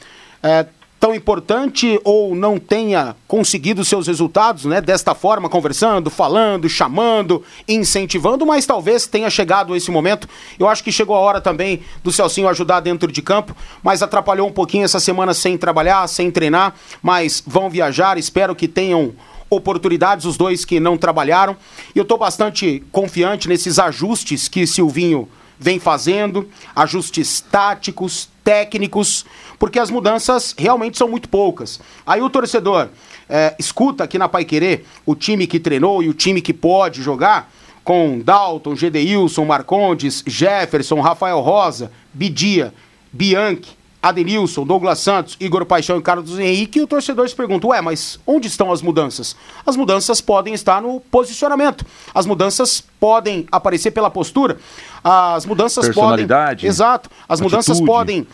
É, 0.42 0.66
tão 1.02 1.16
importante 1.16 2.00
ou 2.04 2.32
não 2.32 2.60
tenha 2.60 3.16
conseguido 3.26 3.84
seus 3.84 4.06
resultados, 4.06 4.66
né, 4.66 4.80
desta 4.80 5.16
forma, 5.16 5.48
conversando, 5.48 6.08
falando, 6.08 6.68
chamando, 6.68 7.42
incentivando, 7.66 8.46
mas 8.46 8.66
talvez 8.66 9.04
tenha 9.04 9.28
chegado 9.28 9.74
esse 9.74 9.90
momento. 9.90 10.28
Eu 10.56 10.68
acho 10.68 10.84
que 10.84 10.92
chegou 10.92 11.16
a 11.16 11.18
hora 11.18 11.40
também 11.40 11.82
do 12.04 12.12
Celcinho 12.12 12.48
ajudar 12.48 12.78
dentro 12.78 13.10
de 13.10 13.20
campo, 13.20 13.52
mas 13.82 14.00
atrapalhou 14.00 14.46
um 14.46 14.52
pouquinho 14.52 14.84
essa 14.84 15.00
semana 15.00 15.34
sem 15.34 15.58
trabalhar, 15.58 16.06
sem 16.06 16.30
treinar, 16.30 16.72
mas 17.02 17.42
vão 17.44 17.68
viajar, 17.68 18.16
espero 18.16 18.54
que 18.54 18.68
tenham 18.68 19.12
oportunidades 19.50 20.24
os 20.24 20.36
dois 20.36 20.64
que 20.64 20.78
não 20.78 20.96
trabalharam. 20.96 21.56
E 21.96 21.98
eu 21.98 22.02
estou 22.02 22.16
bastante 22.16 22.80
confiante 22.92 23.48
nesses 23.48 23.80
ajustes 23.80 24.46
que 24.46 24.68
Silvinho 24.68 25.28
vem 25.62 25.78
fazendo, 25.78 26.48
ajustes 26.74 27.40
táticos, 27.40 28.28
técnicos, 28.42 29.24
porque 29.58 29.78
as 29.78 29.90
mudanças 29.90 30.54
realmente 30.58 30.98
são 30.98 31.08
muito 31.08 31.28
poucas. 31.28 31.80
Aí 32.04 32.20
o 32.20 32.28
torcedor 32.28 32.88
é, 33.28 33.54
escuta 33.58 34.02
aqui 34.04 34.18
na 34.18 34.28
Pai 34.28 34.44
Querer 34.44 34.84
o 35.06 35.14
time 35.14 35.46
que 35.46 35.60
treinou 35.60 36.02
e 36.02 36.08
o 36.08 36.14
time 36.14 36.40
que 36.40 36.52
pode 36.52 37.00
jogar, 37.00 37.50
com 37.84 38.20
Dalton, 38.20 38.76
Gedeilson, 38.76 39.44
Marcondes, 39.44 40.22
Jefferson, 40.26 41.00
Rafael 41.00 41.40
Rosa, 41.40 41.90
Bidia, 42.12 42.72
Bianchi, 43.12 43.76
Adenilson, 44.02 44.66
Douglas 44.66 44.98
Santos, 44.98 45.36
Igor 45.38 45.64
Paixão 45.64 45.96
e 45.96 46.02
Carlos 46.02 46.36
Henrique, 46.38 46.80
e 46.80 46.82
o 46.82 46.86
torcedor 46.86 47.28
se 47.28 47.36
pergunta, 47.36 47.68
ué, 47.68 47.80
mas 47.80 48.18
onde 48.26 48.48
estão 48.48 48.72
as 48.72 48.82
mudanças? 48.82 49.36
As 49.64 49.76
mudanças 49.76 50.20
podem 50.20 50.52
estar 50.52 50.82
no 50.82 50.98
posicionamento, 51.00 51.86
as 52.12 52.26
mudanças 52.26 52.82
podem 52.98 53.46
aparecer 53.52 53.92
pela 53.92 54.10
postura, 54.10 54.58
as 55.04 55.46
mudanças 55.46 55.88
podem... 55.94 56.26
Exato, 56.66 57.08
as 57.28 57.40
mudanças 57.40 57.80
podem 57.80 58.26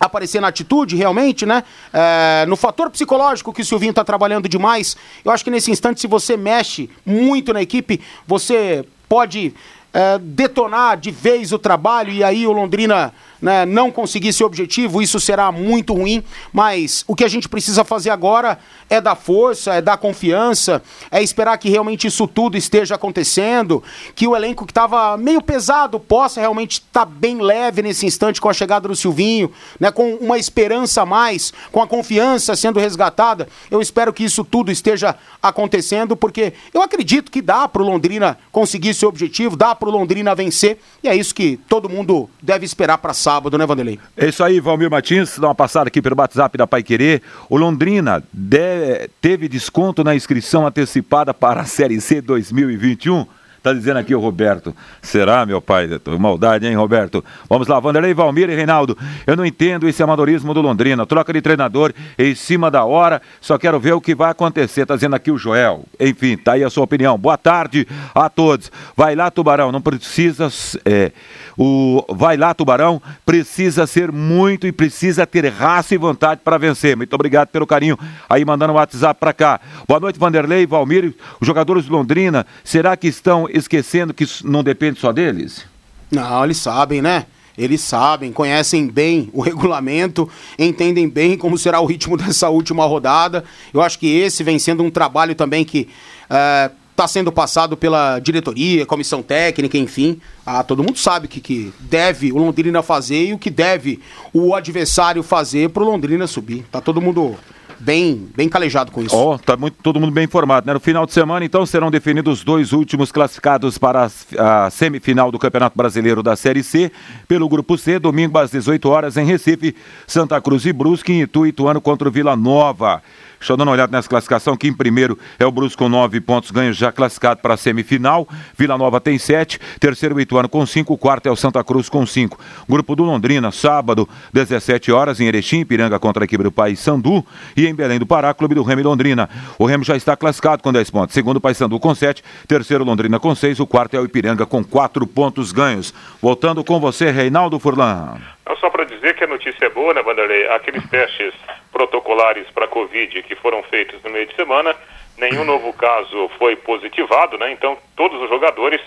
aparecer 0.00 0.40
na 0.40 0.48
atitude, 0.48 0.96
realmente, 0.96 1.46
né? 1.46 1.62
É, 1.92 2.44
no 2.46 2.56
fator 2.56 2.90
psicológico 2.90 3.52
que 3.52 3.62
o 3.62 3.64
Silvinho 3.64 3.90
está 3.90 4.04
trabalhando 4.04 4.48
demais. 4.48 4.96
Eu 5.24 5.30
acho 5.30 5.44
que 5.44 5.50
nesse 5.50 5.70
instante, 5.70 6.00
se 6.00 6.06
você 6.06 6.36
mexe 6.36 6.90
muito 7.06 7.52
na 7.52 7.62
equipe, 7.62 8.00
você 8.26 8.84
pode 9.08 9.54
é, 9.92 10.18
detonar 10.18 10.98
de 10.98 11.10
vez 11.10 11.52
o 11.52 11.58
trabalho 11.58 12.10
e 12.10 12.22
aí 12.24 12.46
o 12.46 12.52
Londrina 12.52 13.14
né, 13.40 13.66
não 13.66 13.90
conseguir 13.90 14.28
esse 14.28 14.42
objetivo, 14.42 15.02
isso 15.02 15.20
será 15.20 15.52
muito 15.52 15.92
ruim. 15.92 16.22
Mas 16.52 17.04
o 17.06 17.14
que 17.14 17.24
a 17.24 17.28
gente 17.28 17.48
precisa 17.48 17.84
fazer 17.84 18.10
agora 18.10 18.58
é 18.88 19.00
dar 19.00 19.14
força, 19.14 19.74
é 19.74 19.82
dar 19.82 19.96
confiança, 19.96 20.82
é 21.10 21.22
esperar 21.22 21.58
que 21.58 21.68
realmente 21.68 22.06
isso 22.06 22.26
tudo 22.26 22.56
esteja 22.56 22.94
acontecendo, 22.94 23.82
que 24.14 24.26
o 24.26 24.34
elenco 24.34 24.64
que 24.64 24.70
estava 24.70 25.16
meio 25.16 25.42
pesado 25.42 26.00
possa 26.00 26.40
realmente 26.40 26.74
estar 26.74 27.00
tá 27.00 27.04
bem 27.04 27.40
leve 27.40 27.82
nesse 27.82 28.06
instante 28.06 28.40
com 28.40 28.48
a 28.48 28.54
chegada 28.54 28.88
do 28.88 28.96
Silvinho, 28.96 29.52
né, 29.78 29.90
com 29.90 30.14
uma 30.14 30.38
esperança 30.38 31.02
a 31.02 31.06
mais, 31.06 31.52
com 31.70 31.82
a 31.82 31.86
confiança 31.86 32.56
sendo 32.56 32.80
resgatada. 32.80 33.48
Eu 33.70 33.80
espero 33.80 34.12
que 34.12 34.24
isso 34.24 34.44
tudo 34.44 34.70
esteja 34.70 35.14
acontecendo, 35.42 36.16
porque 36.16 36.54
eu 36.72 36.80
acredito 36.80 37.30
que 37.30 37.42
dá 37.42 37.68
para 37.68 37.82
o 37.82 37.86
Londrina 37.86 38.38
conseguir 38.50 38.90
esse 38.90 39.04
objetivo, 39.04 39.56
dá 39.56 39.74
para 39.74 39.88
o 39.88 39.92
Londrina 39.92 40.34
vencer, 40.34 40.78
e 41.02 41.08
é 41.08 41.14
isso 41.14 41.34
que 41.34 41.58
todo 41.68 41.88
mundo 41.88 42.28
deve 42.42 42.64
esperar 42.64 42.98
para 42.98 43.12
sábado 43.12 43.33
sábado, 43.34 43.58
né, 43.58 43.66
Vanderlei? 43.66 43.98
É 44.16 44.28
isso 44.28 44.44
aí, 44.44 44.60
Valmir 44.60 44.90
Martins, 44.90 45.38
dá 45.38 45.48
uma 45.48 45.54
passada 45.54 45.88
aqui 45.88 46.00
pelo 46.00 46.14
WhatsApp 46.16 46.56
da 46.56 46.66
Pai 46.66 46.82
Querer. 46.82 47.20
O 47.48 47.56
Londrina 47.56 48.22
de... 48.32 49.08
teve 49.20 49.48
desconto 49.48 50.04
na 50.04 50.14
inscrição 50.14 50.66
antecipada 50.66 51.34
para 51.34 51.62
a 51.62 51.64
Série 51.64 52.00
C 52.00 52.20
2021. 52.20 53.26
Tá 53.64 53.72
dizendo 53.72 53.96
aqui 53.96 54.14
o 54.14 54.20
Roberto. 54.20 54.76
Será, 55.00 55.46
meu 55.46 55.58
pai? 55.58 55.88
Maldade, 56.20 56.66
hein, 56.66 56.76
Roberto? 56.76 57.24
Vamos 57.48 57.66
lá, 57.66 57.80
Vanderlei, 57.80 58.12
Valmir 58.12 58.50
e 58.50 58.54
Reinaldo. 58.54 58.94
Eu 59.26 59.34
não 59.34 59.46
entendo 59.46 59.88
esse 59.88 60.02
amadorismo 60.02 60.52
do 60.52 60.60
Londrina. 60.60 61.06
Troca 61.06 61.32
de 61.32 61.40
treinador 61.40 61.94
em 62.18 62.34
cima 62.34 62.70
da 62.70 62.84
hora. 62.84 63.22
Só 63.40 63.56
quero 63.56 63.80
ver 63.80 63.94
o 63.94 64.02
que 64.02 64.14
vai 64.14 64.30
acontecer. 64.30 64.84
Tá 64.84 64.94
dizendo 64.94 65.16
aqui 65.16 65.30
o 65.30 65.38
Joel. 65.38 65.86
Enfim, 65.98 66.36
tá 66.36 66.52
aí 66.52 66.62
a 66.62 66.68
sua 66.68 66.84
opinião. 66.84 67.16
Boa 67.16 67.38
tarde 67.38 67.88
a 68.14 68.28
todos. 68.28 68.70
Vai 68.94 69.16
lá, 69.16 69.30
Tubarão. 69.30 69.72
Não 69.72 69.80
precisa. 69.80 70.50
É, 70.84 71.10
o 71.56 72.04
Vai 72.10 72.36
lá, 72.36 72.52
Tubarão. 72.52 73.00
Precisa 73.24 73.86
ser 73.86 74.12
muito 74.12 74.66
e 74.66 74.72
precisa 74.72 75.26
ter 75.26 75.48
raça 75.48 75.94
e 75.94 75.96
vontade 75.96 76.42
para 76.44 76.58
vencer. 76.58 76.98
Muito 76.98 77.14
obrigado 77.14 77.48
pelo 77.48 77.66
carinho 77.66 77.98
aí 78.28 78.44
mandando 78.44 78.74
o 78.74 78.76
WhatsApp 78.76 79.18
para 79.18 79.32
cá. 79.32 79.58
Boa 79.88 80.00
noite, 80.00 80.18
Vanderlei, 80.18 80.66
Valmir. 80.66 81.14
Os 81.40 81.46
jogadores 81.46 81.84
de 81.84 81.90
Londrina, 81.90 82.44
será 82.62 82.94
que 82.94 83.08
estão 83.08 83.48
esquecendo 83.54 84.12
que 84.12 84.24
isso 84.24 84.46
não 84.46 84.62
depende 84.62 85.00
só 85.00 85.12
deles? 85.12 85.64
Não, 86.10 86.44
eles 86.44 86.58
sabem, 86.58 87.00
né? 87.00 87.26
Eles 87.56 87.80
sabem, 87.80 88.32
conhecem 88.32 88.88
bem 88.88 89.30
o 89.32 89.40
regulamento, 89.40 90.28
entendem 90.58 91.08
bem 91.08 91.38
como 91.38 91.56
será 91.56 91.80
o 91.80 91.86
ritmo 91.86 92.16
dessa 92.18 92.48
última 92.48 92.84
rodada. 92.84 93.44
Eu 93.72 93.80
acho 93.80 93.98
que 93.98 94.08
esse 94.08 94.42
vem 94.42 94.58
sendo 94.58 94.82
um 94.82 94.90
trabalho 94.90 95.34
também 95.34 95.64
que 95.64 95.88
está 96.22 97.04
é, 97.04 97.06
sendo 97.06 97.30
passado 97.30 97.76
pela 97.76 98.18
diretoria, 98.18 98.84
comissão 98.84 99.22
técnica, 99.22 99.78
enfim. 99.78 100.20
Ah, 100.44 100.64
todo 100.64 100.82
mundo 100.82 100.98
sabe 100.98 101.26
o 101.26 101.28
que, 101.28 101.40
que 101.40 101.72
deve 101.78 102.32
o 102.32 102.38
Londrina 102.38 102.82
fazer 102.82 103.26
e 103.26 103.32
o 103.32 103.38
que 103.38 103.50
deve 103.50 104.00
o 104.32 104.54
adversário 104.54 105.22
fazer 105.22 105.70
para 105.70 105.82
o 105.82 105.86
Londrina 105.86 106.26
subir. 106.26 106.64
Tá 106.72 106.80
todo 106.80 107.00
mundo 107.00 107.36
bem, 107.84 108.28
bem 108.34 108.48
calejado 108.48 108.90
com 108.90 109.02
isso. 109.02 109.14
Ó, 109.14 109.34
oh, 109.34 109.38
tá 109.38 109.56
muito, 109.56 109.76
todo 109.82 110.00
mundo 110.00 110.10
bem 110.10 110.24
informado, 110.24 110.66
né? 110.66 110.72
No 110.72 110.80
final 110.80 111.04
de 111.04 111.12
semana, 111.12 111.44
então, 111.44 111.66
serão 111.66 111.90
definidos 111.90 112.38
os 112.38 112.44
dois 112.44 112.72
últimos 112.72 113.12
classificados 113.12 113.76
para 113.76 114.08
a, 114.38 114.66
a, 114.66 114.70
semifinal 114.70 115.30
do 115.30 115.38
Campeonato 115.38 115.76
Brasileiro 115.76 116.22
da 116.22 116.34
Série 116.34 116.62
C, 116.62 116.90
pelo 117.28 117.48
Grupo 117.48 117.76
C, 117.76 117.98
domingo 117.98 118.38
às 118.38 118.50
18 118.50 118.88
horas 118.88 119.16
em 119.16 119.26
Recife, 119.26 119.76
Santa 120.06 120.40
Cruz 120.40 120.64
e 120.64 120.72
Brusque, 120.72 121.12
em 121.12 121.22
Itu, 121.22 121.46
Ituano 121.46 121.80
contra 121.80 122.08
o 122.08 122.10
Vila 122.10 122.34
Nova. 122.34 123.02
Eu 123.52 123.56
dar 123.56 123.64
uma 123.64 123.72
olhada 123.72 123.90
nessa 123.96 124.08
classificação, 124.08 124.56
que 124.56 124.68
em 124.68 124.72
primeiro 124.72 125.18
é 125.38 125.46
o 125.46 125.50
Brusco 125.50 125.84
com 125.84 125.88
nove 125.88 126.20
pontos 126.20 126.50
ganhos, 126.50 126.76
já 126.76 126.90
classificado 126.90 127.40
para 127.40 127.54
a 127.54 127.56
semifinal. 127.56 128.26
Vila 128.56 128.78
Nova 128.78 129.00
tem 129.00 129.18
sete, 129.18 129.60
terceiro 129.78 130.14
o 130.14 130.20
Ituano 130.20 130.48
com 130.48 130.64
cinco, 130.64 130.96
quarto 130.96 131.26
é 131.26 131.30
o 131.30 131.36
Santa 131.36 131.62
Cruz 131.62 131.88
com 131.88 132.06
cinco. 132.06 132.38
Grupo 132.68 132.94
do 132.96 133.02
Londrina, 133.02 133.50
sábado, 133.50 134.08
17 134.32 134.90
horas, 134.92 135.20
em 135.20 135.26
Erechim, 135.26 135.64
Piranga 135.64 135.98
contra 135.98 136.24
a 136.24 136.26
equipe 136.26 136.42
do 136.42 136.52
País 136.52 136.78
Sandu. 136.80 137.24
E 137.56 137.66
em 137.66 137.74
Belém 137.74 137.98
do 137.98 138.06
Pará, 138.06 138.32
Clube 138.32 138.54
do 138.54 138.62
Remo 138.62 138.80
e 138.80 138.84
Londrina. 138.84 139.28
O 139.58 139.66
Remo 139.66 139.84
já 139.84 139.96
está 139.96 140.16
classificado 140.16 140.62
com 140.62 140.72
10 140.72 140.90
pontos. 140.90 141.14
Segundo 141.14 141.36
o 141.36 141.40
Paysandu 141.40 141.78
com 141.78 141.94
7, 141.94 142.22
terceiro 142.46 142.84
Londrina 142.84 143.18
com 143.18 143.34
6, 143.34 143.60
o 143.60 143.66
quarto 143.66 143.96
é 143.96 144.00
o 144.00 144.04
Ipiranga 144.04 144.46
com 144.46 144.62
4 144.62 145.06
pontos 145.06 145.52
ganhos. 145.52 145.92
Voltando 146.20 146.64
com 146.64 146.80
você, 146.80 147.10
Reinaldo 147.10 147.58
Furlan. 147.58 148.16
Não, 148.46 148.56
só 148.56 148.68
para 148.68 148.84
dizer 148.84 149.14
que 149.14 149.24
a 149.24 149.26
notícia 149.26 149.66
é 149.66 149.70
boa, 149.70 149.94
né, 149.94 150.02
Vanderlei? 150.02 150.48
Aqueles 150.48 150.86
testes 150.90 151.34
protocolares 151.72 152.48
para 152.50 152.68
Covid 152.68 153.22
que 153.22 153.34
foram 153.34 153.62
feitos 153.64 154.02
no 154.02 154.10
meio 154.10 154.26
de 154.26 154.34
semana, 154.34 154.74
nenhum 155.16 155.44
novo 155.44 155.72
caso 155.72 156.28
foi 156.38 156.56
positivado, 156.56 157.38
né? 157.38 157.52
Então 157.52 157.78
todos 157.96 158.20
os 158.20 158.28
jogadores 158.28 158.80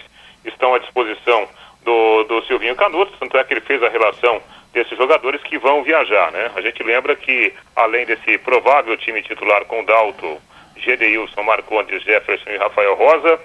estão 0.46 0.74
à 0.74 0.80
disposição 0.80 1.48
do, 1.84 2.24
do 2.26 2.42
Silvinho 2.44 2.76
Canuto, 2.76 3.14
tanto 3.20 3.38
é 3.38 3.44
que 3.44 3.54
ele 3.54 3.62
fez 3.62 3.82
a 3.82 3.90
relação 3.90 4.42
desses 4.74 4.98
jogadores 4.98 5.42
que 5.42 5.58
vão 5.58 5.84
viajar, 5.84 6.32
né? 6.32 6.52
A 6.56 6.62
gente 6.62 6.84
lembra 6.84 7.16
que 7.16 7.54
além 7.76 8.06
desse 8.06 8.38
provável 8.38 8.96
time 8.98 9.24
titular 9.24 9.66
com 9.66 9.84
Dalto, 9.84 10.38
Gedeilson, 10.76 11.44
Marcondes, 11.44 12.04
Jefferson 12.04 12.50
e 12.52 12.58
Rafael 12.58 12.96
Rosa, 12.96 13.40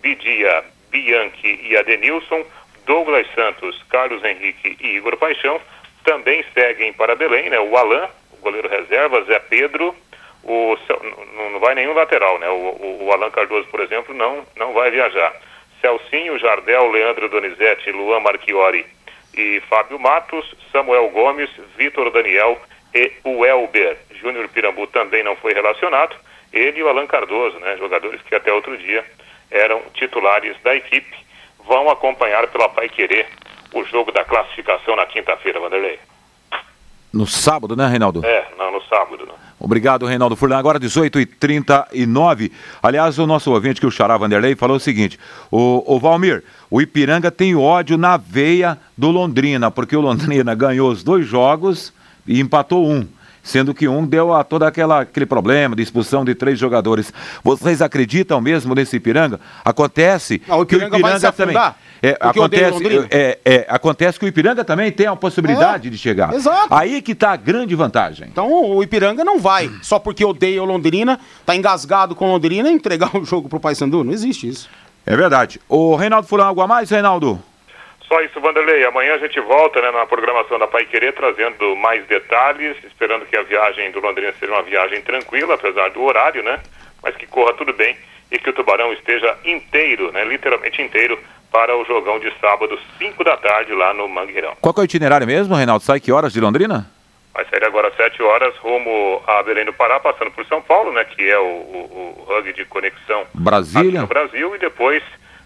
Bidia, 0.00 0.64
Bianchi 0.90 1.60
e 1.62 1.76
Adenilson, 1.76 2.44
Douglas 2.88 3.26
Santos, 3.34 3.82
Carlos 3.90 4.24
Henrique 4.24 4.74
e 4.80 4.96
Igor 4.96 5.18
Paixão 5.18 5.60
também 6.04 6.42
seguem 6.54 6.90
para 6.94 7.14
Belém, 7.14 7.50
né? 7.50 7.60
O 7.60 7.76
Alain, 7.76 8.08
goleiro 8.40 8.66
reserva, 8.66 9.22
Zé 9.24 9.38
Pedro, 9.38 9.94
o, 10.42 10.74
não 11.52 11.60
vai 11.60 11.74
nenhum 11.74 11.92
lateral, 11.92 12.38
né? 12.38 12.48
O, 12.48 12.54
o, 12.54 13.04
o 13.04 13.12
Alan 13.12 13.30
Cardoso, 13.30 13.68
por 13.68 13.80
exemplo, 13.80 14.14
não, 14.14 14.42
não 14.56 14.72
vai 14.72 14.90
viajar. 14.90 15.34
Celcinho, 15.82 16.38
Jardel, 16.38 16.90
Leandro 16.90 17.28
Donizete, 17.28 17.92
Luan 17.92 18.20
Marchiori 18.20 18.86
e 19.36 19.60
Fábio 19.68 19.98
Matos, 19.98 20.54
Samuel 20.72 21.10
Gomes, 21.10 21.50
Vitor 21.76 22.10
Daniel 22.10 22.58
e 22.94 23.12
o 23.22 23.44
Elber. 23.44 23.98
Júnior 24.12 24.48
Pirambu 24.48 24.86
também 24.86 25.22
não 25.22 25.36
foi 25.36 25.52
relacionado. 25.52 26.16
Ele 26.54 26.80
e 26.80 26.82
o 26.82 26.88
Alan 26.88 27.06
Cardoso, 27.06 27.58
né? 27.58 27.76
Jogadores 27.76 28.22
que 28.22 28.34
até 28.34 28.50
outro 28.50 28.78
dia 28.78 29.04
eram 29.50 29.82
titulares 29.92 30.56
da 30.62 30.74
equipe, 30.74 31.27
vão 31.68 31.90
acompanhar 31.90 32.48
pela 32.48 32.68
Pai 32.70 32.88
Querer 32.88 33.28
o 33.74 33.84
jogo 33.84 34.10
da 34.10 34.24
classificação 34.24 34.96
na 34.96 35.04
quinta-feira, 35.06 35.60
Vanderlei. 35.60 35.98
No 37.12 37.26
sábado, 37.26 37.76
né, 37.76 37.86
Reinaldo? 37.86 38.24
É, 38.24 38.48
não, 38.58 38.72
no 38.72 38.82
sábado. 38.82 39.24
Né? 39.26 39.32
Obrigado, 39.60 40.06
Reinaldo 40.06 40.36
Furlan. 40.36 40.58
Agora 40.58 40.80
18h39. 40.80 42.50
Aliás, 42.82 43.18
o 43.18 43.26
nosso 43.26 43.52
ouvinte, 43.52 43.80
que 43.80 43.86
o 43.86 43.90
Xará 43.90 44.16
Vanderlei, 44.16 44.54
falou 44.54 44.76
o 44.76 44.80
seguinte: 44.80 45.18
o, 45.50 45.82
o 45.86 45.98
Valmir, 45.98 46.44
o 46.70 46.80
Ipiranga 46.80 47.30
tem 47.30 47.54
ódio 47.54 47.96
na 47.96 48.16
veia 48.16 48.78
do 48.96 49.10
Londrina, 49.10 49.70
porque 49.70 49.96
o 49.96 50.00
Londrina 50.00 50.52
ganhou 50.56 50.90
os 50.90 51.02
dois 51.02 51.26
jogos 51.26 51.92
e 52.26 52.40
empatou 52.40 52.86
um 52.86 53.06
sendo 53.42 53.74
que 53.74 53.88
um 53.88 54.06
deu 54.06 54.34
a 54.34 54.44
todo 54.44 54.64
aquela, 54.64 55.00
aquele 55.00 55.26
problema 55.26 55.74
de 55.74 55.82
expulsão 55.82 56.24
de 56.24 56.34
três 56.34 56.58
jogadores. 56.58 57.12
Vocês 57.42 57.80
acreditam 57.82 58.40
mesmo 58.40 58.74
nesse 58.74 58.96
Ipiranga? 58.96 59.40
Acontece 59.64 60.42
Não, 60.46 60.58
o 60.58 60.62
Ipiranga 60.62 60.90
que 60.90 60.96
o 60.96 60.98
Ipiranga 60.98 61.32
também. 61.32 61.56
É, 62.00 62.16
acontece, 62.20 63.06
é, 63.10 63.38
é, 63.44 63.66
acontece 63.68 64.18
que 64.18 64.24
o 64.24 64.28
Ipiranga 64.28 64.64
também 64.64 64.92
tem 64.92 65.06
a 65.06 65.16
possibilidade 65.16 65.88
é, 65.88 65.90
de 65.90 65.98
chegar. 65.98 66.32
Exato. 66.32 66.68
Aí 66.72 67.02
que 67.02 67.12
está 67.12 67.32
a 67.32 67.36
grande 67.36 67.74
vantagem. 67.74 68.28
Então 68.30 68.52
o 68.52 68.82
Ipiranga 68.82 69.24
não 69.24 69.40
vai, 69.40 69.70
só 69.82 69.98
porque 69.98 70.24
odeia 70.24 70.62
o 70.62 70.66
Londrina, 70.66 71.18
está 71.40 71.56
engasgado 71.56 72.14
com 72.14 72.26
o 72.26 72.32
Londrina, 72.32 72.70
entregar 72.70 73.14
o 73.16 73.24
jogo 73.24 73.48
para 73.48 73.56
o 73.56 73.60
Paysandu. 73.60 74.04
Não 74.04 74.12
existe 74.12 74.48
isso. 74.48 74.68
É 75.04 75.16
verdade. 75.16 75.60
O 75.68 75.96
Reinaldo 75.96 76.28
Furlan, 76.28 76.46
algo 76.46 76.60
a 76.60 76.66
mais, 76.66 76.90
Reinaldo? 76.90 77.42
Só 78.08 78.22
isso, 78.22 78.40
Vanderlei. 78.40 78.84
Amanhã 78.84 79.14
a 79.14 79.18
gente 79.18 79.38
volta 79.38 79.82
né, 79.82 79.90
na 79.90 80.06
programação 80.06 80.58
da 80.58 80.66
Pai 80.66 80.86
Querer, 80.86 81.12
trazendo 81.12 81.76
mais 81.76 82.06
detalhes, 82.06 82.74
esperando 82.82 83.26
que 83.26 83.36
a 83.36 83.42
viagem 83.42 83.90
do 83.90 84.00
Londrina 84.00 84.32
seja 84.40 84.50
uma 84.50 84.62
viagem 84.62 85.02
tranquila, 85.02 85.54
apesar 85.54 85.90
do 85.90 86.02
horário, 86.02 86.42
né? 86.42 86.58
Mas 87.02 87.14
que 87.16 87.26
corra 87.26 87.52
tudo 87.52 87.72
bem 87.74 87.96
e 88.32 88.38
que 88.38 88.48
o 88.48 88.52
Tubarão 88.52 88.92
esteja 88.94 89.36
inteiro, 89.44 90.10
né? 90.10 90.24
Literalmente 90.24 90.80
inteiro, 90.80 91.18
para 91.52 91.76
o 91.76 91.84
jogão 91.84 92.18
de 92.18 92.32
sábado, 92.40 92.78
5 92.98 93.22
da 93.22 93.36
tarde, 93.36 93.72
lá 93.74 93.92
no 93.92 94.08
Mangueirão. 94.08 94.56
Qual 94.60 94.74
é 94.78 94.80
o 94.80 94.84
itinerário 94.84 95.26
mesmo, 95.26 95.54
Reinaldo? 95.54 95.84
Sai 95.84 96.00
que 96.00 96.12
horas 96.12 96.32
de 96.32 96.40
Londrina? 96.40 96.90
Vai 97.34 97.44
sair 97.44 97.64
agora 97.64 97.88
às 97.88 97.96
7 97.96 98.22
horas, 98.22 98.56
rumo 98.56 99.22
a 99.26 99.42
Belém 99.42 99.66
do 99.66 99.72
Pará, 99.72 100.00
passando 100.00 100.30
por 100.30 100.44
São 100.46 100.62
Paulo, 100.62 100.92
né? 100.92 101.04
Que 101.04 101.28
é 101.28 101.38
o, 101.38 101.42
o, 101.42 102.26
o 102.26 102.38
hub 102.38 102.52
de 102.52 102.64
conexão 102.64 103.26
Brasília. 103.34 104.00
no 104.00 104.06
Brasil, 104.06 104.54
e 104.54 104.58
depois 104.58 105.02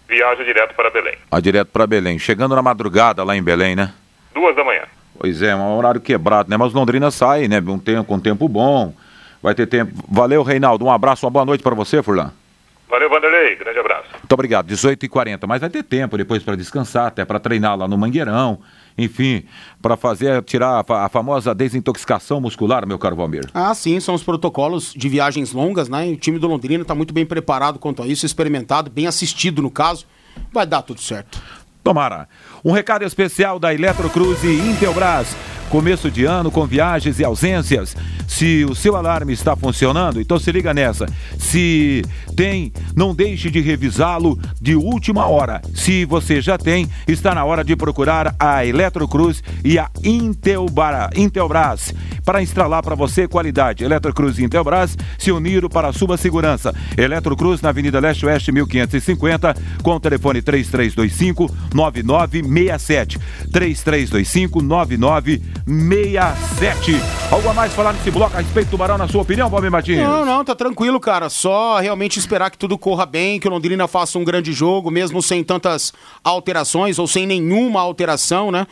viaja 0.07 0.43
direto 0.43 0.75
para 0.75 0.89
Belém. 0.89 1.15
Ah, 1.31 1.39
direto 1.39 1.69
para 1.69 1.87
Belém. 1.87 2.19
Chegando 2.19 2.55
na 2.55 2.61
madrugada 2.61 3.23
lá 3.23 3.35
em 3.35 3.43
Belém, 3.43 3.75
né? 3.75 3.93
Duas 4.33 4.55
da 4.55 4.63
manhã. 4.63 4.83
Pois 5.17 5.41
é, 5.41 5.55
um 5.55 5.77
horário 5.77 6.01
quebrado, 6.01 6.49
né? 6.49 6.57
Mas 6.57 6.73
Londrina 6.73 7.11
sai, 7.11 7.47
né? 7.47 7.61
Um 7.65 7.79
tempo, 7.79 8.03
com 8.05 8.15
um 8.15 8.19
tempo 8.19 8.47
bom. 8.47 8.93
Vai 9.41 9.53
ter 9.53 9.67
tempo. 9.67 9.91
Valeu, 10.09 10.41
Reinaldo. 10.43 10.85
Um 10.85 10.91
abraço, 10.91 11.25
uma 11.25 11.31
boa 11.31 11.45
noite 11.45 11.61
para 11.61 11.75
você, 11.75 12.01
Furlan. 12.01 12.31
Valeu, 12.89 13.09
Vanderlei. 13.09 13.55
Grande 13.55 13.79
abraço. 13.79 14.07
Muito 14.13 14.31
obrigado. 14.31 14.67
18h40. 14.67 15.47
Mas 15.47 15.61
vai 15.61 15.69
ter 15.69 15.83
tempo 15.83 16.17
depois 16.17 16.43
para 16.43 16.55
descansar, 16.55 17.07
até 17.07 17.25
para 17.25 17.39
treinar 17.39 17.77
lá 17.77 17.87
no 17.87 17.97
Mangueirão. 17.97 18.59
Enfim, 18.97 19.43
para 19.81 19.97
fazer, 19.97 20.43
tirar 20.43 20.83
a, 20.87 21.05
a, 21.05 21.09
famosa 21.09 21.53
desintoxicação 21.53 22.39
muscular, 22.39 22.85
meu 22.85 22.99
caro 22.99 23.15
Valmir. 23.15 23.49
Ah, 23.53 23.73
sim, 23.73 23.99
são 23.99 24.13
os 24.13 24.23
protocolos 24.23 24.93
de 24.95 25.09
viagens 25.09 25.51
longas, 25.51 25.89
né? 25.89 26.09
E 26.09 26.13
o 26.13 26.17
time 26.17 26.37
do 26.37 26.47
Londrina 26.47 26.83
está 26.83 26.93
muito 26.93 27.13
bem 27.13 27.25
preparado 27.25 27.79
quanto 27.79 28.03
a 28.03 28.07
isso, 28.07 28.25
experimentado, 28.25 28.91
bem 28.91 29.07
assistido 29.07 29.61
no 29.61 29.71
caso. 29.71 30.05
Vai 30.51 30.65
dar 30.65 30.81
tudo 30.81 31.01
certo. 31.01 31.41
Tomara. 31.83 32.29
Um 32.63 32.71
recado 32.71 33.03
especial 33.03 33.59
da 33.59 33.73
Eletrocruz 33.73 34.43
e 34.43 34.55
Intelbras. 34.55 35.35
Começo 35.73 36.11
de 36.11 36.23
ano 36.23 36.51
com 36.51 36.67
viagens 36.67 37.19
e 37.19 37.25
ausências. 37.25 37.95
Se 38.27 38.63
o 38.63 38.75
seu 38.75 38.95
alarme 38.95 39.33
está 39.33 39.55
funcionando, 39.55 40.21
então 40.21 40.37
se 40.37 40.51
liga 40.51 40.71
nessa. 40.71 41.07
Se 41.39 42.03
tem, 42.35 42.71
não 42.95 43.15
deixe 43.15 43.49
de 43.49 43.59
revisá-lo 43.59 44.37
de 44.61 44.75
última 44.75 45.25
hora. 45.25 45.63
Se 45.73 46.05
você 46.05 46.39
já 46.39 46.59
tem, 46.59 46.87
está 47.07 47.33
na 47.33 47.43
hora 47.43 47.63
de 47.63 47.75
procurar 47.75 48.35
a 48.37 48.63
Eletrocruz 48.63 49.41
e 49.65 49.79
a 49.79 49.89
Intelbara, 50.03 51.09
Intelbras 51.15 51.91
para 52.25 52.41
instalar 52.41 52.81
para 52.81 52.95
você 52.95 53.27
qualidade. 53.27 53.83
Eletrocruz 53.83 54.37
e 54.39 54.43
Intelbras 54.43 54.97
se 55.17 55.31
uniram 55.31 55.69
para 55.69 55.89
a 55.89 55.93
sua 55.93 56.17
segurança. 56.17 56.73
Eletrocruz 56.97 57.61
na 57.61 57.69
Avenida 57.69 57.99
Leste 57.99 58.25
Oeste 58.25 58.51
1550 58.51 59.55
com 59.81 59.91
o 59.91 59.99
telefone 59.99 60.41
3325 60.41 61.53
9967. 61.73 63.19
3325 63.51 64.61
9967. 65.65 66.91
Algo 67.31 67.49
a 67.49 67.53
mais 67.53 67.73
falar 67.73 67.93
nesse 67.93 68.11
bloco 68.11 68.35
a 68.35 68.41
respeito 68.41 68.67
do 68.67 68.71
Tubarão, 68.71 68.97
na 68.97 69.07
sua 69.07 69.21
opinião, 69.21 69.49
Bob 69.49 69.69
Martins? 69.69 69.97
Não, 69.97 70.25
não, 70.25 70.43
tá 70.43 70.53
tranquilo, 70.53 70.99
cara. 70.99 71.29
Só 71.29 71.79
realmente 71.79 72.19
esperar 72.19 72.51
que 72.51 72.57
tudo 72.57 72.77
corra 72.77 73.05
bem, 73.05 73.39
que 73.39 73.47
o 73.47 73.51
Londrina 73.51 73.87
faça 73.87 74.19
um 74.19 74.25
grande 74.25 74.51
jogo, 74.51 74.91
mesmo 74.91 75.21
sem 75.21 75.41
tantas 75.43 75.93
alterações 76.23 76.99
ou 76.99 77.07
sem 77.07 77.25
nenhuma 77.25 77.79
alteração, 77.79 78.51
né? 78.51 78.67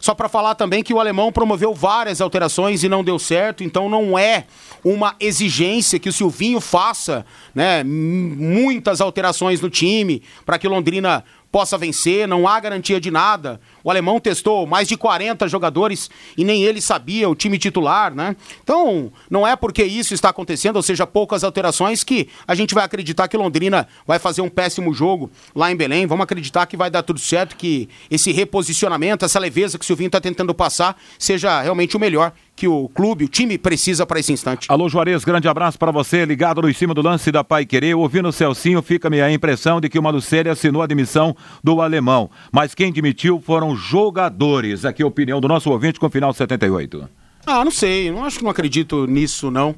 Só 0.00 0.14
para 0.16 0.28
falar 0.28 0.56
também 0.56 0.82
que 0.82 0.92
o 0.92 0.98
alemão 0.98 1.30
promoveu 1.30 1.72
várias 1.72 2.20
alterações 2.20 2.82
e 2.82 2.88
não 2.88 3.04
deu 3.04 3.20
certo, 3.20 3.62
então 3.62 3.88
não 3.88 4.18
é 4.18 4.46
uma 4.82 5.14
exigência 5.20 5.96
que 5.96 6.08
o 6.08 6.12
Silvinho 6.12 6.60
faça, 6.60 7.24
né, 7.54 7.84
muitas 7.84 9.00
alterações 9.00 9.60
no 9.60 9.70
time 9.70 10.20
para 10.44 10.58
que 10.58 10.66
Londrina 10.66 11.22
possa 11.52 11.78
vencer, 11.78 12.26
não 12.26 12.48
há 12.48 12.58
garantia 12.58 13.00
de 13.00 13.12
nada. 13.12 13.60
O 13.84 13.90
alemão 13.90 14.20
testou 14.20 14.66
mais 14.66 14.88
de 14.88 14.96
40 14.96 15.48
jogadores 15.48 16.10
e 16.36 16.44
nem 16.44 16.64
ele 16.64 16.80
sabia 16.80 17.28
o 17.28 17.34
time 17.34 17.58
titular, 17.58 18.14
né? 18.14 18.36
Então, 18.62 19.12
não 19.30 19.46
é 19.46 19.56
porque 19.56 19.82
isso 19.82 20.14
está 20.14 20.28
acontecendo, 20.28 20.76
ou 20.76 20.82
seja, 20.82 21.06
poucas 21.06 21.44
alterações, 21.44 22.04
que 22.04 22.28
a 22.46 22.54
gente 22.54 22.74
vai 22.74 22.84
acreditar 22.84 23.28
que 23.28 23.36
Londrina 23.36 23.88
vai 24.06 24.18
fazer 24.18 24.42
um 24.42 24.48
péssimo 24.48 24.92
jogo 24.92 25.30
lá 25.54 25.70
em 25.70 25.76
Belém. 25.76 26.06
Vamos 26.06 26.24
acreditar 26.24 26.66
que 26.66 26.76
vai 26.76 26.90
dar 26.90 27.02
tudo 27.02 27.18
certo, 27.18 27.56
que 27.56 27.88
esse 28.10 28.32
reposicionamento, 28.32 29.24
essa 29.24 29.38
leveza 29.38 29.78
que 29.78 29.84
o 29.84 29.86
Silvinho 29.86 30.08
está 30.08 30.20
tentando 30.20 30.54
passar, 30.54 30.96
seja 31.18 31.60
realmente 31.62 31.96
o 31.96 32.00
melhor 32.00 32.32
que 32.54 32.68
o 32.68 32.88
clube, 32.90 33.24
o 33.24 33.28
time 33.28 33.58
precisa 33.58 34.06
para 34.06 34.20
esse 34.20 34.32
instante. 34.32 34.66
Alô, 34.70 34.88
Juarez, 34.88 35.24
grande 35.24 35.48
abraço 35.48 35.78
para 35.78 35.90
você, 35.90 36.24
ligado 36.24 36.60
no 36.62 36.72
cima 36.72 36.94
do 36.94 37.02
lance 37.02 37.32
da 37.32 37.42
Pai 37.42 37.64
Querer. 37.64 37.94
Ouvindo 37.94 38.28
o 38.28 38.32
Celcinho, 38.32 38.82
fica-me 38.82 39.20
a 39.20 39.32
impressão 39.32 39.80
de 39.80 39.88
que 39.88 39.98
o 39.98 40.02
Malucelli 40.02 40.48
assinou 40.48 40.82
a 40.82 40.86
demissão 40.86 41.34
do 41.62 41.80
alemão. 41.80 42.30
Mas 42.52 42.74
quem 42.74 42.92
demitiu 42.92 43.40
foram 43.44 43.71
jogadores. 43.78 44.84
Aqui 44.84 45.02
a 45.02 45.06
opinião 45.06 45.40
do 45.40 45.48
nosso 45.48 45.70
ouvinte 45.70 45.98
com 45.98 46.06
o 46.06 46.10
final 46.10 46.32
78. 46.32 47.08
Ah, 47.46 47.64
não 47.64 47.70
sei, 47.70 48.10
não 48.10 48.24
acho 48.24 48.38
que 48.38 48.44
não 48.44 48.50
acredito 48.50 49.06
nisso, 49.06 49.50
não. 49.50 49.74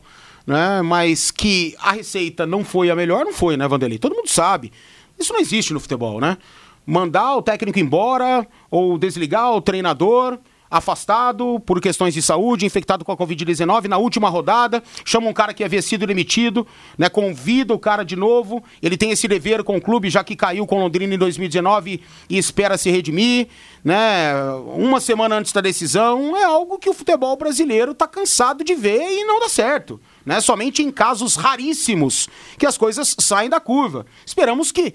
Né? 0.47 0.83
Mas 0.83 1.31
que 1.31 1.75
a 1.79 1.93
receita 1.93 2.47
não 2.47 2.65
foi 2.65 2.91
a 2.91 2.97
melhor, 2.97 3.25
não 3.25 3.33
foi, 3.33 3.57
né, 3.57 3.67
Vanderlei? 3.67 3.99
Todo 3.99 4.15
mundo 4.15 4.29
sabe. 4.29 4.73
Isso 5.19 5.33
não 5.33 5.41
existe 5.41 5.73
no 5.73 5.81
futebol, 5.81 6.21
né? 6.21 6.37
Mandar 6.87 7.37
o 7.37 7.43
técnico 7.43 7.79
embora 7.79 8.47
ou 8.71 8.99
desligar 8.99 9.53
o 9.53 9.61
treinador 9.61 10.39
afastado 10.75 11.61
por 11.61 11.81
questões 11.81 12.12
de 12.12 12.20
saúde, 12.20 12.66
infectado 12.66 13.05
com 13.05 13.12
a 13.12 13.16
Covid-19 13.16 13.85
na 13.85 13.97
última 13.97 14.29
rodada, 14.29 14.83
chama 15.05 15.29
um 15.29 15.33
cara 15.33 15.55
que 15.55 15.62
havia 15.62 15.81
sido 15.81 16.05
demitido, 16.05 16.66
né, 16.99 17.09
convida 17.09 17.72
o 17.72 17.79
cara 17.79 18.03
de 18.03 18.16
novo, 18.16 18.61
ele 18.83 18.97
tem 18.97 19.12
esse 19.12 19.29
dever 19.29 19.62
com 19.62 19.77
o 19.77 19.81
clube, 19.81 20.11
já 20.11 20.25
que 20.25 20.35
caiu 20.35 20.66
com 20.66 20.81
Londrina 20.81 21.14
em 21.14 21.18
2019 21.18 22.03
e 22.29 22.37
espera 22.37 22.77
se 22.77 22.91
redimir, 22.91 23.47
né, 23.85 24.35
uma 24.75 25.01
semana 25.01 25.37
antes 25.37 25.53
da 25.53 25.61
decisão, 25.61 26.37
é 26.37 26.43
algo 26.43 26.77
que 26.77 26.91
o 26.91 26.95
futebol 26.95 27.37
brasileiro 27.37 27.93
está 27.93 28.09
cansado 28.09 28.64
de 28.64 28.75
ver 28.75 29.01
e 29.01 29.25
não 29.25 29.39
dá 29.39 29.49
certo. 29.49 30.01
Né? 30.27 30.41
Somente 30.41 30.83
em 30.83 30.91
casos 30.91 31.37
raríssimos 31.37 32.29
que 32.59 32.66
as 32.66 32.77
coisas 32.77 33.14
saem 33.20 33.49
da 33.49 33.61
curva. 33.61 34.07
Esperamos 34.27 34.72
que 34.72 34.95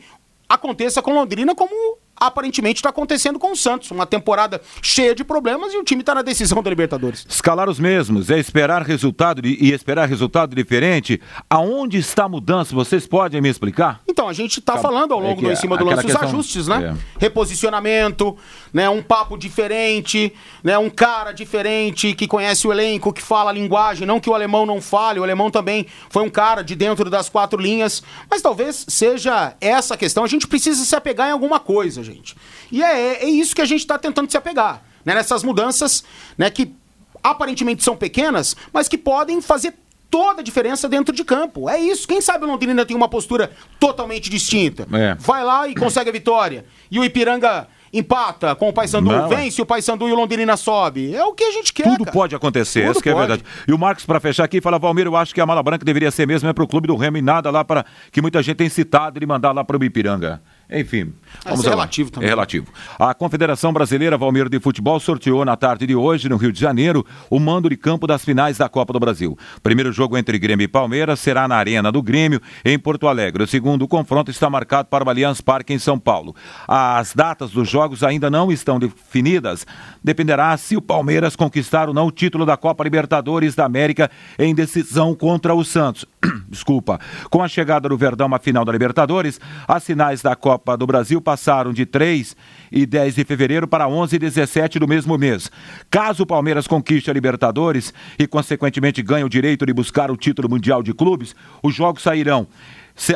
aconteça 0.50 1.02
com 1.02 1.14
Londrina 1.14 1.56
como 1.56 2.00
aparentemente 2.20 2.78
está 2.78 2.90
acontecendo 2.90 3.40
com 3.40 3.52
o 3.52 3.56
Santos. 3.56 3.92
Uma 3.92 4.06
temporada 4.06 4.62
cheia 4.82 5.16
de 5.16 5.24
problemas 5.24 5.74
e 5.74 5.78
o 5.78 5.84
time 5.84 6.02
está 6.02 6.14
na 6.16 6.22
decisão 6.22 6.62
da 6.62 6.70
Libertadores. 6.70 7.26
Escalar 7.28 7.70
os 7.70 7.80
mesmos, 7.80 8.30
é 8.30 8.38
esperar 8.38 8.82
resultado 8.82 9.46
e 9.46 9.72
esperar 9.72 10.08
resultado 10.08 10.56
diferente. 10.56 11.22
Aonde 11.50 11.98
está 11.98 12.26
a 12.26 12.30
mudança? 12.30 12.76
Vocês 12.76 13.08
podem 13.08 13.42
me 13.42 13.50
explicar? 13.50 14.02
Então, 14.20 14.28
a 14.28 14.34
gente 14.34 14.60
está 14.60 14.78
falando 14.78 15.14
ao 15.14 15.20
longo 15.22 15.40
é 15.40 15.44
do 15.46 15.52
em 15.54 15.56
cima 15.56 15.78
do 15.78 15.86
lance 15.86 16.06
os 16.06 16.14
ajustes, 16.14 16.68
né? 16.68 16.94
É. 16.94 17.22
Reposicionamento, 17.22 18.38
né? 18.74 18.90
um 18.90 19.02
papo 19.02 19.38
diferente, 19.38 20.34
né? 20.62 20.78
um 20.78 20.90
cara 20.90 21.32
diferente 21.32 22.14
que 22.14 22.28
conhece 22.28 22.68
o 22.68 22.74
elenco, 22.74 23.14
que 23.14 23.22
fala 23.22 23.50
a 23.50 23.54
linguagem. 23.54 24.06
Não 24.06 24.20
que 24.20 24.30
o 24.30 24.34
alemão 24.34 24.66
não 24.66 24.82
fale, 24.82 25.22
o 25.22 25.24
alemão 25.24 25.50
também 25.50 25.86
foi 26.10 26.22
um 26.22 26.30
cara 26.30 26.62
de 26.62 26.76
dentro 26.76 27.10
das 27.10 27.30
quatro 27.30 27.62
linhas. 27.62 28.04
Mas 28.30 28.42
talvez 28.42 28.86
seja 28.90 29.56
essa 29.62 29.96
questão. 29.96 30.26
A 30.26 30.28
gente 30.28 30.48
precisa 30.48 30.84
se 30.84 30.94
apegar 30.98 31.30
em 31.30 31.32
alguma 31.32 31.58
coisa, 31.58 32.04
gente. 32.04 32.36
E 32.70 32.84
é, 32.84 33.24
é 33.24 33.30
isso 33.30 33.56
que 33.56 33.62
a 33.62 33.66
gente 33.66 33.80
está 33.80 33.98
tentando 33.98 34.30
se 34.30 34.36
apegar. 34.36 34.84
Né? 35.06 35.16
Nessas 35.16 35.46
mudanças 35.46 36.04
né, 36.38 36.50
que 36.50 36.76
aparentemente 37.24 37.86
são 37.86 37.96
pequenas, 37.96 38.54
mas 38.74 38.90
que 38.90 38.98
podem 38.98 39.42
fazer 39.42 39.76
toda 40.10 40.42
a 40.42 40.44
diferença 40.44 40.90
dentro 40.90 41.14
de 41.14 41.24
campo. 41.24 41.70
É 41.70 41.80
isso. 41.80 42.08
Quem 42.08 42.22
sabe 42.22 42.46
o 42.46 42.48
Londrina 42.48 42.86
tem 42.86 42.96
uma 42.96 43.08
postura 43.08 43.52
totalmente 43.80 44.30
distinta. 44.30 44.88
É. 44.92 45.16
Vai 45.16 45.44
lá 45.44 45.68
e 45.68 45.76
consegue 45.76 46.10
a 46.10 46.14
vitória. 46.14 46.66
E 46.90 47.00
o 47.00 47.04
Ipiranga 47.04 47.68
empata 47.92 48.56
com 48.56 48.70
o 48.70 48.74
Paysandu, 48.74 49.12
é. 49.12 49.28
vence 49.28 49.62
o 49.62 49.66
Paysandu 49.66 50.08
e 50.08 50.12
o 50.12 50.16
Londrina 50.16 50.56
sobe. 50.56 51.14
É 51.16 51.24
o 51.24 51.34
que 51.34 51.44
a 51.44 51.52
gente 51.52 51.74
quer. 51.74 51.84
Tudo 51.84 52.06
cara. 52.06 52.12
pode 52.12 52.36
acontecer, 52.36 52.82
Tudo 52.82 52.92
isso 52.92 53.02
que 53.02 53.10
é 53.10 53.16
verdade. 53.16 53.44
E 53.68 53.74
o 53.74 53.78
Marcos, 53.78 54.06
para 54.06 54.20
fechar 54.20 54.44
aqui, 54.44 54.62
fala: 54.62 54.80
Valmir, 54.80 55.06
eu 55.06 55.16
acho 55.16 55.34
que 55.34 55.42
a 55.42 55.46
mala 55.46 55.62
branca 55.64 55.86
deveria 55.86 56.12
ser 56.12 56.28
mesmo 56.28 56.48
é 56.50 56.54
pro 56.54 56.68
clube 56.68 56.88
do 56.88 56.96
Remo 56.96 57.18
e 57.18 57.22
nada 57.22 57.50
lá 57.50 57.64
para 57.64 57.86
que 58.12 58.22
muita 58.22 58.42
gente 58.42 58.58
tem 58.58 58.70
citado 58.70 59.18
ele 59.18 59.26
mandar 59.26 59.52
lá 59.52 59.64
pro 59.64 59.84
Ipiranga. 59.84 60.42
Enfim, 60.72 61.12
vamos 61.44 61.66
é 61.66 61.70
relativo 61.70 62.12
também. 62.12 62.28
É 62.28 62.30
relativo. 62.30 62.68
A 63.00 63.12
Confederação 63.16 63.74
Brasileira 63.74 64.16
Valmeiro 64.20 64.52
de 64.52 64.60
Futebol 64.60 65.00
sorteou 65.00 65.44
na 65.44 65.58
tarde 65.58 65.88
de 65.88 65.96
hoje, 65.96 66.30
no 66.30 66.38
Rio 66.38 66.52
de 66.52 66.60
Janeiro, 66.60 67.04
o 67.28 67.40
mando 67.40 67.68
de 67.70 67.76
campo 67.76 68.06
das 68.06 68.24
finais 68.24 68.60
da 68.60 68.70
Copa 68.70 68.94
do 68.94 69.00
Brasil. 69.00 69.36
Primeiro 69.64 69.92
jogo 69.92 70.16
entre 70.16 70.38
Grêmio 70.38 70.66
e 70.66 70.68
Palmeiras 70.68 71.20
será 71.20 71.48
na 71.48 71.56
Arena 71.56 71.92
do 71.92 72.04
Grêmio, 72.04 72.40
em 72.64 72.78
Porto 72.78 73.08
Alegre. 73.08 73.42
O 73.42 73.48
segundo 73.48 73.88
confronto 73.88 74.30
está 74.30 74.48
marcado 74.48 74.90
para 74.90 75.04
o 75.04 75.10
Allianz 75.10 75.42
Parque, 75.42 75.74
em 75.74 75.80
São 75.80 75.98
Paulo. 75.98 76.36
As 76.68 77.16
datas 77.16 77.50
dos 77.50 77.68
jogos 77.68 78.04
ainda 78.04 78.30
não 78.30 78.52
estão 78.52 78.78
definidas. 78.78 79.66
Dependerá 80.04 80.56
se 80.56 80.78
o 80.78 80.82
Palmeiras 80.82 81.36
conquistar 81.36 81.88
ou 81.88 81.96
não 81.96 82.06
o 82.06 82.12
título 82.12 82.46
da 82.46 82.56
Copa 82.56 82.84
Libertadores 82.84 83.56
da 83.56 83.66
América 83.66 84.12
em 84.38 84.54
decisão 84.54 85.16
contra 85.16 85.56
o 85.56 85.66
Santos. 85.66 86.06
Desculpa. 86.48 87.00
Com 87.32 87.42
a 87.42 87.48
chegada 87.48 87.90
do 87.90 87.98
Verdão 87.98 88.32
à 88.36 88.38
final 88.38 88.64
da 88.64 88.72
Libertadores, 88.72 89.42
as 89.68 89.84
finais 89.84 90.22
da 90.22 90.36
Copa 90.36 90.59
Copa 90.60 90.76
do 90.76 90.86
Brasil 90.86 91.22
passaram 91.22 91.72
de 91.72 91.86
3 91.86 92.36
e 92.70 92.86
10 92.86 93.16
de 93.16 93.24
fevereiro 93.24 93.66
para 93.66 93.88
11 93.88 94.18
e 94.18 94.20
17 94.20 94.78
do 94.78 94.88
mesmo 94.88 95.18
mês. 95.18 95.50
Caso 95.90 96.24
o 96.24 96.26
Palmeiras 96.26 96.68
conquiste 96.68 97.10
a 97.10 97.14
Libertadores 97.14 97.94
e, 98.18 98.28
consequentemente, 98.28 99.02
ganhe 99.02 99.24
o 99.24 99.30
direito 99.30 99.66
de 99.66 99.74
buscar 99.74 100.12
o 100.12 100.18
título 100.18 100.50
mundial 100.50 100.84
de 100.84 100.94
clubes, 100.94 101.34
os 101.64 101.74
jogos 101.74 102.04
sairão. 102.04 102.46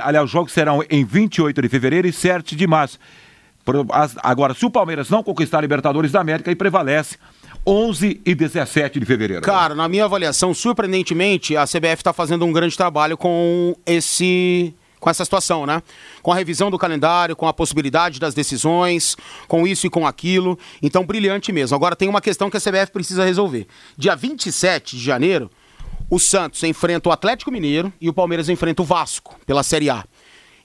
Aliás, 0.01 0.25
os 0.25 0.31
jogos 0.31 0.53
serão 0.53 0.81
em 0.89 1.03
28 1.03 1.61
de 1.61 1.67
fevereiro 1.67 2.07
e 2.07 2.13
7 2.13 2.55
de 2.55 2.65
março. 2.65 2.97
Agora, 4.23 4.53
se 4.53 4.65
o 4.65 4.69
Palmeiras 4.69 5.09
não 5.09 5.21
conquistar 5.21 5.57
a 5.57 5.61
Libertadores 5.61 6.13
da 6.13 6.21
América, 6.21 6.49
aí 6.49 6.55
prevalece 6.55 7.17
11 7.67 8.21
e 8.25 8.33
17 8.33 9.01
de 9.01 9.05
fevereiro. 9.05 9.41
Cara, 9.41 9.75
na 9.75 9.89
minha 9.89 10.05
avaliação, 10.05 10.53
surpreendentemente, 10.53 11.57
a 11.57 11.65
CBF 11.65 11.95
está 11.95 12.13
fazendo 12.13 12.45
um 12.45 12.53
grande 12.53 12.77
trabalho 12.77 13.17
com 13.17 13.75
esse 13.85 14.73
com 15.03 15.09
essa 15.09 15.25
situação, 15.25 15.65
né? 15.65 15.83
Com 16.21 16.31
a 16.31 16.35
revisão 16.35 16.71
do 16.71 16.79
calendário, 16.79 17.35
com 17.35 17.45
a 17.45 17.51
possibilidade 17.51 18.21
das 18.21 18.33
decisões, 18.33 19.17
com 19.49 19.67
isso 19.67 19.85
e 19.85 19.89
com 19.89 20.07
aquilo. 20.07 20.57
Então, 20.81 21.05
brilhante 21.05 21.51
mesmo. 21.51 21.75
Agora 21.75 21.93
tem 21.93 22.07
uma 22.07 22.21
questão 22.21 22.49
que 22.49 22.55
a 22.55 22.61
CBF 22.61 22.89
precisa 22.93 23.25
resolver. 23.25 23.67
Dia 23.97 24.15
27 24.15 24.95
de 24.95 25.03
janeiro, 25.03 25.51
o 26.09 26.19
Santos 26.19 26.63
enfrenta 26.63 27.09
o 27.09 27.11
Atlético 27.11 27.51
Mineiro 27.51 27.91
e 27.99 28.07
o 28.07 28.13
Palmeiras 28.13 28.47
enfrenta 28.47 28.81
o 28.81 28.85
Vasco 28.85 29.35
pela 29.45 29.61
Série 29.61 29.89
A. 29.89 30.05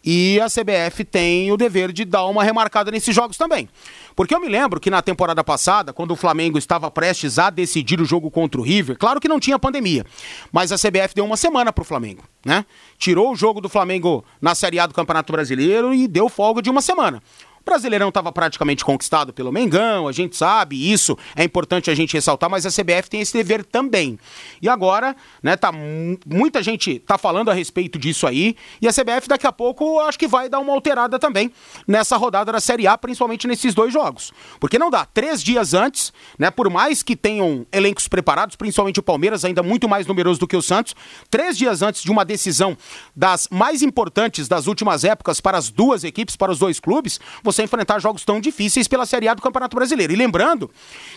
E 0.05 0.41
a 0.41 0.47
CBF 0.47 1.05
tem 1.05 1.51
o 1.51 1.57
dever 1.57 1.93
de 1.93 2.05
dar 2.05 2.25
uma 2.27 2.45
remarcada 2.45 2.91
nesses 2.91 3.15
jogos 3.15 3.37
também. 3.37 3.69
Porque 4.15 4.35
eu 4.35 4.41
me 4.41 4.49
lembro 4.49 4.81
que 4.81 4.91
na 4.91 5.03
temporada 5.03 5.45
passada, 5.45 5.93
quando 5.93 6.13
o 6.13 6.17
Flamengo 6.17 6.59
estava 6.59 6.91
prestes 6.91 7.39
a 7.39 7.51
decidir 7.51 8.01
o 8.01 8.05
jogo 8.05 8.31
contra 8.31 8.61
o 8.61 8.65
River, 8.65 8.97
claro 8.99 9.21
que 9.21 9.29
não 9.29 9.39
tinha 9.39 9.59
pandemia, 9.59 10.05
mas 10.51 10.73
a 10.73 10.77
CBF 10.77 11.15
deu 11.15 11.25
uma 11.25 11.37
semana 11.37 11.73
pro 11.73 11.85
Flamengo, 11.85 12.23
né? 12.45 12.65
Tirou 12.99 13.33
o 13.33 13.37
jogo 13.37 13.61
do 13.61 13.69
Flamengo 13.69 14.25
na 14.41 14.55
Série 14.55 14.79
A 14.79 14.87
do 14.87 14.95
Campeonato 14.95 15.33
Brasileiro 15.33 15.95
e 15.95 16.09
deu 16.09 16.29
folga 16.29 16.61
de 16.61 16.71
uma 16.71 16.83
semana. 16.83 17.23
Brasileirão 17.69 18.09
estava 18.09 18.33
praticamente 18.33 18.83
conquistado 18.85 19.33
pelo 19.33 19.53
Mengão, 19.53 20.09
a 20.09 20.13
gente 20.13 20.37
sabe, 20.37 20.91
isso 20.91 21.19
é 21.37 21.45
importante 21.45 21.91
a 21.91 21.95
gente 21.95 22.15
ressaltar, 22.15 22.49
mas 22.49 22.65
a 22.65 22.71
CBF 22.71 23.11
tem 23.11 23.21
esse 23.21 23.33
dever 23.33 23.63
também. 23.63 24.19
E 24.63 24.69
agora, 24.69 25.15
né, 25.43 25.55
tá 25.55 25.71
muita 25.71 26.63
gente 26.63 26.99
tá 27.01 27.19
falando 27.19 27.51
a 27.51 27.55
respeito 27.55 27.99
disso 27.99 28.27
aí, 28.27 28.57
e 28.81 28.89
a 28.89 28.93
CBF 28.93 29.29
daqui 29.29 29.47
a 29.47 29.53
pouco 29.53 30.01
acho 30.01 30.19
que 30.19 30.27
vai 30.27 30.49
dar 30.49 30.61
uma 30.61 30.73
alterada 30.73 31.19
também 31.19 31.53
nessa 31.87 32.17
rodada 32.17 32.51
da 32.53 32.61
Série 32.61 32.87
A, 32.87 32.97
principalmente 32.97 33.47
nesses 33.47 33.75
dois 33.75 33.93
jogos. 33.93 34.33
Porque 34.59 34.79
não 34.79 34.91
dá, 34.91 35.05
três 35.05 35.43
dias 35.43 35.75
antes, 35.75 36.13
né, 36.39 36.51
por 36.51 36.71
mais 36.71 37.03
que 37.03 37.15
tenham 37.15 37.67
elencos 37.71 38.09
preparados, 38.09 38.57
principalmente 38.57 39.01
o 39.01 39.03
Palmeiras, 39.03 39.45
ainda 39.45 39.63
muito 39.63 39.89
mais 39.89 40.07
numeroso 40.07 40.41
do 40.41 40.47
que 40.47 40.57
o 40.57 40.63
Santos, 40.63 40.95
três 41.31 41.59
dias 41.59 41.83
antes 41.83 42.03
de 42.03 42.11
uma 42.11 42.25
decisão 42.25 42.77
das 43.15 43.47
mais 43.51 43.83
importantes 43.83 44.49
das 44.49 44.67
últimas 44.67 45.05
épocas 45.05 45.41
para 45.41 45.59
as 45.59 45.69
duas 45.69 46.05
equipes, 46.05 46.37
para 46.37 46.51
os 46.51 46.59
dois 46.59 46.81
clubes, 46.81 47.21
você 47.43 47.58
você 47.59 47.65
enfrentar 47.65 47.99
jogos 47.99 48.25
tão 48.25 48.41
difíceis 48.41 48.87
pela 48.87 49.05
Série 49.05 49.29
A 49.29 49.35
do 49.35 49.43
Campeonato 49.43 49.75
Brasileiro. 49.75 50.13
E 50.13 50.17
lembrando 50.17 50.71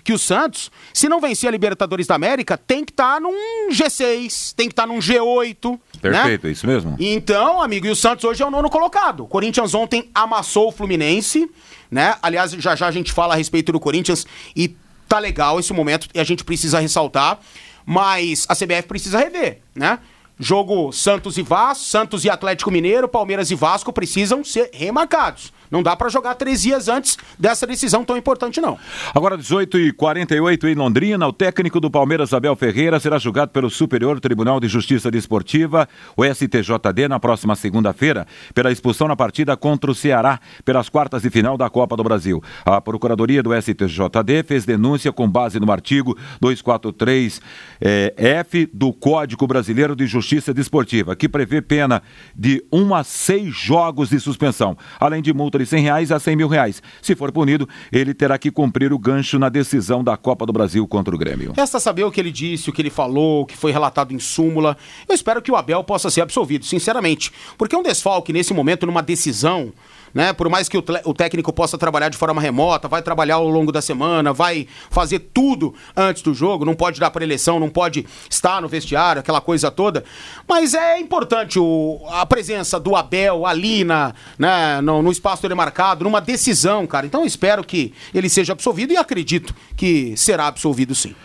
que 0.04 0.12
o 0.12 0.18
Santos, 0.18 0.72
se 0.94 1.08
não 1.08 1.22
vencer 1.22 1.48
a 1.48 1.52
Libertadores 1.52 2.08
da 2.08 2.16
América, 2.16 2.58
tem 2.58 2.84
que 2.84 2.92
estar 2.92 3.16
tá 3.16 3.20
num 3.20 3.70
G6, 3.72 4.54
tem 4.56 4.68
que 4.68 4.74
estar 4.74 4.84
tá 4.84 4.88
num 4.88 5.00
G8. 5.00 5.80
Perfeito, 6.02 6.44
né? 6.44 6.50
é 6.50 6.52
isso 6.52 6.68
mesmo. 6.68 6.96
Então, 7.00 7.62
amigo, 7.62 7.86
e 7.86 7.90
o 7.90 7.96
Santos 7.96 8.26
hoje 8.26 8.42
é 8.42 8.46
o 8.46 8.52
nono 8.52 8.70
colocado. 8.70 9.24
O 9.24 9.28
Corinthians 9.28 9.74
ontem 9.74 10.10
amassou 10.14 10.70
o 10.70 10.72
Fluminense, 10.72 11.50
né? 11.90 12.16
Aliás, 12.22 12.52
já 12.52 12.76
já 12.76 12.88
a 12.88 12.92
gente 12.92 13.12
fala 13.12 13.34
a 13.34 13.38
respeito 13.38 13.72
do 13.72 13.80
Corinthians 13.80 14.26
e 14.56 14.76
tá 15.08 15.20
legal 15.20 15.60
esse 15.60 15.74
momento 15.74 16.08
e 16.14 16.20
a 16.20 16.24
gente 16.24 16.44
precisa 16.44 16.80
ressaltar, 16.80 17.40
mas 17.86 18.46
a 18.50 18.56
CBF 18.56 18.84
precisa 18.88 19.20
rever, 19.20 19.60
né? 19.76 20.00
Jogo 20.44 20.92
Santos 20.92 21.38
e 21.38 21.44
Vasco, 21.44 21.84
Santos 21.84 22.26
e 22.26 22.30
Atlético 22.30 22.72
Mineiro, 22.72 23.08
Palmeiras 23.08 23.52
e 23.52 23.56
Vasco 23.56 23.94
precisam 23.94 24.44
ser 24.44 24.72
remarcados. 24.74 25.54
Não 25.70 25.84
dá 25.84 25.96
para 25.96 26.10
jogar 26.10 26.34
três 26.36 26.64
dias 26.64 26.90
antes 26.90 27.18
dessa 27.40 27.66
decisão 27.66 28.04
tão 28.04 28.18
importante, 28.18 28.60
não. 28.60 28.78
Agora, 29.16 29.38
18h48 29.38 30.66
em 30.66 30.76
Londrina, 30.76 31.26
o 31.26 31.32
técnico 31.32 31.80
do 31.80 31.90
Palmeiras, 31.90 32.34
Abel 32.34 32.56
Ferreira, 32.58 33.00
será 33.00 33.18
julgado 33.18 33.52
pelo 33.52 33.70
Superior 33.70 34.20
Tribunal 34.20 34.60
de 34.60 34.68
Justiça 34.68 35.10
Desportiva, 35.10 35.88
o 36.18 36.26
STJD, 36.26 37.08
na 37.08 37.22
próxima 37.22 37.56
segunda-feira, 37.56 38.28
pela 38.54 38.70
expulsão 38.70 39.08
na 39.08 39.16
partida 39.16 39.56
contra 39.56 39.90
o 39.90 39.96
Ceará, 39.96 40.42
pelas 40.66 40.90
quartas 40.90 41.22
de 41.22 41.30
final 41.30 41.58
da 41.58 41.70
Copa 41.70 41.96
do 41.96 42.04
Brasil. 42.04 42.44
A 42.66 42.82
Procuradoria 42.82 43.42
do 43.42 43.52
STJD 43.54 44.44
fez 44.46 44.66
denúncia 44.66 45.14
com 45.14 45.30
base 45.30 45.58
no 45.58 45.72
artigo 45.72 46.18
243F 46.44 47.42
eh, 47.80 48.70
do 48.74 48.92
Código 48.92 49.48
Brasileiro 49.48 49.96
de 49.96 50.06
Justiça 50.06 50.31
Desportiva, 50.54 51.16
que 51.16 51.28
prevê 51.28 51.62
pena 51.62 52.02
de 52.36 52.64
um 52.72 52.96
a 52.96 53.04
seis 53.04 53.54
jogos 53.54 54.10
de 54.10 54.20
suspensão, 54.20 54.78
além 55.00 55.22
de 55.22 55.34
multa 55.34 55.60
de 55.60 55.66
100 55.66 55.84
reais 55.84 56.12
a 56.12 56.20
100 56.20 56.36
mil 56.36 56.48
reais. 56.48 56.82
Se 57.02 57.16
for 57.16 57.32
punido, 57.32 57.68
ele 57.92 58.14
terá 58.14 58.38
que 58.38 58.50
cumprir 58.50 58.94
o 58.94 59.00
gancho 59.00 59.38
na 59.38 59.50
decisão 59.50 60.04
da 60.04 60.16
Copa 60.16 60.46
do 60.46 60.54
Brasil 60.54 60.88
contra 60.88 61.14
o 61.14 61.18
Grêmio. 61.18 61.54
Resta 61.56 61.80
saber 61.80 62.04
o 62.04 62.12
que 62.12 62.20
ele 62.20 62.32
disse, 62.32 62.70
o 62.70 62.74
que 62.74 62.82
ele 62.82 62.90
falou, 62.90 63.42
o 63.42 63.46
que 63.46 63.58
foi 63.58 63.72
relatado 63.72 64.14
em 64.14 64.20
súmula. 64.20 64.78
Eu 65.08 65.16
espero 65.16 65.42
que 65.42 65.52
o 65.52 65.56
Abel 65.56 65.84
possa 65.84 66.10
ser 66.10 66.22
absolvido, 66.22 66.66
sinceramente. 66.66 67.32
Porque 67.58 67.76
um 67.76 67.84
desfalque 67.84 68.32
nesse 68.32 68.54
momento, 68.54 68.86
numa 68.86 69.02
decisão 69.02 69.74
né? 70.14 70.34
Por 70.34 70.50
mais 70.50 70.68
que 70.68 70.78
o, 70.78 70.84
o, 71.06 71.14
técnico 71.14 71.52
possa 71.54 71.78
trabalhar 71.78 72.10
de 72.10 72.18
forma 72.18 72.42
remota, 72.42 72.88
vai 72.88 73.02
trabalhar 73.02 73.36
ao 73.36 73.48
longo 73.48 73.72
da 73.72 73.82
semana, 73.82 74.34
vai 74.34 74.68
fazer 74.90 75.20
tudo 75.34 75.74
antes 75.96 76.22
do 76.22 76.34
jogo, 76.34 76.66
não 76.66 76.74
pode 76.74 77.00
dar 77.00 77.12
para 77.12 77.24
eleição, 77.24 77.60
não 77.60 77.70
pode 77.70 78.06
estar 78.30 78.62
no 78.62 78.68
vestiário, 78.68 79.20
aquela 79.20 79.42
coisa 79.42 79.72
toda. 79.72 80.04
Mas 80.48 80.74
é 80.74 81.00
importante 81.00 81.60
o, 81.60 82.02
a 82.10 82.26
presença 82.26 82.80
do 82.80 82.96
Abel 82.96 83.46
ali 83.46 83.84
na, 83.84 84.14
né, 84.38 84.82
no, 84.82 85.02
no 85.02 85.12
espaço 85.12 85.48
demarcado, 85.48 86.04
numa 86.04 86.22
decisão, 86.22 86.86
cara. 86.86 87.06
Então 87.06 87.22
eu 87.22 87.28
espero 87.28 87.64
que 87.64 87.94
ele 88.14 88.30
seja 88.30 88.54
absolvido 88.54 88.94
e 88.94 88.98
acredito 88.98 89.54
que 89.76 90.16
será 90.16 90.48
absolvido 90.48 90.94
sim. 90.94 91.16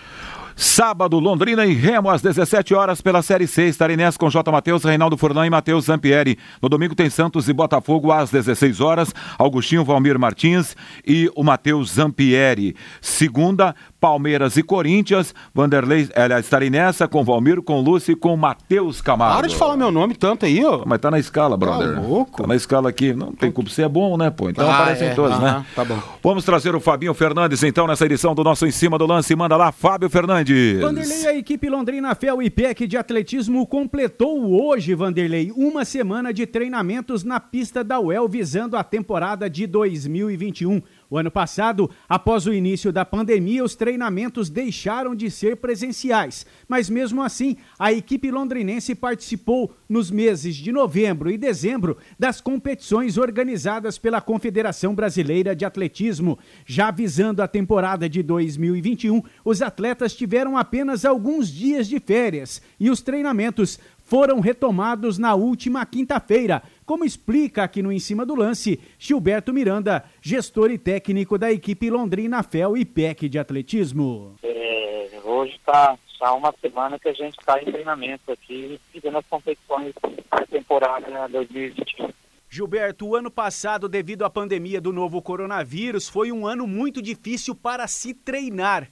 Sábado, 0.58 1.18
Londrina 1.18 1.66
e 1.66 1.74
Remo, 1.74 2.08
às 2.08 2.22
17 2.22 2.72
horas, 2.72 3.02
pela 3.02 3.20
Série 3.20 3.46
C. 3.46 3.64
Estarei 3.64 3.94
nessa 3.94 4.18
com 4.18 4.30
J. 4.30 4.50
Matheus, 4.50 4.84
Reinaldo 4.84 5.14
Furlan 5.14 5.46
e 5.46 5.50
Matheus 5.50 5.84
Zampieri. 5.84 6.38
No 6.62 6.68
domingo 6.70 6.94
tem 6.94 7.10
Santos 7.10 7.46
e 7.46 7.52
Botafogo, 7.52 8.10
às 8.10 8.30
16 8.30 8.80
horas. 8.80 9.14
Augustinho 9.38 9.84
Valmir 9.84 10.18
Martins 10.18 10.74
e 11.06 11.30
o 11.36 11.44
Matheus 11.44 11.90
Zampieri. 11.90 12.74
Segunda, 13.02 13.76
Palmeiras 14.06 14.56
e 14.56 14.62
Corinthians. 14.62 15.34
Vanderlei, 15.52 16.08
aliás, 16.14 16.44
estarei 16.46 16.70
nessa 16.70 17.08
com 17.08 17.24
Valmir, 17.24 17.60
com 17.60 17.80
Lúcio 17.80 18.12
e 18.12 18.14
com 18.14 18.36
Matheus 18.36 19.00
Camargo. 19.00 19.38
Para 19.38 19.48
de 19.48 19.56
falar 19.56 19.76
meu 19.76 19.90
nome 19.90 20.14
tanto 20.14 20.46
aí, 20.46 20.64
ó. 20.64 20.84
Mas 20.86 21.00
tá 21.00 21.10
na 21.10 21.18
escala, 21.18 21.56
brother. 21.56 21.96
Tá 21.96 22.00
louco. 22.00 22.42
Tá 22.42 22.46
na 22.46 22.54
escala 22.54 22.88
aqui. 22.88 23.12
Não 23.12 23.32
tem 23.32 23.50
culpa, 23.50 23.68
você 23.68 23.82
é 23.82 23.88
bom, 23.88 24.16
né, 24.16 24.30
pô? 24.30 24.48
Então 24.48 24.64
ah, 24.70 24.76
aparecem 24.76 25.08
é. 25.08 25.14
todos, 25.14 25.40
né? 25.40 25.66
Tá 25.74 25.84
bom. 25.84 25.98
Vamos 26.22 26.44
trazer 26.44 26.72
o 26.76 26.78
Fabinho 26.78 27.12
Fernandes, 27.14 27.64
então, 27.64 27.88
nessa 27.88 28.06
edição 28.06 28.32
do 28.32 28.44
nosso 28.44 28.64
Em 28.64 28.70
Cima 28.70 28.96
do 28.96 29.06
Lance. 29.06 29.34
Manda 29.34 29.56
lá, 29.56 29.72
Fábio 29.72 30.08
Fernandes. 30.08 30.80
Vanderlei, 30.80 31.26
a 31.26 31.36
equipe 31.36 31.68
Londrina 31.68 32.14
Fel 32.14 32.40
e 32.40 32.48
PEC 32.48 32.86
de 32.86 32.96
atletismo 32.96 33.66
completou 33.66 34.64
hoje, 34.64 34.94
Vanderlei, 34.94 35.50
uma 35.56 35.84
semana 35.84 36.32
de 36.32 36.46
treinamentos 36.46 37.24
na 37.24 37.40
pista 37.40 37.82
da 37.82 37.98
UEL 37.98 38.28
visando 38.28 38.76
a 38.76 38.84
temporada 38.84 39.50
de 39.50 39.66
2021. 39.66 40.80
O 41.08 41.16
ano 41.16 41.30
passado, 41.30 41.88
após 42.08 42.46
o 42.46 42.52
início 42.52 42.92
da 42.92 43.04
pandemia, 43.04 43.62
os 43.62 43.76
treinamentos 43.76 44.50
deixaram 44.50 45.14
de 45.14 45.30
ser 45.30 45.56
presenciais, 45.56 46.44
mas 46.68 46.90
mesmo 46.90 47.22
assim, 47.22 47.56
a 47.78 47.92
equipe 47.92 48.30
londrinense 48.30 48.94
participou 48.94 49.72
nos 49.88 50.10
meses 50.10 50.56
de 50.56 50.72
novembro 50.72 51.30
e 51.30 51.38
dezembro 51.38 51.96
das 52.18 52.40
competições 52.40 53.16
organizadas 53.16 53.98
pela 53.98 54.20
Confederação 54.20 54.94
Brasileira 54.94 55.54
de 55.54 55.64
Atletismo. 55.64 56.38
Já 56.64 56.90
visando 56.90 57.40
a 57.40 57.48
temporada 57.48 58.08
de 58.08 58.22
2021, 58.22 59.22
os 59.44 59.62
atletas 59.62 60.14
tiveram 60.14 60.56
apenas 60.56 61.04
alguns 61.04 61.48
dias 61.48 61.86
de 61.86 62.00
férias 62.00 62.60
e 62.80 62.90
os 62.90 63.00
treinamentos 63.00 63.78
foram 64.06 64.38
retomados 64.38 65.18
na 65.18 65.34
última 65.34 65.84
quinta-feira, 65.84 66.62
como 66.86 67.04
explica 67.04 67.64
aqui 67.64 67.82
no 67.82 67.90
Em 67.90 67.98
Cima 67.98 68.24
do 68.24 68.36
Lance 68.36 68.80
Gilberto 68.98 69.52
Miranda, 69.52 70.04
gestor 70.22 70.70
e 70.70 70.78
técnico 70.78 71.36
da 71.36 71.52
equipe 71.52 71.90
Londrina 71.90 72.42
Fel 72.44 72.76
e 72.76 72.84
PEC 72.84 73.28
de 73.28 73.38
atletismo. 73.38 74.36
É, 74.44 75.20
hoje 75.24 75.56
está 75.56 75.98
há 76.20 76.32
uma 76.32 76.54
semana 76.60 76.98
que 76.98 77.08
a 77.08 77.12
gente 77.12 77.38
está 77.38 77.60
em 77.60 77.66
treinamento 77.66 78.30
aqui, 78.32 78.80
fazendo 78.94 79.18
as 79.18 79.26
competições 79.26 79.92
da 80.30 80.46
temporada 80.46 81.28
2021. 81.28 82.08
Gilberto, 82.48 83.06
o 83.08 83.16
ano 83.16 83.30
passado, 83.30 83.88
devido 83.88 84.24
à 84.24 84.30
pandemia 84.30 84.80
do 84.80 84.92
novo 84.92 85.20
coronavírus, 85.20 86.08
foi 86.08 86.30
um 86.30 86.46
ano 86.46 86.66
muito 86.66 87.02
difícil 87.02 87.54
para 87.56 87.86
se 87.88 88.14
treinar. 88.14 88.88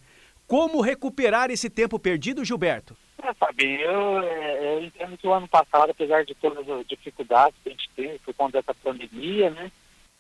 Como 0.47 0.83
recuperar 0.83 1.51
esse 1.51 1.71
tempo 1.71 1.99
perdido, 1.99 2.45
Gilberto? 2.45 2.97
É, 3.25 3.65
eu, 3.87 4.23
eu 4.23 4.85
entendo 4.85 5.17
que 5.17 5.27
o 5.27 5.33
ano 5.33 5.49
passado, 5.49 5.91
apesar 5.91 6.27
de 6.27 6.35
todas 6.35 6.69
as 6.69 6.87
dificuldades 6.87 7.59
que 7.63 7.71
a 7.71 7.73
gente 7.73 7.89
teve 7.97 8.19
por 8.19 8.35
conta 8.35 8.59
dessa 8.59 8.75
pandemia, 8.75 9.49
né, 9.49 9.73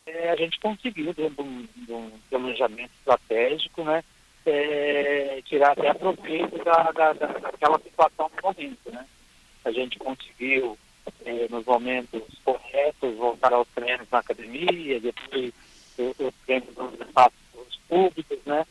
é, 0.07 0.30
a 0.30 0.36
gente 0.36 0.59
conseguiu, 0.59 1.12
dentro 1.12 1.44
de 1.76 1.92
um, 1.92 2.11
planejamento 2.30 2.90
estratégico, 2.98 3.84
né, 3.84 4.02
é, 4.46 5.42
tirar 5.44 5.72
até 5.72 5.92
proveito 5.92 6.64
da, 6.64 6.92
da, 6.92 7.12
da, 7.12 7.26
daquela 7.26 7.78
situação 7.78 8.30
do 8.34 8.42
momento. 8.42 8.90
Né. 8.90 9.07
A 9.66 9.70
gente 9.70 9.98
conseguiu, 9.98 10.78
é, 11.26 11.46
nos 11.50 11.66
momentos 11.66 12.22
corretos, 12.42 13.16
voltar 13.16 13.52
aos 13.52 13.68
treinos 13.68 14.09
na 14.11 14.20
academia, 14.20 14.98
depois 14.98 15.52
os 15.98 16.34
treinos 16.46 16.74
nos 16.74 17.00
espaços 17.00 17.80
públicos, 17.86 18.38
né, 18.46 18.64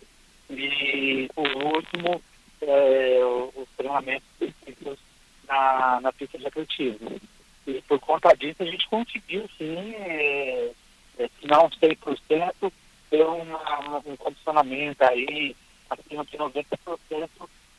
e, 0.49 1.29
por 1.35 1.47
último, 1.47 2.21
é, 2.67 3.19
os 3.55 3.67
treinamentos 3.77 4.27
feitos 4.39 4.99
na, 5.47 5.99
na 6.01 6.13
pista 6.13 6.37
de 6.37 6.47
atletismo. 6.47 7.19
E 7.65 7.81
por 7.83 7.99
conta 7.99 8.33
disso 8.35 8.61
a 8.61 8.65
gente 8.65 8.87
conseguiu 8.89 9.47
sim, 9.57 9.93
é, 9.95 10.71
é, 11.19 11.29
se 11.39 11.47
não 11.47 11.69
100%, 11.69 12.71
ter 13.09 13.23
uma, 13.23 13.99
um 14.05 14.15
condicionamento 14.17 15.03
aí 15.03 15.55
acima 15.89 16.25
de 16.25 16.37
90% 16.37 17.29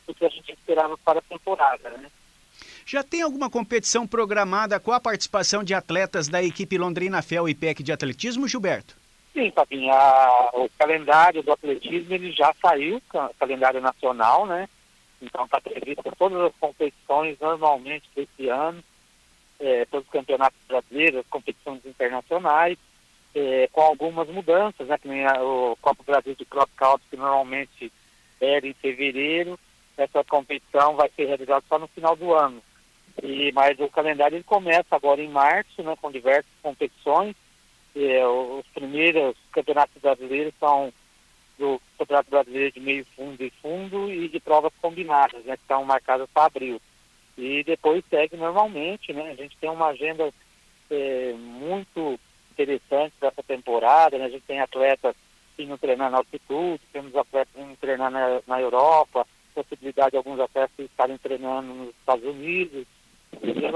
do 0.07 0.13
que 0.13 0.25
a 0.25 0.29
gente 0.29 0.51
esperava 0.51 0.97
para 0.99 1.19
a 1.19 1.23
temporada, 1.23 1.89
né? 1.89 2.09
Já 2.85 3.03
tem 3.03 3.21
alguma 3.21 3.49
competição 3.49 4.07
programada 4.07 4.79
com 4.79 4.91
a 4.91 4.99
participação 4.99 5.63
de 5.63 5.73
atletas 5.73 6.27
da 6.27 6.41
equipe 6.41 6.77
Londrina 6.77 7.21
Fel 7.21 7.49
e 7.49 7.55
PEC 7.55 7.83
de 7.83 7.91
atletismo, 7.91 8.47
Gilberto? 8.47 8.95
Sim, 9.35 9.51
Fabinho, 9.51 9.93
o 10.53 10.69
calendário 10.79 11.43
do 11.43 11.51
atletismo 11.51 12.13
ele 12.15 12.31
já 12.31 12.53
saiu, 12.61 13.01
calendário 13.37 13.81
nacional, 13.81 14.45
né? 14.47 14.67
Então 15.21 15.43
está 15.45 15.59
prevista 15.59 16.09
todas 16.17 16.41
as 16.41 16.53
competições 16.57 17.37
normalmente 17.39 18.09
desse 18.15 18.47
ano. 18.47 18.81
é, 19.59 19.85
pelos 19.85 20.07
campeonatos 20.09 20.59
brasileiros, 20.67 21.25
competições 21.29 21.85
internacionais, 21.85 22.77
é, 23.33 23.67
com 23.71 23.81
algumas 23.81 24.27
mudanças, 24.29 24.87
né? 24.87 24.97
Que 24.97 25.07
nem 25.07 25.25
a, 25.25 25.43
o 25.43 25.77
Copa 25.81 26.03
Brasil 26.05 26.35
de 26.35 26.45
Crop 26.45 26.69
Count, 26.77 27.03
que 27.09 27.17
normalmente 27.17 27.91
era 28.39 28.67
em 28.67 28.73
fevereiro, 28.73 29.57
essa 29.97 30.23
competição 30.23 30.95
vai 30.95 31.09
ser 31.15 31.25
realizada 31.25 31.63
só 31.67 31.79
no 31.79 31.87
final 31.87 32.15
do 32.15 32.33
ano. 32.33 32.61
E, 33.23 33.51
mas 33.53 33.79
o 33.79 33.87
calendário 33.89 34.35
ele 34.35 34.43
começa 34.43 34.93
agora 34.95 35.21
em 35.21 35.29
março, 35.29 35.81
né, 35.81 35.95
com 36.01 36.11
diversas 36.11 36.51
competições. 36.61 37.35
É, 37.95 38.27
os 38.27 38.65
primeiros 38.73 39.35
campeonatos 39.51 40.01
brasileiros 40.01 40.53
são 40.59 40.91
do 41.57 41.81
Campeonato 41.97 42.29
Brasileiro 42.29 42.73
de 42.73 42.79
meio 42.81 43.05
fundo 43.15 43.41
e 43.41 43.49
fundo 43.61 44.11
e 44.11 44.27
de 44.27 44.39
provas 44.39 44.73
combinadas, 44.81 45.43
né, 45.45 45.55
que 45.55 45.63
estão 45.63 45.85
marcadas 45.85 46.29
para 46.33 46.47
abril. 46.47 46.81
E 47.37 47.63
depois 47.63 48.03
segue 48.09 48.37
normalmente, 48.37 49.13
né? 49.13 49.31
A 49.31 49.35
gente 49.35 49.57
tem 49.57 49.69
uma 49.69 49.87
agenda 49.87 50.33
é, 50.89 51.33
muito 51.33 52.19
interessante 52.51 53.13
dessa 53.19 53.43
temporada, 53.43 54.17
né? 54.17 54.25
A 54.25 54.29
gente 54.29 54.43
tem 54.45 54.59
atletas 54.59 55.15
indo 55.57 55.77
treinar 55.77 56.11
na 56.11 56.17
altitude, 56.17 56.81
temos 56.91 57.15
atletas 57.15 57.53
indo 57.55 57.75
treinar 57.77 58.11
na, 58.11 58.41
na 58.47 58.61
Europa, 58.61 59.27
possibilidade 59.53 60.11
de 60.11 60.17
alguns 60.17 60.39
atletas 60.39 60.73
estarem 60.79 61.17
treinando 61.17 61.73
nos 61.73 61.89
Estados 61.89 62.25
Unidos, 62.25 62.85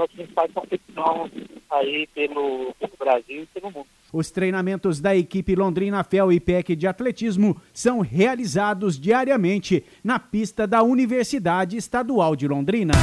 as 0.02 0.10
principais 0.12 0.52
competições 0.52 1.30
aí 1.70 2.08
pelo, 2.14 2.74
pelo 2.78 2.92
Brasil 2.98 3.42
e 3.42 3.46
pelo 3.46 3.70
mundo. 3.70 3.86
Os 4.12 4.30
treinamentos 4.30 5.00
da 5.00 5.14
equipe 5.14 5.54
Londrina 5.54 6.02
Fel 6.02 6.32
e 6.32 6.40
PEC 6.40 6.74
de 6.74 6.86
atletismo 6.86 7.60
são 7.72 8.00
realizados 8.00 8.98
diariamente 8.98 9.84
na 10.02 10.18
pista 10.18 10.66
da 10.66 10.82
Universidade 10.82 11.76
Estadual 11.76 12.34
de 12.34 12.48
Londrina. 12.48 12.94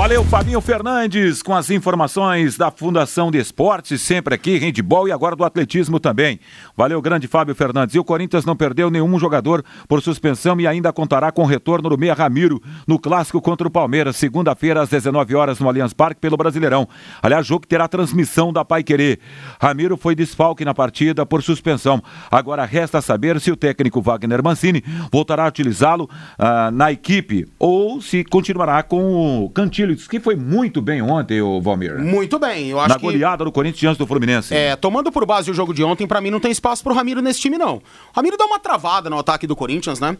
Valeu, 0.00 0.24
Fabinho 0.24 0.62
Fernandes, 0.62 1.42
com 1.42 1.54
as 1.54 1.68
informações 1.68 2.56
da 2.56 2.70
Fundação 2.70 3.30
de 3.30 3.36
Esportes, 3.36 4.00
sempre 4.00 4.34
aqui, 4.34 4.56
handball 4.56 5.06
e 5.06 5.12
agora 5.12 5.36
do 5.36 5.44
atletismo 5.44 6.00
também. 6.00 6.40
Valeu, 6.74 7.02
grande 7.02 7.28
Fábio 7.28 7.54
Fernandes. 7.54 7.94
E 7.94 7.98
o 7.98 8.02
Corinthians 8.02 8.46
não 8.46 8.56
perdeu 8.56 8.90
nenhum 8.90 9.18
jogador 9.18 9.62
por 9.86 10.00
suspensão 10.00 10.58
e 10.58 10.66
ainda 10.66 10.90
contará 10.90 11.30
com 11.30 11.42
o 11.42 11.46
retorno 11.46 11.90
do 11.90 11.98
Meia 11.98 12.14
Ramiro 12.14 12.62
no 12.86 12.98
clássico 12.98 13.42
contra 13.42 13.68
o 13.68 13.70
Palmeiras, 13.70 14.16
segunda-feira 14.16 14.80
às 14.80 14.88
19 14.88 15.34
horas 15.34 15.60
no 15.60 15.68
Allianz 15.68 15.92
Parque 15.92 16.18
pelo 16.18 16.38
Brasileirão. 16.38 16.88
Aliás, 17.22 17.46
jogo 17.46 17.60
que 17.60 17.68
terá 17.68 17.86
transmissão 17.86 18.54
da 18.54 18.64
Pai 18.64 18.82
Querer. 18.82 19.20
Ramiro 19.60 19.98
foi 19.98 20.14
desfalque 20.14 20.64
na 20.64 20.72
partida 20.72 21.26
por 21.26 21.42
suspensão. 21.42 22.02
Agora 22.30 22.64
resta 22.64 23.02
saber 23.02 23.38
se 23.38 23.52
o 23.52 23.56
técnico 23.56 24.00
Wagner 24.00 24.42
Mancini 24.42 24.82
voltará 25.12 25.44
a 25.44 25.48
utilizá-lo 25.48 26.04
uh, 26.04 26.70
na 26.72 26.90
equipe 26.90 27.46
ou 27.58 28.00
se 28.00 28.24
continuará 28.24 28.82
com 28.82 29.44
o 29.44 29.50
Cantilho 29.50 29.89
que 29.96 30.20
foi 30.20 30.36
muito 30.36 30.80
bem 30.80 31.02
ontem, 31.02 31.40
o 31.40 31.60
Valmir. 31.60 31.98
Muito 31.98 32.38
bem, 32.38 32.68
eu 32.68 32.80
acho 32.80 32.90
Na 32.90 32.94
que... 32.96 33.02
goleada 33.02 33.44
do 33.44 33.52
Corinthians 33.52 33.80
diante 33.80 33.98
do 33.98 34.06
Fluminense. 34.06 34.54
É, 34.54 34.76
tomando 34.76 35.10
por 35.12 35.26
base 35.26 35.50
o 35.50 35.54
jogo 35.54 35.72
de 35.72 35.82
ontem, 35.84 36.06
para 36.06 36.20
mim 36.20 36.30
não 36.30 36.40
tem 36.40 36.50
espaço 36.50 36.82
pro 36.82 36.94
Ramiro 36.94 37.20
nesse 37.20 37.40
time, 37.40 37.58
não. 37.58 37.76
O 37.76 37.82
Ramiro 38.14 38.36
dá 38.36 38.44
uma 38.44 38.58
travada 38.58 39.08
no 39.10 39.18
ataque 39.18 39.46
do 39.46 39.54
Corinthians, 39.54 40.00
né? 40.00 40.16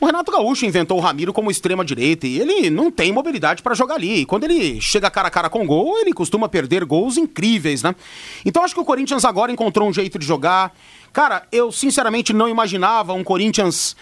O 0.00 0.06
Renato 0.06 0.30
Gaúcho 0.30 0.66
inventou 0.66 0.98
o 0.98 1.00
Ramiro 1.00 1.32
como 1.32 1.50
extrema 1.50 1.84
direita 1.84 2.26
e 2.26 2.38
ele 2.40 2.68
não 2.68 2.90
tem 2.90 3.12
mobilidade 3.12 3.62
para 3.62 3.74
jogar 3.74 3.94
ali. 3.94 4.20
E 4.20 4.26
quando 4.26 4.44
ele 4.44 4.80
chega 4.80 5.10
cara 5.10 5.28
a 5.28 5.30
cara 5.30 5.48
com 5.48 5.66
gol, 5.66 5.98
ele 5.98 6.12
costuma 6.12 6.48
perder 6.48 6.84
gols 6.84 7.16
incríveis, 7.16 7.82
né? 7.82 7.94
Então 8.44 8.62
acho 8.62 8.74
que 8.74 8.80
o 8.80 8.84
Corinthians 8.84 9.24
agora 9.24 9.52
encontrou 9.52 9.88
um 9.88 9.92
jeito 9.92 10.18
de 10.18 10.26
jogar. 10.26 10.72
Cara, 11.12 11.44
eu 11.52 11.70
sinceramente 11.70 12.32
não 12.32 12.48
imaginava 12.48 13.12
um 13.12 13.22
Corinthians 13.22 13.96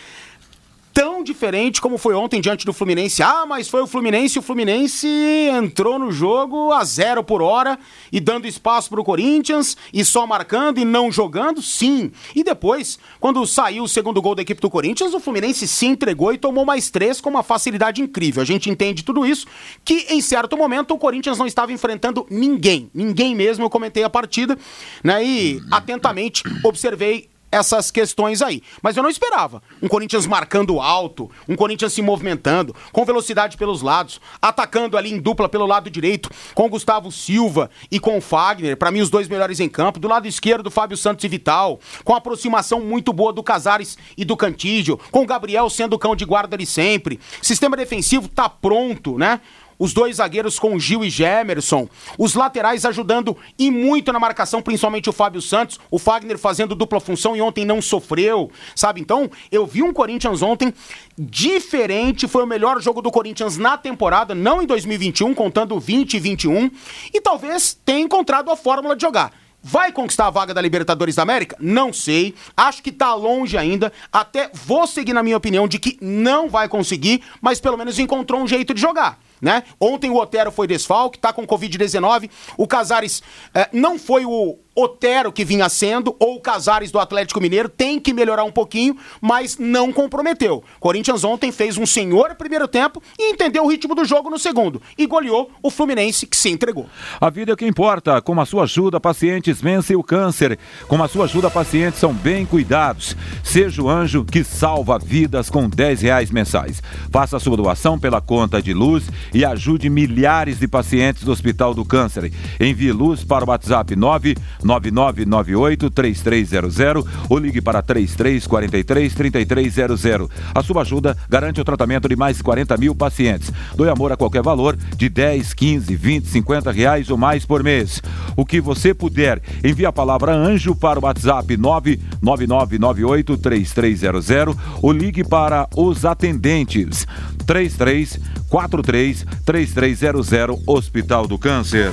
tão 0.93 1.22
diferente 1.22 1.80
como 1.80 1.99
foi 1.99 2.14
ontem 2.14 2.40
diante 2.40 2.66
do 2.66 2.72
Fluminense. 2.72 3.22
Ah, 3.22 3.45
mas 3.47 3.68
foi 3.68 3.82
o 3.82 3.86
Fluminense, 3.86 4.38
o 4.38 4.43
Fluminense 4.43 5.07
entrou 5.53 5.99
no 5.99 6.12
jogo 6.12 6.72
a 6.72 6.84
zero 6.84 7.24
por 7.24 7.40
hora 7.40 7.78
e 8.11 8.20
dando 8.20 8.47
espaço 8.47 8.90
para 8.90 9.01
o 9.01 9.05
Corinthians 9.05 9.76
e 9.93 10.05
só 10.05 10.26
marcando 10.26 10.78
e 10.78 10.84
não 10.84 11.11
jogando, 11.11 11.62
sim. 11.62 12.12
E 12.34 12.45
depois, 12.45 12.99
quando 13.18 13.47
saiu 13.47 13.84
o 13.84 13.88
segundo 13.88 14.20
gol 14.20 14.34
da 14.34 14.43
equipe 14.43 14.61
do 14.61 14.70
Corinthians, 14.70 15.14
o 15.14 15.20
Fluminense 15.20 15.66
se 15.66 15.86
entregou 15.86 16.32
e 16.32 16.38
tomou 16.38 16.64
mais 16.64 16.90
três 16.90 17.20
com 17.20 17.30
uma 17.30 17.43
facilidade 17.43 18.03
incrível. 18.03 18.43
A 18.43 18.47
gente 18.47 18.70
entende 18.70 19.03
tudo 19.03 19.24
isso, 19.24 19.47
que 19.84 20.07
em 20.11 20.20
certo 20.20 20.57
momento 20.57 20.93
o 20.95 20.99
Corinthians 20.99 21.38
não 21.38 21.47
estava 21.47 21.72
enfrentando 21.72 22.26
ninguém, 22.30 22.90
ninguém 22.95 23.34
mesmo. 23.34 23.64
Eu 23.64 23.70
comentei 23.70 24.05
a 24.05 24.11
partida, 24.11 24.59
né? 25.03 25.24
E 25.24 25.61
atentamente 25.70 26.43
observei 26.62 27.32
essas 27.53 27.90
questões 27.90 28.40
aí. 28.40 28.62
Mas 28.82 28.96
eu 28.96 29.03
não 29.03 29.11
esperava. 29.11 29.62
Um 29.80 29.86
Corinthians 29.86 30.26
marcando 30.26 30.80
alto, 30.80 31.30
um 31.46 31.55
Corinthians 31.55 31.92
se 31.92 32.00
movimentando, 32.00 32.74
com 32.90 33.05
velocidade 33.05 33.59
pelos 33.59 33.82
lados, 33.82 34.20
atacando 34.40 34.96
ali 34.96 35.12
em 35.12 35.20
dupla 35.20 35.48
pelo 35.48 35.66
lado 35.66 35.90
direito, 35.90 36.30
com 36.55 36.68
Gustavo 36.68 37.12
Silva 37.12 37.70
e 37.90 38.00
com 38.00 38.20
Fagner, 38.20 38.76
para 38.76 38.90
mim 38.90 39.03
os 39.03 39.11
dois 39.11 39.28
melhores 39.28 39.61
em 39.61 39.68
campo. 39.68 40.00
Do 40.00 40.09
lado 40.09 40.26
esquerdo, 40.26 40.70
Fábio 40.70 40.96
Santos 40.96 41.24
e 41.24 41.28
Vital, 41.28 41.78
com 42.03 42.14
aproximação 42.14 42.80
muito 42.80 43.12
boa 43.12 43.32
do 43.32 43.42
Casares 43.42 43.98
e 44.16 44.24
do 44.24 44.36
Cantígio, 44.36 44.98
com 45.11 45.22
o 45.22 45.26
Gabriel 45.26 45.68
sendo 45.68 45.94
o 45.94 45.98
cão 45.98 46.16
de 46.16 46.24
guarda 46.24 46.57
ali 46.57 46.64
sempre. 46.64 47.20
Sistema 47.42 47.76
defensivo 47.76 48.28
tá 48.28 48.48
pronto, 48.48 49.18
né? 49.18 49.40
Os 49.78 49.92
dois 49.92 50.16
zagueiros 50.16 50.58
com 50.58 50.78
Gil 50.78 51.04
e 51.04 51.10
Gemerson, 51.10 51.88
os 52.18 52.34
laterais 52.34 52.84
ajudando 52.84 53.36
e 53.58 53.70
muito 53.70 54.12
na 54.12 54.18
marcação, 54.18 54.62
principalmente 54.62 55.08
o 55.08 55.12
Fábio 55.12 55.42
Santos, 55.42 55.78
o 55.90 55.98
Fagner 55.98 56.38
fazendo 56.38 56.74
dupla 56.74 57.00
função 57.00 57.36
e 57.36 57.40
ontem 57.40 57.64
não 57.64 57.82
sofreu, 57.82 58.50
sabe? 58.74 59.00
Então, 59.00 59.30
eu 59.50 59.66
vi 59.66 59.82
um 59.82 59.92
Corinthians 59.92 60.42
ontem 60.42 60.72
diferente, 61.18 62.28
foi 62.28 62.44
o 62.44 62.46
melhor 62.46 62.80
jogo 62.80 63.02
do 63.02 63.10
Corinthians 63.10 63.58
na 63.58 63.76
temporada, 63.76 64.34
não 64.34 64.62
em 64.62 64.66
2021, 64.66 65.34
contando 65.34 65.78
20 65.78 66.14
e 66.14 66.20
21, 66.20 66.70
e 67.12 67.20
talvez 67.20 67.78
tenha 67.84 68.00
encontrado 68.00 68.50
a 68.50 68.56
fórmula 68.56 68.96
de 68.96 69.02
jogar. 69.02 69.41
Vai 69.62 69.92
conquistar 69.92 70.26
a 70.26 70.30
vaga 70.30 70.52
da 70.52 70.60
Libertadores 70.60 71.14
da 71.14 71.22
América? 71.22 71.56
Não 71.60 71.92
sei. 71.92 72.34
Acho 72.56 72.82
que 72.82 72.90
tá 72.90 73.14
longe 73.14 73.56
ainda. 73.56 73.92
Até 74.12 74.50
vou 74.52 74.86
seguir 74.86 75.12
na 75.12 75.22
minha 75.22 75.36
opinião 75.36 75.68
de 75.68 75.78
que 75.78 75.96
não 76.00 76.48
vai 76.48 76.68
conseguir, 76.68 77.22
mas 77.40 77.60
pelo 77.60 77.76
menos 77.76 77.98
encontrou 77.98 78.40
um 78.40 78.46
jeito 78.46 78.74
de 78.74 78.80
jogar 78.80 79.18
né? 79.42 79.64
Ontem 79.80 80.08
o 80.08 80.16
Otero 80.16 80.52
foi 80.52 80.68
desfalque, 80.68 81.18
tá 81.18 81.32
com 81.32 81.44
Covid-19. 81.44 82.30
O 82.56 82.64
Casares 82.64 83.20
eh, 83.52 83.68
não 83.72 83.98
foi 83.98 84.24
o 84.24 84.56
Otero 84.74 85.30
que 85.30 85.44
vinha 85.44 85.68
sendo, 85.68 86.16
ou 86.18 86.40
Casares 86.40 86.90
do 86.90 86.98
Atlético 86.98 87.40
Mineiro, 87.40 87.68
tem 87.68 88.00
que 88.00 88.12
melhorar 88.12 88.44
um 88.44 88.50
pouquinho, 88.52 88.96
mas 89.20 89.58
não 89.58 89.92
comprometeu. 89.92 90.64
Corinthians 90.80 91.24
ontem 91.24 91.52
fez 91.52 91.76
um 91.76 91.84
senhor 91.84 92.34
primeiro 92.36 92.66
tempo 92.66 93.02
e 93.18 93.32
entendeu 93.32 93.64
o 93.64 93.68
ritmo 93.68 93.94
do 93.94 94.04
jogo 94.04 94.30
no 94.30 94.38
segundo. 94.38 94.80
E 94.96 95.06
goleou 95.06 95.50
o 95.62 95.70
Fluminense, 95.70 96.26
que 96.26 96.36
se 96.36 96.48
entregou. 96.48 96.86
A 97.20 97.28
vida 97.28 97.52
é 97.52 97.54
o 97.54 97.56
que 97.56 97.66
importa. 97.66 98.20
Com 98.22 98.40
a 98.40 98.46
sua 98.46 98.64
ajuda, 98.64 98.98
pacientes 98.98 99.60
vencem 99.60 99.94
o 99.94 100.02
câncer. 100.02 100.58
Com 100.88 101.02
a 101.02 101.08
sua 101.08 101.26
ajuda, 101.26 101.50
pacientes 101.50 102.00
são 102.00 102.14
bem 102.14 102.46
cuidados. 102.46 103.14
Seja 103.44 103.82
o 103.82 103.90
anjo 103.90 104.24
que 104.24 104.42
salva 104.42 104.98
vidas 104.98 105.50
com 105.50 105.68
10 105.68 106.00
reais 106.00 106.30
mensais. 106.30 106.82
Faça 107.10 107.36
a 107.36 107.40
sua 107.40 107.56
doação 107.56 107.98
pela 107.98 108.20
conta 108.20 108.62
de 108.62 108.72
luz 108.72 109.04
e 109.34 109.44
ajude 109.44 109.90
milhares 109.90 110.58
de 110.58 110.66
pacientes 110.66 111.24
do 111.24 111.32
Hospital 111.32 111.74
do 111.74 111.84
Câncer. 111.84 112.32
Envie 112.58 112.92
luz 112.92 113.22
para 113.22 113.44
o 113.44 113.48
WhatsApp 113.48 113.94
9 113.94 114.34
9998-3300 114.64 117.06
ou 117.28 117.38
ligue 117.38 117.60
para 117.60 117.82
3343-3300. 117.82 120.30
A 120.54 120.62
sua 120.62 120.82
ajuda 120.82 121.16
garante 121.28 121.60
o 121.60 121.64
tratamento 121.64 122.08
de 122.08 122.14
mais 122.16 122.36
de 122.36 122.42
40 122.42 122.76
mil 122.76 122.94
pacientes. 122.94 123.50
Doe 123.74 123.88
amor 123.88 124.12
a 124.12 124.16
qualquer 124.16 124.42
valor 124.42 124.76
de 124.96 125.08
10, 125.08 125.54
15, 125.54 125.94
20, 125.94 126.26
50 126.26 126.70
reais 126.70 127.08
ou 127.10 127.16
mais 127.16 127.44
por 127.44 127.62
mês. 127.62 128.02
O 128.36 128.44
que 128.44 128.60
você 128.60 128.92
puder, 128.94 129.40
envie 129.64 129.86
a 129.86 129.92
palavra 129.92 130.34
anjo 130.34 130.74
para 130.74 130.98
o 130.98 131.04
WhatsApp 131.04 131.56
99998-3300 131.56 134.56
ou 134.80 134.92
ligue 134.92 135.24
para 135.24 135.68
os 135.76 136.04
atendentes 136.04 137.06
3343 137.46 139.24
3300 139.44 140.32
Hospital 140.66 141.26
do 141.26 141.38
Câncer. 141.38 141.90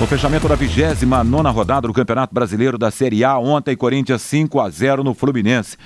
No 0.00 0.06
fechamento 0.06 0.48
da 0.48 0.54
29 0.54 1.50
rodada 1.50 1.86
do 1.86 1.92
Campeonato 1.92 2.32
Brasileiro 2.32 2.78
da 2.78 2.90
Série 2.90 3.22
A, 3.22 3.38
ontem 3.38 3.76
Corinthians 3.76 4.22
5 4.22 4.58
a 4.58 4.70
0 4.70 5.04
no 5.04 5.12
Fluminense. 5.12 5.76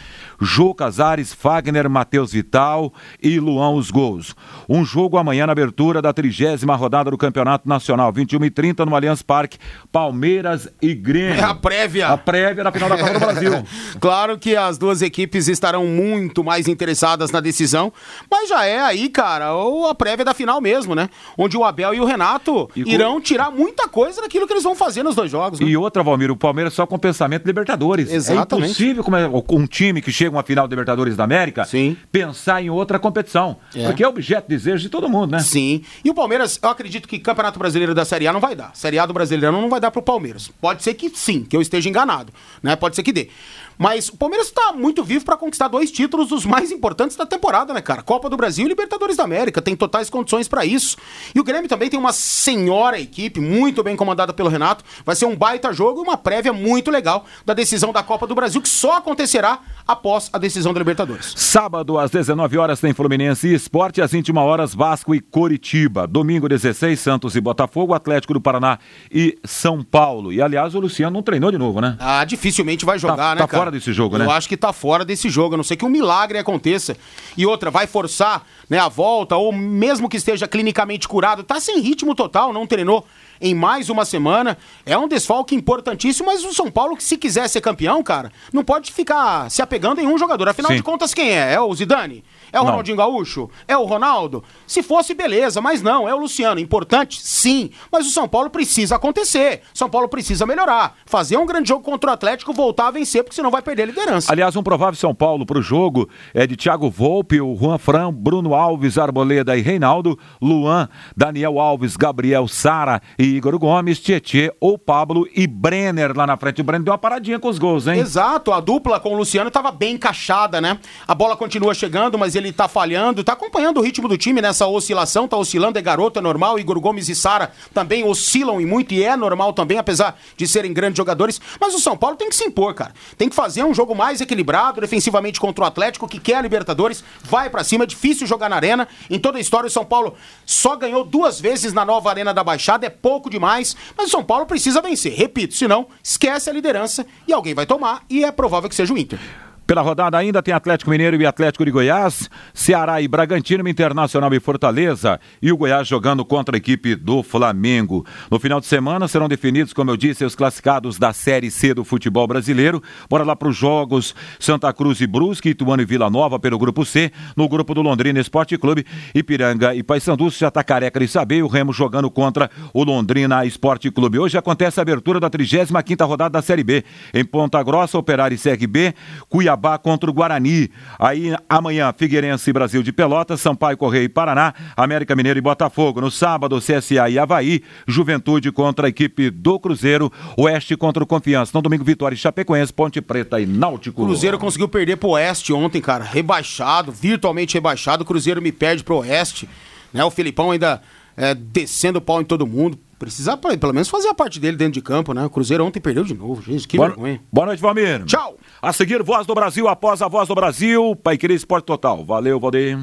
Jô 0.45 0.75
Casares, 0.75 1.33
Fagner, 1.33 1.89
Matheus 1.89 2.33
Vital 2.33 2.93
e 3.23 3.41
Luan 3.41 3.71
os 3.71 3.91
gols. 3.91 4.37
Um 4.69 4.85
jogo 4.85 5.17
amanhã 5.17 5.47
na 5.47 5.53
abertura 5.53 6.03
da 6.03 6.13
trigésima 6.13 6.77
rodada 6.77 7.11
do 7.11 7.19
Campeonato 7.19 7.69
Nacional, 7.69 8.13
21 8.13 8.45
e 8.45 8.51
30 8.51 8.85
no 8.85 8.95
Allianz 8.95 9.23
Parque, 9.23 9.59
Palmeiras 9.91 10.69
e 10.83 10.95
Grêmio. 10.95 11.41
É 11.41 11.43
a 11.43 11.55
prévia. 11.55 12.09
A 12.09 12.19
prévia 12.19 12.63
da 12.63 12.71
final 12.71 12.89
da 12.89 12.99
Copa 12.99 13.13
do 13.15 13.19
Brasil. 13.19 13.53
claro 13.99 14.39
que 14.39 14.55
as 14.55 14.77
duas 14.77 15.01
equipes 15.03 15.49
estarão 15.49 15.87
muito 15.87 16.45
mais 16.45 16.69
interessadas 16.69 17.31
na 17.31 17.41
decisão, 17.41 17.93
mas 18.31 18.49
já 18.49 18.67
é 18.67 18.81
aí, 18.81 19.09
cara, 19.09 19.55
ou 19.55 19.89
a 19.89 19.95
prévia 19.95 20.25
da 20.25 20.35
final 20.35 20.61
mesmo, 20.61 20.95
né? 20.95 21.09
Onde 21.39 21.57
o 21.57 21.65
Abel 21.65 21.95
e 21.95 22.01
o 22.01 22.05
Renato 22.05 22.71
e 22.77 22.93
irão 22.93 23.21
tirar 23.21 23.51
muita 23.51 23.89
coisa 23.89 24.21
daquilo 24.21 24.47
que 24.47 24.53
eles 24.53 24.63
vão 24.63 24.75
fazer 24.75 25.03
nos 25.03 25.15
dois 25.15 25.31
jogos. 25.31 25.61
Né? 25.61 25.67
E 25.67 25.77
outra, 25.77 26.03
Valmir, 26.03 26.31
o 26.31 26.37
Palmeiras 26.37 26.75
só 26.75 26.87
com 26.87 26.99
pensamento 26.99 27.47
Libertadores. 27.47 28.13
Exatamente. 28.13 28.53
É 28.53 28.67
impossível 28.67 29.05
como 29.05 29.17
é, 29.17 29.27
um 29.51 29.67
time 29.67 30.03
que 30.03 30.13
chega 30.13 30.34
uma 30.35 30.43
final 30.43 30.67
da 30.67 30.73
Libertadores 30.73 31.17
da 31.17 31.25
América 31.25 31.65
Sim. 31.65 31.97
pensar 32.11 32.63
em 32.63 32.71
outra 32.71 32.99
competição. 32.99 33.57
É. 33.75 33.87
Porque 33.87 34.03
é 34.03 34.09
objeto 34.09 34.49
de 34.49 34.57
desejo 34.57 34.83
de 34.83 34.89
todo 34.89 35.09
mundo, 35.09 35.33
né? 35.33 35.41
Sim. 35.41 35.83
E 36.05 36.11
o 36.11 36.15
Palmeiras, 36.15 36.59
eu 36.63 36.69
acredito 36.69 37.09
que 37.09 37.19
Campeonato 37.19 37.59
Brasileiro 37.59 37.95
da 37.95 38.05
Série 38.05 38.27
A 38.27 38.33
não 38.33 38.41
vai 38.41 38.55
dar. 38.55 38.71
Série 38.75 38.99
A 38.99 39.07
do 39.07 39.13
Brasileirão 39.13 39.61
não 39.61 39.69
vai 39.69 39.81
dar 39.81 39.91
pro 39.91 40.03
Palmeiras. 40.03 40.51
Pode 40.61 40.83
ser 40.83 40.95
que 40.95 41.11
sim, 41.11 41.45
que 41.45 41.57
eu 41.57 41.63
esteja 41.63 41.89
enganado, 41.89 42.33
né? 42.63 42.77
Pode 42.77 42.97
ser 42.97 43.03
que 43.03 43.13
dê. 43.13 43.31
Mas 43.77 44.09
o 44.09 44.17
Palmeiras 44.17 44.51
tá 44.51 44.73
muito 44.73 45.03
vivo 45.03 45.25
para 45.25 45.37
conquistar 45.37 45.69
dois 45.69 45.91
títulos 45.91 46.29
dos 46.29 46.47
mais 46.47 46.71
importantes 46.71 47.17
da 47.17 47.27
temporada, 47.27 47.75
né, 47.75 47.81
cara? 47.81 48.03
Copa 48.03 48.31
do 48.31 48.37
Brasil 48.37 48.65
e 48.65 48.69
Libertadores 48.69 49.17
da 49.17 49.25
América. 49.25 49.61
Tem 49.61 49.75
totais 49.75 50.09
condições 50.09 50.47
para 50.47 50.65
isso. 50.65 50.97
E 51.35 51.41
o 51.41 51.45
Grêmio 51.45 51.69
também 51.69 51.91
tem 51.91 51.99
uma 51.99 52.13
senhora 52.13 53.01
equipe, 53.01 53.41
muito 53.41 53.83
bem 53.83 53.97
comandada 53.97 54.33
pelo 54.33 54.49
Renato. 54.49 54.85
Vai 55.05 55.17
ser 55.17 55.27
um 55.27 55.35
baita 55.35 55.73
jogo 55.73 56.01
e 56.01 56.03
uma 56.03 56.17
prévia 56.17 56.53
muito 56.53 56.91
legal 56.91 57.25
da 57.45 57.53
decisão 57.53 57.93
da 57.93 58.03
Copa 58.03 58.27
do 58.27 58.35
Brasil, 58.35 58.63
que 58.63 58.69
só 58.69 58.99
acontecerá 58.99 59.59
após 59.87 60.14
a 60.33 60.39
decisão 60.39 60.73
da 60.73 60.79
Libertadores. 60.79 61.33
Sábado, 61.37 61.99
às 61.99 62.11
19 62.11 62.59
horas, 62.59 62.81
tem 62.81 62.93
Fluminense 62.93 63.49
e 63.49 63.55
Esporte, 63.55 64.01
às 64.01 64.13
21 64.13 64.37
horas, 64.39 64.75
Vasco 64.75 65.15
e 65.15 65.21
Coritiba. 65.21 66.07
Domingo, 66.07 66.49
16, 66.49 66.99
Santos 66.99 67.37
e 67.37 67.41
Botafogo, 67.41 67.95
Atlético 67.95 68.35
do 68.35 68.41
Paraná 68.41 68.79
e 69.11 69.39
São 69.45 69.83
Paulo. 69.83 70.33
E, 70.33 70.41
aliás, 70.41 70.75
o 70.75 70.81
Luciano 70.81 71.13
não 71.15 71.23
treinou 71.23 71.51
de 71.51 71.59
novo, 71.59 71.81
né? 71.81 71.97
Ah, 71.99 72.25
dificilmente 72.25 72.85
vai 72.85 72.99
jogar, 72.99 73.17
Tá- 73.17 73.35
né, 73.35 73.41
tá 73.41 73.47
cara? 73.49 73.59
fora 73.63 73.71
desse 73.71 73.93
jogo, 73.93 74.19
né? 74.19 74.25
Eu 74.25 74.31
acho 74.31 74.49
que 74.49 74.57
tá 74.57 74.73
fora 74.73 75.05
desse 75.05 75.29
jogo, 75.29 75.55
a 75.55 75.57
não 75.57 75.65
ser 75.65 75.77
que 75.77 75.85
um 75.85 75.89
milagre 75.91 76.39
aconteça. 76.39 76.97
E 77.37 77.45
outra, 77.47 77.71
vai 77.71 77.87
forçar 77.87 78.43
né, 78.69 78.79
a 78.79 78.89
volta, 78.89 79.37
ou 79.37 79.53
mesmo 79.53 80.09
que 80.09 80.17
esteja 80.17 80.47
clinicamente 80.49 81.07
curado, 81.09 81.43
tá 81.43 81.61
sem 81.61 81.81
ritmo 81.81 82.15
total, 82.15 82.53
não 82.53 82.67
treinou 82.67 83.07
em 83.41 83.55
mais 83.55 83.89
uma 83.89 84.05
semana. 84.05 84.57
É 84.85 84.97
um 84.97 85.09
desfalque 85.09 85.55
importantíssimo, 85.55 86.27
mas 86.27 86.45
o 86.45 86.55
São 86.55 86.71
Paulo, 86.71 86.97
que 86.97 87.05
se 87.05 87.17
quiser 87.17 87.49
ser 87.49 87.61
campeão, 87.61 88.03
cara, 88.03 88.33
não 88.53 88.65
pode 88.65 88.93
ficar 88.93 89.51
se 89.51 89.63
apegando 89.63 90.01
em 90.01 90.07
um 90.07 90.19
jogador. 90.19 90.49
Afinal 90.49 90.71
Sim. 90.71 90.77
de 90.77 90.83
contas, 90.83 91.15
quem 91.15 91.31
é? 91.31 91.55
É 91.55 91.61
o 91.61 91.75
Zidane? 91.75 92.25
É 92.55 92.61
o 92.61 92.63
Não. 92.63 92.71
Ronaldinho 92.71 92.97
Gaúcho? 92.97 93.51
É 93.67 93.77
o 93.77 93.85
Ronaldo? 93.85 94.45
Se 94.65 94.81
fosse, 94.81 95.13
beleza, 95.13 95.61
mas 95.61 95.83
não, 95.83 96.09
é 96.09 96.15
o 96.15 96.19
Luciano. 96.19 96.61
Importante? 96.61 97.21
Sim. 97.21 97.71
Mas 97.91 98.07
o 98.07 98.11
São 98.11 98.29
Paulo 98.29 98.49
precisa 98.49 98.95
acontecer. 98.95 99.63
São 99.75 99.91
Paulo 99.91 100.09
precisa 100.09 100.47
melhorar. 100.47 100.97
Fazer 101.05 101.37
um 101.37 101.45
grande 101.47 101.69
jogo 101.69 101.83
contra 101.83 102.11
o 102.11 102.13
Atlético, 102.13 102.53
voltar 102.53 102.87
a 102.87 102.91
vencer, 102.93 103.25
porque 103.25 103.35
senão 103.35 103.51
vai 103.51 103.61
perder 103.61 103.83
a 103.83 103.87
liderança. 103.87 104.33
Aliás, 104.33 104.55
um 104.55 104.63
provável 104.63 104.95
São 104.95 105.13
Paulo 105.13 105.45
para 105.45 105.59
o 105.59 105.63
jogo 105.63 106.09
é 106.33 106.47
de 106.47 106.57
Thiago 106.57 106.89
Volpe, 106.89 107.41
o 107.41 107.57
Juan 107.57 107.77
Fran, 107.77 108.13
Bruno 108.13 108.55
Alves, 108.55 108.99
Arboleda 108.99 109.57
e 109.57 109.61
Reinaldo, 109.61 110.17
Luan, 110.41 110.89
Daniel 111.17 111.59
Alves, 111.59 111.97
Gabriel 111.97 112.47
Sara 112.47 113.03
e 113.19 113.25
Igor 113.25 113.59
Gomes, 113.59 113.99
Tietê 113.99 114.55
ou 114.61 114.79
Pablo 114.79 115.27
e 115.35 115.47
Brenner 115.47 116.17
lá 116.17 116.25
na 116.27 116.37
frente. 116.37 116.61
O 116.61 116.65
Brenner 116.65 116.85
deu 116.85 116.93
uma 116.93 116.99
paradinha 116.99 117.41
com 117.41 117.49
os 117.49 117.59
gols, 117.59 117.89
hein? 117.89 117.99
Exato, 117.99 118.53
a 118.53 118.61
dupla 118.61 119.01
com 119.01 119.13
o 119.13 119.17
Luciano 119.17 119.49
estava 119.49 119.73
bem 119.73 119.95
encaixada, 119.95 120.61
né? 120.61 120.79
A 121.07 121.15
bola 121.15 121.37
continua 121.37 121.75
chegando, 121.75 122.17
mas 122.17 122.37
ele 122.37 122.44
tá 122.53 122.69
falhando, 122.69 123.25
tá 123.25 123.33
acompanhando 123.33 123.79
o 123.79 123.81
ritmo 123.81 124.09
do 124.09 124.17
time 124.17 124.41
nessa 124.41 124.67
oscilação, 124.67 125.29
tá 125.29 125.37
oscilando, 125.37 125.79
é 125.79 125.83
garoto, 125.83 126.19
é 126.19 126.23
normal. 126.23 126.59
Igor 126.59 126.81
Gomes 126.81 127.09
e 127.09 127.15
Sara 127.15 127.53
também 127.73 128.05
oscilam 128.05 128.61
e 128.61 128.67
muito, 128.67 128.95
e 128.95 129.03
é 129.03 129.17
normal 129.17 129.53
também, 129.53 129.79
apesar 129.79 130.19
de 130.37 130.47
serem 130.47 130.73
grandes 130.73 130.97
jogadores. 130.97 131.41
Mas 131.61 131.75
o 131.75 131.79
São 131.79 131.97
Paulo 131.97 132.17
tem 132.17 132.29
que 132.29 132.37
se 132.37 132.45
impor, 132.45 132.75
cara. 132.75 132.93
Tem 133.17 133.29
que 133.29 133.35
fazer 133.35 133.65
um 133.65 133.75
jogo 133.75 133.95
mais 133.95 134.21
equilibrado, 134.21 134.81
defensivamente 134.81 135.41
contra 135.41 135.65
o 135.65 135.67
Atlético, 135.67 136.09
que 136.09 136.19
quer 136.19 136.37
a 136.37 136.43
Libertadores, 136.43 137.05
vai 137.23 137.51
pra 137.51 137.65
cima, 137.65 137.85
é 137.85 137.87
difícil 137.87 138.27
jogar 138.27 138.49
na 138.49 138.57
arena. 138.57 138.89
Em 139.09 139.19
toda 139.19 139.39
a 139.39 139.41
história, 139.41 139.67
o 139.67 139.71
São 139.71 139.85
Paulo 139.85 140.15
só 140.45 140.77
ganhou 140.77 141.05
duas 141.05 141.41
vezes 141.41 141.73
na 141.73 141.85
nova 141.85 142.11
Arena 142.11 142.35
da 142.35 142.45
Baixada, 142.45 142.87
é 142.87 142.91
pouco 142.91 143.31
demais, 143.31 143.77
mas 143.97 144.09
o 144.09 144.11
São 144.11 144.25
Paulo 144.25 144.47
precisa 144.47 144.81
vencer. 144.81 145.15
Repito, 145.15 145.55
senão 145.55 145.87
esquece 146.03 146.51
a 146.51 146.53
liderança 146.53 147.07
e 147.27 147.33
alguém 147.33 147.55
vai 147.55 147.67
tomar, 147.67 148.03
e 148.09 148.25
é 148.25 148.33
provável 148.33 148.69
que 148.69 148.75
seja 148.75 148.93
o 148.93 148.99
Inter. 148.99 149.44
Pela 149.67 149.81
rodada 149.81 150.19
ainda 150.19 150.43
tem 150.43 150.53
Atlético 150.53 150.91
Mineiro 150.91 151.17
e 151.17 151.25
Atlético 151.25 151.65
de 151.65 151.71
Goiás, 151.71 152.29
Ceará 152.53 153.01
e 153.01 153.09
Bragantino, 153.09 153.67
Internacional 153.67 154.33
e 154.35 154.39
Fortaleza 154.39 155.19
e 155.41 155.51
o 155.51 155.57
Goiás 155.57 155.89
jogando 155.89 156.23
contra 156.23 156.55
a 156.55 156.59
equipe 156.59 156.95
do 156.95 157.23
Flamengo. 157.23 158.05
No 158.31 158.39
final 158.39 158.61
de 158.61 158.67
semana 158.67 159.09
serão 159.09 159.27
definidos, 159.27 159.73
como 159.73 159.91
eu 159.91 159.97
disse, 159.97 160.23
os 160.23 160.35
classificados 160.35 160.99
da 160.99 161.15
Série 161.15 161.51
C 161.51 161.73
do 161.73 161.83
futebol 161.83 162.27
brasileiro. 162.27 162.83
Bora 163.09 163.25
lá 163.25 163.35
para 163.35 163.49
os 163.49 163.57
jogos 163.57 164.15
Santa 164.39 164.71
Cruz 164.71 165.01
e 165.01 165.07
Brusque, 165.07 165.49
Ituano 165.49 165.81
e 165.81 165.87
Vila 165.87 166.11
Nova 166.11 166.39
pelo 166.39 166.59
grupo 166.59 166.85
C, 166.85 167.11
no 167.35 167.49
grupo 167.49 167.73
do 167.73 167.81
Londrina 167.81 168.21
Esporte 168.21 168.59
Clube, 168.59 168.85
Ipiranga 169.15 169.75
e 169.75 169.83
Paysandu, 169.83 170.29
já 170.29 170.51
tá 170.51 170.63
careca 170.63 171.01
de 171.01 171.09
saber, 171.09 171.43
o 171.43 171.49
Remo 171.49 171.73
jogando 171.73 172.11
contra 172.11 172.51
o 172.75 172.85
Londrina 172.85 173.47
Esporte 173.47 173.91
Clube. 173.91 174.19
Hoje 174.19 174.37
acontece 174.37 174.79
a 174.79 174.83
abertura 174.83 175.19
da 175.19 175.31
35ª 175.31 176.07
rodada 176.07 176.35
da 176.35 176.43
Série 176.43 176.63
B. 176.63 176.85
Em 177.15 177.25
Ponta 177.25 177.63
Grossa, 177.63 177.97
Operário 177.97 178.35
e 178.35 178.39
CRB, 178.39 178.95
Cuiabá 179.27 179.54
contra 179.83 180.11
o 180.11 180.13
Guarani. 180.13 180.71
Aí 180.99 181.35
amanhã, 181.49 181.93
Figueirense 181.97 182.51
e 182.51 182.53
Brasil 182.53 182.83
de 182.83 182.93
Pelotas, 182.93 183.41
Sampaio 183.41 183.77
Correia 183.77 184.05
e 184.05 184.09
Paraná, 184.09 184.55
América 184.77 185.15
Mineiro 185.17 185.39
e 185.39 185.43
Botafogo. 185.43 186.01
No 186.01 186.11
sábado, 186.11 186.59
CSA 186.59 187.09
e 187.09 187.19
Havaí, 187.19 187.63
Juventude 187.87 188.51
contra 188.53 188.87
a 188.87 188.91
equipe 188.91 189.31
do 189.31 189.59
Cruzeiro, 189.59 190.13
Oeste 190.37 190.77
contra 190.77 191.03
o 191.03 191.07
Confiança. 191.07 191.53
No 191.55 191.63
domingo, 191.63 191.85
Vitória 191.85 192.15
e 192.15 192.19
Chapecoense, 192.19 192.73
Ponte 192.73 193.01
Preta 193.01 193.41
e 193.41 193.47
Náutico. 193.47 194.05
Cruzeiro 194.05 194.39
conseguiu 194.39 194.69
perder 194.69 194.97
pro 194.97 195.11
Oeste 195.11 195.53
ontem, 195.53 195.81
cara. 195.81 196.05
Rebaixado, 196.05 196.93
virtualmente 196.93 197.55
rebaixado. 197.55 198.03
O 198.03 198.07
Cruzeiro 198.07 198.41
me 198.43 198.53
perde 198.53 198.83
pro 198.85 198.97
Oeste. 198.97 199.49
Né? 199.93 200.05
O 200.05 200.11
Filipão 200.11 200.51
ainda 200.51 200.83
é, 201.17 201.35
descendo 201.35 201.99
o 201.99 202.03
pau 202.03 202.21
em 202.21 202.25
todo 202.25 202.47
mundo. 202.47 202.79
Precisa 202.99 203.37
pelo 203.37 203.73
menos 203.73 203.89
fazer 203.89 204.09
a 204.09 204.15
parte 204.15 204.41
dele 204.41 204.57
dentro 204.57 204.75
de 204.75 204.81
campo, 204.81 205.13
né? 205.13 205.25
O 205.25 205.31
Cruzeiro 205.31 205.65
ontem 205.65 205.81
perdeu 205.81 206.05
de 206.05 206.15
novo, 206.15 206.41
gente. 206.41 206.67
Que 206.67 206.77
Boa, 206.77 206.89
vergonha. 206.89 207.21
boa 207.31 207.47
noite, 207.47 207.61
Valmir. 207.61 208.05
Tchau. 208.05 208.39
A 208.65 208.73
seguir, 208.73 209.03
Voz 209.03 209.27
do 209.27 209.35
Brasil, 209.35 209.69
após 209.69 210.01
a 210.01 210.09
Voz 210.09 210.27
do 210.27 210.35
Brasil, 210.35 210.97
Pai 210.97 211.19
Querer 211.19 211.35
Esporte 211.35 211.67
Total. 211.67 212.03
Valeu, 212.03 212.41
Valdeir. 212.41 212.79